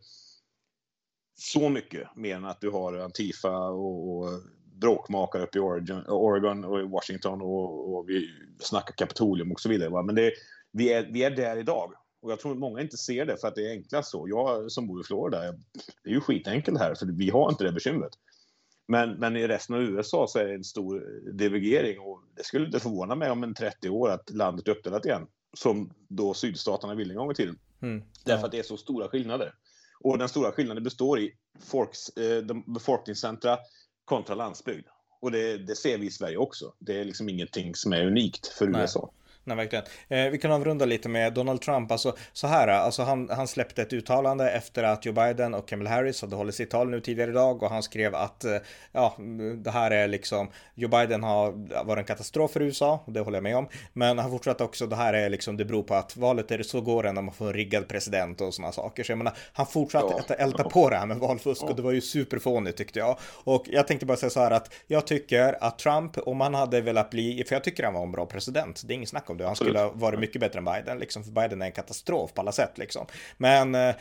så 1.36 1.68
mycket 1.68 2.16
mer 2.16 2.36
än 2.36 2.44
att 2.44 2.60
du 2.60 2.70
har 2.70 2.98
Antifa 2.98 3.58
och, 3.68 4.16
och 4.16 4.28
bråkmakare 4.80 5.42
uppe 5.42 5.58
i 5.58 5.60
Oregon, 5.60 6.64
och 6.64 6.90
Washington 6.90 7.42
och, 7.42 7.94
och, 7.94 8.08
vi 8.08 8.30
snackar 8.58 8.94
Kapitolium 8.94 9.52
och 9.52 9.60
så 9.60 9.68
vidare. 9.68 9.88
Va? 9.88 10.02
Men 10.02 10.14
det, 10.14 10.32
vi, 10.72 10.92
är, 10.92 11.08
vi 11.12 11.24
är 11.24 11.30
där 11.30 11.56
idag. 11.56 11.92
Och 12.22 12.32
jag 12.32 12.40
tror 12.40 12.52
att 12.52 12.58
många 12.58 12.80
inte 12.80 12.96
ser 12.96 13.26
det 13.26 13.36
för 13.36 13.48
att 13.48 13.54
det 13.54 13.66
är 13.66 13.70
enklast 13.70 14.10
så. 14.10 14.26
Jag 14.28 14.72
som 14.72 14.86
bor 14.86 15.00
i 15.00 15.04
Florida, 15.04 15.40
det 16.02 16.10
är 16.10 16.14
ju 16.14 16.20
skitenkelt 16.20 16.78
här 16.78 16.94
för 16.94 17.06
vi 17.06 17.30
har 17.30 17.50
inte 17.50 17.64
det 17.64 17.72
bekymret. 17.72 18.12
Men, 18.88 19.10
men 19.10 19.36
i 19.36 19.48
resten 19.48 19.76
av 19.76 19.82
USA 19.82 20.26
så 20.28 20.38
är 20.38 20.44
det 20.44 20.54
en 20.54 20.64
stor 20.64 21.22
divergering 21.32 22.00
och 22.00 22.22
det 22.36 22.44
skulle 22.44 22.66
inte 22.66 22.80
förvåna 22.80 23.14
mig 23.14 23.30
om 23.30 23.42
en 23.42 23.54
30 23.54 23.88
år 23.88 24.10
att 24.10 24.30
landet 24.30 24.68
är 24.68 24.72
uppdelat 24.72 25.06
igen. 25.06 25.26
Som 25.56 25.92
då 26.08 26.34
sydstaterna 26.34 26.94
ville 26.94 27.12
en 27.12 27.18
gång 27.18 27.30
i 27.30 27.34
tiden. 27.34 27.58
Mm. 27.82 28.02
Därför 28.24 28.46
att 28.46 28.52
det 28.52 28.58
är 28.58 28.62
så 28.62 28.76
stora 28.76 29.08
skillnader. 29.08 29.54
Och 30.00 30.18
den 30.18 30.28
stora 30.28 30.52
skillnaden 30.52 30.84
består 30.84 31.20
i 31.20 31.32
folks, 31.60 32.08
eh, 32.08 32.44
befolkningscentra 32.66 33.58
kontra 34.04 34.34
landsbygd. 34.34 34.86
Och 35.20 35.30
det, 35.30 35.58
det, 35.58 35.76
ser 35.76 35.98
vi 35.98 36.06
i 36.06 36.10
Sverige 36.10 36.36
också. 36.36 36.74
Det 36.78 37.00
är 37.00 37.04
liksom 37.04 37.28
ingenting 37.28 37.74
som 37.74 37.92
är 37.92 38.06
unikt 38.06 38.46
för 38.46 38.66
Nej. 38.66 38.82
USA. 38.82 39.10
Nej, 39.46 39.56
verkligen. 39.56 39.84
Eh, 40.08 40.30
vi 40.30 40.38
kan 40.38 40.52
avrunda 40.52 40.84
lite 40.84 41.08
med 41.08 41.32
Donald 41.32 41.60
Trump. 41.60 41.92
Alltså, 41.92 42.16
så 42.32 42.46
här, 42.46 42.68
alltså 42.68 43.02
han, 43.02 43.30
han 43.30 43.48
släppte 43.48 43.82
ett 43.82 43.92
uttalande 43.92 44.50
efter 44.50 44.82
att 44.82 45.04
Joe 45.04 45.12
Biden 45.12 45.54
och 45.54 45.68
Kamala 45.68 45.90
Harris 45.90 46.22
hade 46.22 46.36
hållit 46.36 46.54
sitt 46.54 46.70
tal 46.70 46.88
nu 46.88 47.00
tidigare 47.00 47.30
idag 47.30 47.62
och 47.62 47.70
han 47.70 47.82
skrev 47.82 48.14
att 48.14 48.44
eh, 48.44 48.56
ja, 48.92 49.16
det 49.56 49.70
här 49.70 49.90
är 49.90 50.08
liksom, 50.08 50.48
Joe 50.74 50.88
Biden 50.88 51.22
har 51.22 51.52
varit 51.84 51.98
en 51.98 52.04
katastrof 52.04 52.50
för 52.50 52.62
USA 52.62 53.04
det 53.06 53.20
håller 53.20 53.36
jag 53.36 53.42
med 53.42 53.56
om. 53.56 53.68
Men 53.92 54.18
han 54.18 54.30
fortsatte 54.30 54.64
också, 54.64 54.86
det 54.86 54.96
här 54.96 55.14
är 55.14 55.30
liksom, 55.30 55.56
det 55.56 55.64
beror 55.64 55.82
på 55.82 55.94
att 55.94 56.16
valet 56.16 56.50
är 56.50 56.62
så 56.62 56.80
går 56.80 57.02
det 57.02 57.12
när 57.12 57.22
man 57.22 57.34
får 57.34 57.46
en 57.46 57.52
riggad 57.52 57.88
president 57.88 58.40
och 58.40 58.54
sådana 58.54 58.72
saker. 58.72 59.04
Så 59.04 59.12
jag 59.12 59.18
menar, 59.18 59.36
han 59.52 59.66
fortsatte 59.66 60.06
ja, 60.10 60.18
att 60.18 60.30
älta 60.30 60.64
på 60.64 60.90
det 60.90 60.96
här 60.96 61.06
med 61.06 61.16
valfusk 61.16 61.62
och 61.62 61.76
det 61.76 61.82
var 61.82 61.92
ju 61.92 62.00
superfånigt 62.00 62.78
tyckte 62.78 62.98
jag. 62.98 63.18
Och 63.44 63.64
jag 63.68 63.86
tänkte 63.86 64.06
bara 64.06 64.16
säga 64.16 64.30
så 64.30 64.40
här 64.40 64.50
att 64.50 64.74
jag 64.86 65.06
tycker 65.06 65.56
att 65.60 65.78
Trump, 65.78 66.18
om 66.18 66.40
han 66.40 66.54
hade 66.54 66.80
velat 66.80 67.10
bli, 67.10 67.44
för 67.48 67.54
jag 67.54 67.64
tycker 67.64 67.84
han 67.84 67.94
var 67.94 68.02
en 68.02 68.12
bra 68.12 68.26
president, 68.26 68.82
det 68.84 68.92
är 68.92 68.96
inget 68.96 69.08
snack 69.08 69.30
om 69.30 69.35
som 69.36 69.44
det. 69.44 69.46
Han 69.46 69.56
skulle 69.56 69.78
ha 69.78 69.90
varit 69.94 70.20
mycket 70.20 70.40
bättre 70.40 70.58
än 70.58 70.64
Biden, 70.64 70.98
liksom, 70.98 71.24
för 71.24 71.30
Biden 71.30 71.62
är 71.62 71.66
en 71.66 71.72
katastrof 71.72 72.32
på 72.34 72.40
alla 72.40 72.52
sätt. 72.52 72.78
Liksom. 72.78 73.06
Men 73.36 73.74
eh, 73.74 73.94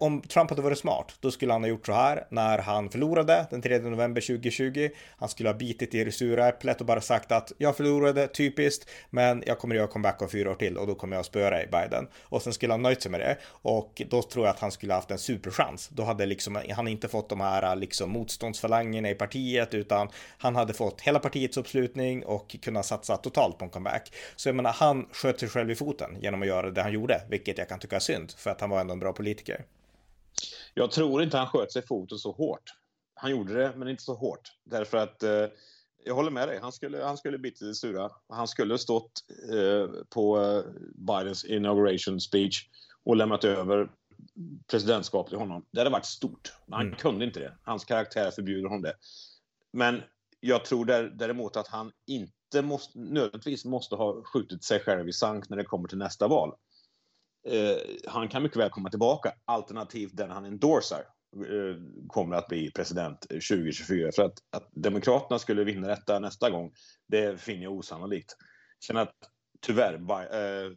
om 0.00 0.20
Trump 0.20 0.50
hade 0.50 0.62
varit 0.62 0.78
smart, 0.78 1.14
då 1.20 1.30
skulle 1.30 1.52
han 1.52 1.62
ha 1.62 1.68
gjort 1.68 1.86
så 1.86 1.92
här 1.92 2.26
när 2.28 2.58
han 2.58 2.90
förlorade 2.90 3.46
den 3.50 3.62
3 3.62 3.78
november 3.78 4.20
2020. 4.20 4.88
Han 5.16 5.28
skulle 5.28 5.48
ha 5.48 5.54
bitit 5.54 5.94
i 5.94 6.04
det 6.04 6.12
sura 6.12 6.48
äpplet 6.48 6.80
och 6.80 6.86
bara 6.86 7.00
sagt 7.00 7.32
att 7.32 7.52
jag 7.58 7.76
förlorade, 7.76 8.28
typiskt, 8.28 8.90
men 9.10 9.42
jag 9.46 9.58
kommer 9.58 9.74
göra 9.74 9.86
comeback 9.86 10.22
om 10.22 10.28
fyra 10.28 10.50
år 10.50 10.54
till 10.54 10.78
och 10.78 10.86
då 10.86 10.94
kommer 10.94 11.16
jag 11.16 11.24
spöa 11.24 11.50
dig, 11.50 11.68
Biden. 11.72 12.08
Och 12.22 12.42
sen 12.42 12.52
skulle 12.52 12.72
han 12.72 12.82
nöjt 12.82 13.02
sig 13.02 13.10
med 13.10 13.20
det 13.20 13.36
och 13.46 14.02
då 14.10 14.22
tror 14.22 14.46
jag 14.46 14.54
att 14.54 14.60
han 14.60 14.70
skulle 14.70 14.94
haft 14.94 15.10
en 15.10 15.18
superchans. 15.18 15.88
Då 15.88 16.02
hade 16.02 16.26
liksom 16.26 16.58
han 16.70 16.88
inte 16.88 17.08
fått 17.08 17.28
de 17.28 17.40
här 17.40 17.76
liksom 17.76 18.10
motståndsfalangerna 18.10 19.10
i 19.10 19.14
partiet 19.14 19.74
utan 19.74 20.08
han 20.38 20.56
hade 20.56 20.72
fått 20.72 21.00
hela 21.00 21.18
partiets 21.18 21.56
uppslutning 21.56 22.24
och 22.24 22.56
kunna 22.62 22.82
satsa 22.82 23.16
totalt 23.16 23.58
på 23.58 23.64
en 23.64 23.70
comeback. 23.70 24.12
Så 24.36 24.48
jag 24.48 24.56
menar, 24.56 24.61
han 24.70 25.06
sköt 25.12 25.40
sig 25.40 25.48
själv 25.48 25.70
i 25.70 25.74
foten 25.74 26.18
genom 26.20 26.42
att 26.42 26.48
göra 26.48 26.70
det 26.70 26.82
han 26.82 26.92
gjorde, 26.92 27.22
vilket 27.28 27.58
jag 27.58 27.68
kan 27.68 27.78
tycka 27.78 27.96
är 27.96 28.00
synd 28.00 28.30
för 28.30 28.50
att 28.50 28.60
han 28.60 28.70
var 28.70 28.80
ändå 28.80 28.92
en 28.92 28.98
bra 28.98 29.12
politiker. 29.12 29.64
Jag 30.74 30.90
tror 30.90 31.22
inte 31.22 31.36
han 31.36 31.46
sköt 31.46 31.72
sig 31.72 31.82
i 31.82 31.86
foten 31.86 32.18
så 32.18 32.32
hårt. 32.32 32.74
Han 33.14 33.30
gjorde 33.30 33.54
det, 33.54 33.72
men 33.76 33.88
inte 33.88 34.02
så 34.02 34.14
hårt. 34.14 34.52
Därför 34.64 34.98
att 34.98 35.22
eh, 35.22 35.46
jag 36.04 36.14
håller 36.14 36.30
med 36.30 36.48
dig. 36.48 36.58
Han 36.62 36.72
skulle, 36.72 37.04
han 37.04 37.16
skulle 37.16 37.38
bitit 37.38 37.60
det 37.60 37.74
sura. 37.74 38.10
Han 38.28 38.48
skulle 38.48 38.78
stått 38.78 39.12
eh, 39.52 40.02
på 40.10 40.40
eh, 40.40 40.64
Bidens 40.94 41.44
inauguration 41.44 42.20
speech 42.20 42.68
och 43.04 43.16
lämnat 43.16 43.44
över 43.44 43.90
presidentskap 44.70 45.28
till 45.28 45.38
honom. 45.38 45.66
Det 45.70 45.80
hade 45.80 45.90
varit 45.90 46.06
stort. 46.06 46.52
Han 46.70 46.86
mm. 46.86 46.96
kunde 46.96 47.24
inte 47.24 47.40
det. 47.40 47.56
Hans 47.62 47.84
karaktär 47.84 48.30
förbjuder 48.30 48.68
honom 48.68 48.82
det. 48.82 48.94
Men 49.72 50.02
jag 50.40 50.64
tror 50.64 50.84
däremot 51.18 51.56
att 51.56 51.68
han 51.68 51.92
inte 52.06 52.32
måste, 52.54 52.98
nödvändigtvis 52.98 53.64
måste 53.64 53.94
ha 53.94 54.22
skjutit 54.24 54.64
sig 54.64 54.80
själv 54.80 55.08
i 55.08 55.12
sank 55.12 55.48
när 55.48 55.56
det 55.56 55.64
kommer 55.64 55.88
till 55.88 55.98
nästa 55.98 56.28
val. 56.28 56.54
Eh, 57.48 57.76
han 58.06 58.28
kan 58.28 58.42
mycket 58.42 58.58
väl 58.58 58.70
komma 58.70 58.90
tillbaka, 58.90 59.32
alternativt 59.44 60.16
den 60.16 60.30
han 60.30 60.44
endorsar 60.44 61.04
eh, 61.36 61.76
kommer 62.08 62.36
att 62.36 62.48
bli 62.48 62.70
president 62.70 63.20
2024. 63.20 64.12
För 64.12 64.22
att, 64.22 64.38
att 64.50 64.68
Demokraterna 64.70 65.38
skulle 65.38 65.64
vinna 65.64 65.88
detta 65.88 66.18
nästa 66.18 66.50
gång, 66.50 66.72
det 67.08 67.40
finner 67.40 67.62
jag 67.62 67.72
osannolikt. 67.72 68.36
Sen 68.86 68.96
att 68.96 69.14
tyvärr, 69.60 69.94
eh, 69.94 70.72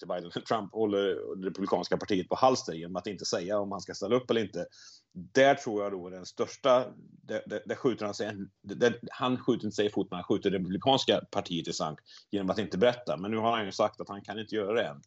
till 0.00 0.08
Biden, 0.08 0.30
Trump 0.48 0.72
håller 0.72 0.98
det 1.36 1.46
republikanska 1.48 1.96
partiet 1.96 2.28
på 2.28 2.34
halster 2.34 2.72
genom 2.72 2.96
att 2.96 3.06
inte 3.06 3.24
säga 3.24 3.58
om 3.58 3.72
han 3.72 3.80
ska 3.80 3.94
ställa 3.94 4.16
upp 4.16 4.30
eller 4.30 4.40
inte. 4.40 4.66
Där 5.12 5.54
tror 5.54 5.82
jag 5.82 5.92
då 5.92 6.10
den 6.10 6.26
största, 6.26 6.84
där, 7.22 7.42
där, 7.46 7.62
där 7.66 7.74
skjuter 7.74 8.04
han 8.04 8.14
sig, 8.14 8.32
där, 8.62 9.00
han 9.10 9.38
skjuter 9.38 9.64
inte 9.64 9.76
sig 9.76 9.86
i 9.86 9.90
foten, 9.90 10.16
han 10.16 10.24
skjuter 10.24 10.50
det 10.50 10.58
republikanska 10.58 11.20
partiet 11.30 11.68
i 11.68 11.72
sank 11.72 11.98
genom 12.30 12.50
att 12.50 12.58
inte 12.58 12.78
berätta. 12.78 13.16
Men 13.16 13.30
nu 13.30 13.36
har 13.36 13.56
han 13.56 13.66
ju 13.66 13.72
sagt 13.72 14.00
att 14.00 14.08
han 14.08 14.22
kan 14.22 14.38
inte 14.38 14.54
göra 14.54 14.72
det 14.72 14.82
än. 14.82 15.02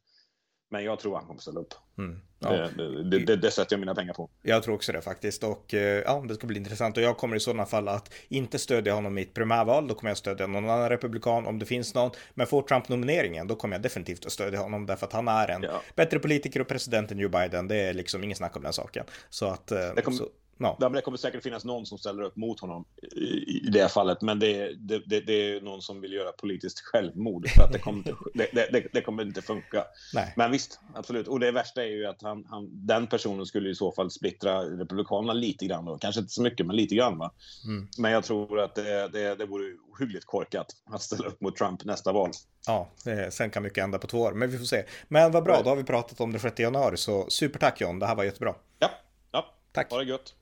Men 0.73 0.83
jag 0.83 0.99
tror 0.99 1.15
han 1.15 1.25
kommer 1.25 1.41
ställa 1.41 1.59
upp. 1.59 1.73
Mm. 1.97 2.19
Ja. 2.39 2.49
Det, 2.49 3.03
det, 3.03 3.19
det, 3.19 3.35
det, 3.35 3.51
sätter 3.51 3.73
jag 3.73 3.79
mina 3.79 3.95
pengar 3.95 4.13
på. 4.13 4.29
Jag 4.41 4.63
tror 4.63 4.75
också 4.75 4.91
det 4.91 5.01
faktiskt. 5.01 5.43
Och 5.43 5.73
eh, 5.73 6.03
ja, 6.05 6.25
det 6.27 6.35
ska 6.35 6.47
bli 6.47 6.59
intressant. 6.59 6.97
Och 6.97 7.03
jag 7.03 7.17
kommer 7.17 7.35
i 7.35 7.39
sådana 7.39 7.65
fall 7.65 7.87
att 7.87 8.13
inte 8.27 8.59
stödja 8.59 8.93
honom 8.93 9.17
i 9.17 9.21
ett 9.21 9.33
primärval. 9.33 9.87
Då 9.87 9.95
kommer 9.95 10.09
jag 10.09 10.17
stödja 10.17 10.47
någon 10.47 10.69
annan 10.69 10.89
republikan 10.89 11.47
om 11.47 11.59
det 11.59 11.65
finns 11.65 11.93
någon. 11.93 12.11
Men 12.33 12.47
får 12.47 12.61
Trump 12.61 12.89
nomineringen, 12.89 13.47
då 13.47 13.55
kommer 13.55 13.75
jag 13.75 13.81
definitivt 13.81 14.25
att 14.25 14.31
stödja 14.31 14.59
honom. 14.59 14.85
Därför 14.85 15.07
att 15.07 15.13
han 15.13 15.27
är 15.27 15.47
en 15.47 15.63
ja. 15.63 15.81
bättre 15.95 16.19
politiker 16.19 16.61
och 16.61 16.67
president 16.67 17.11
än 17.11 17.19
Joe 17.19 17.29
Biden. 17.29 17.67
Det 17.67 17.75
är 17.75 17.93
liksom 17.93 18.23
ingen 18.23 18.35
snack 18.35 18.55
om 18.55 18.63
den 18.63 18.73
saken. 18.73 19.05
Så 19.29 19.47
att... 19.47 19.71
Eh, 19.71 19.93
kommer... 19.93 20.17
så... 20.17 20.27
Ja. 20.57 20.89
Det 20.89 21.01
kommer 21.01 21.17
säkert 21.17 21.43
finnas 21.43 21.65
någon 21.65 21.85
som 21.85 21.97
ställer 21.97 22.23
upp 22.23 22.35
mot 22.35 22.59
honom 22.59 22.85
i, 23.15 23.23
i 23.57 23.69
det 23.71 23.91
fallet, 23.91 24.21
men 24.21 24.39
det, 24.39 24.73
det, 24.73 25.01
det, 25.05 25.19
det, 25.19 25.33
är 25.33 25.61
någon 25.61 25.81
som 25.81 26.01
vill 26.01 26.13
göra 26.13 26.31
politiskt 26.31 26.79
självmord 26.79 27.49
för 27.49 27.63
att 27.63 27.71
det 27.71 27.79
kommer 27.79 27.97
inte, 27.97 28.15
det, 28.93 29.01
kommer 29.01 29.23
inte 29.23 29.41
funka. 29.41 29.85
Nej. 30.13 30.33
Men 30.35 30.51
visst, 30.51 30.79
absolut. 30.95 31.27
Och 31.27 31.39
det 31.39 31.51
värsta 31.51 31.83
är 31.83 31.87
ju 31.87 32.05
att 32.05 32.21
han, 32.21 32.45
han, 32.49 32.69
den 32.71 33.07
personen 33.07 33.45
skulle 33.45 33.69
i 33.69 33.75
så 33.75 33.91
fall 33.91 34.11
splittra 34.11 34.63
Republikanerna 34.63 35.33
lite 35.33 35.65
grann. 35.65 35.85
Då. 35.85 35.97
Kanske 35.97 36.21
inte 36.21 36.33
så 36.33 36.41
mycket, 36.41 36.65
men 36.65 36.75
lite 36.75 36.95
grann. 36.95 37.13
Mm. 37.13 37.87
Men 37.97 38.11
jag 38.11 38.23
tror 38.23 38.59
att 38.59 38.75
det, 38.75 39.07
det, 39.07 39.35
det 39.35 39.45
vore 39.45 39.63
ohyggligt 39.93 40.25
korkat 40.25 40.67
att 40.85 41.01
ställa 41.01 41.27
upp 41.27 41.41
mot 41.41 41.55
Trump 41.55 41.85
nästa 41.85 42.11
val. 42.11 42.31
Ja, 42.67 42.89
sen 43.29 43.49
kan 43.49 43.63
mycket 43.63 43.83
hända 43.83 43.99
på 43.99 44.07
två 44.07 44.21
år, 44.21 44.33
men 44.33 44.49
vi 44.49 44.57
får 44.57 44.65
se. 44.65 44.85
Men 45.07 45.31
vad 45.31 45.43
bra, 45.43 45.61
då 45.63 45.69
har 45.69 45.75
vi 45.75 45.83
pratat 45.83 46.21
om 46.21 46.33
det 46.33 46.39
6 46.39 46.59
januari, 46.59 46.97
så 46.97 47.29
supertack 47.29 47.81
John, 47.81 47.99
det 47.99 48.05
här 48.05 48.15
var 48.15 48.23
jättebra. 48.23 48.55
Ja, 48.79 48.91
ja. 49.31 49.55
tack. 49.71 49.91
Ha 49.91 49.97
det 49.97 50.05
gött. 50.05 50.33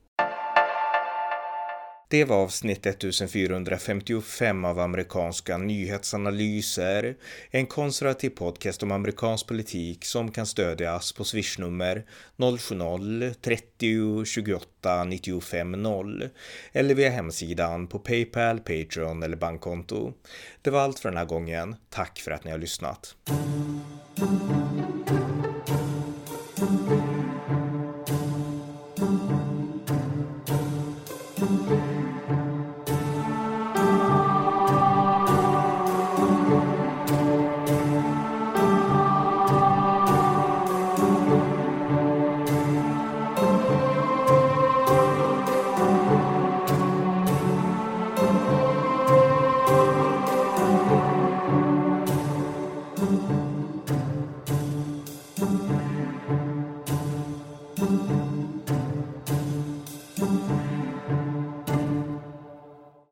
Det 2.12 2.26
var 2.26 2.36
avsnitt 2.36 2.86
1455 2.86 4.66
av 4.66 4.80
amerikanska 4.80 5.57
nyhetsanalyser. 5.57 7.16
En 7.51 7.66
konservativ 7.66 8.30
podcast 8.30 8.84
om 8.84 8.91
amerikansk 8.91 9.47
politik 9.47 10.05
som 10.05 10.32
kan 10.32 10.45
stödjas 10.45 11.12
på 11.12 11.24
swishnummer 11.24 12.05
070-30 12.38 14.26
28 14.26 15.03
95 15.03 15.72
0 15.72 16.30
eller 16.72 16.95
via 16.95 17.09
hemsidan 17.09 17.88
på 17.88 17.99
Paypal, 17.99 18.59
Patreon 18.59 19.24
eller 19.24 19.38
bankkonto. 19.38 20.14
Det 20.62 20.70
var 20.70 20.82
allt 20.82 20.99
för 20.99 21.09
den 21.09 21.18
här 21.18 21.26
gången. 21.26 21.76
Tack 21.89 22.20
för 22.20 22.32
att 22.32 22.43
ni 22.43 22.51
har 22.51 22.57
lyssnat. 22.57 23.16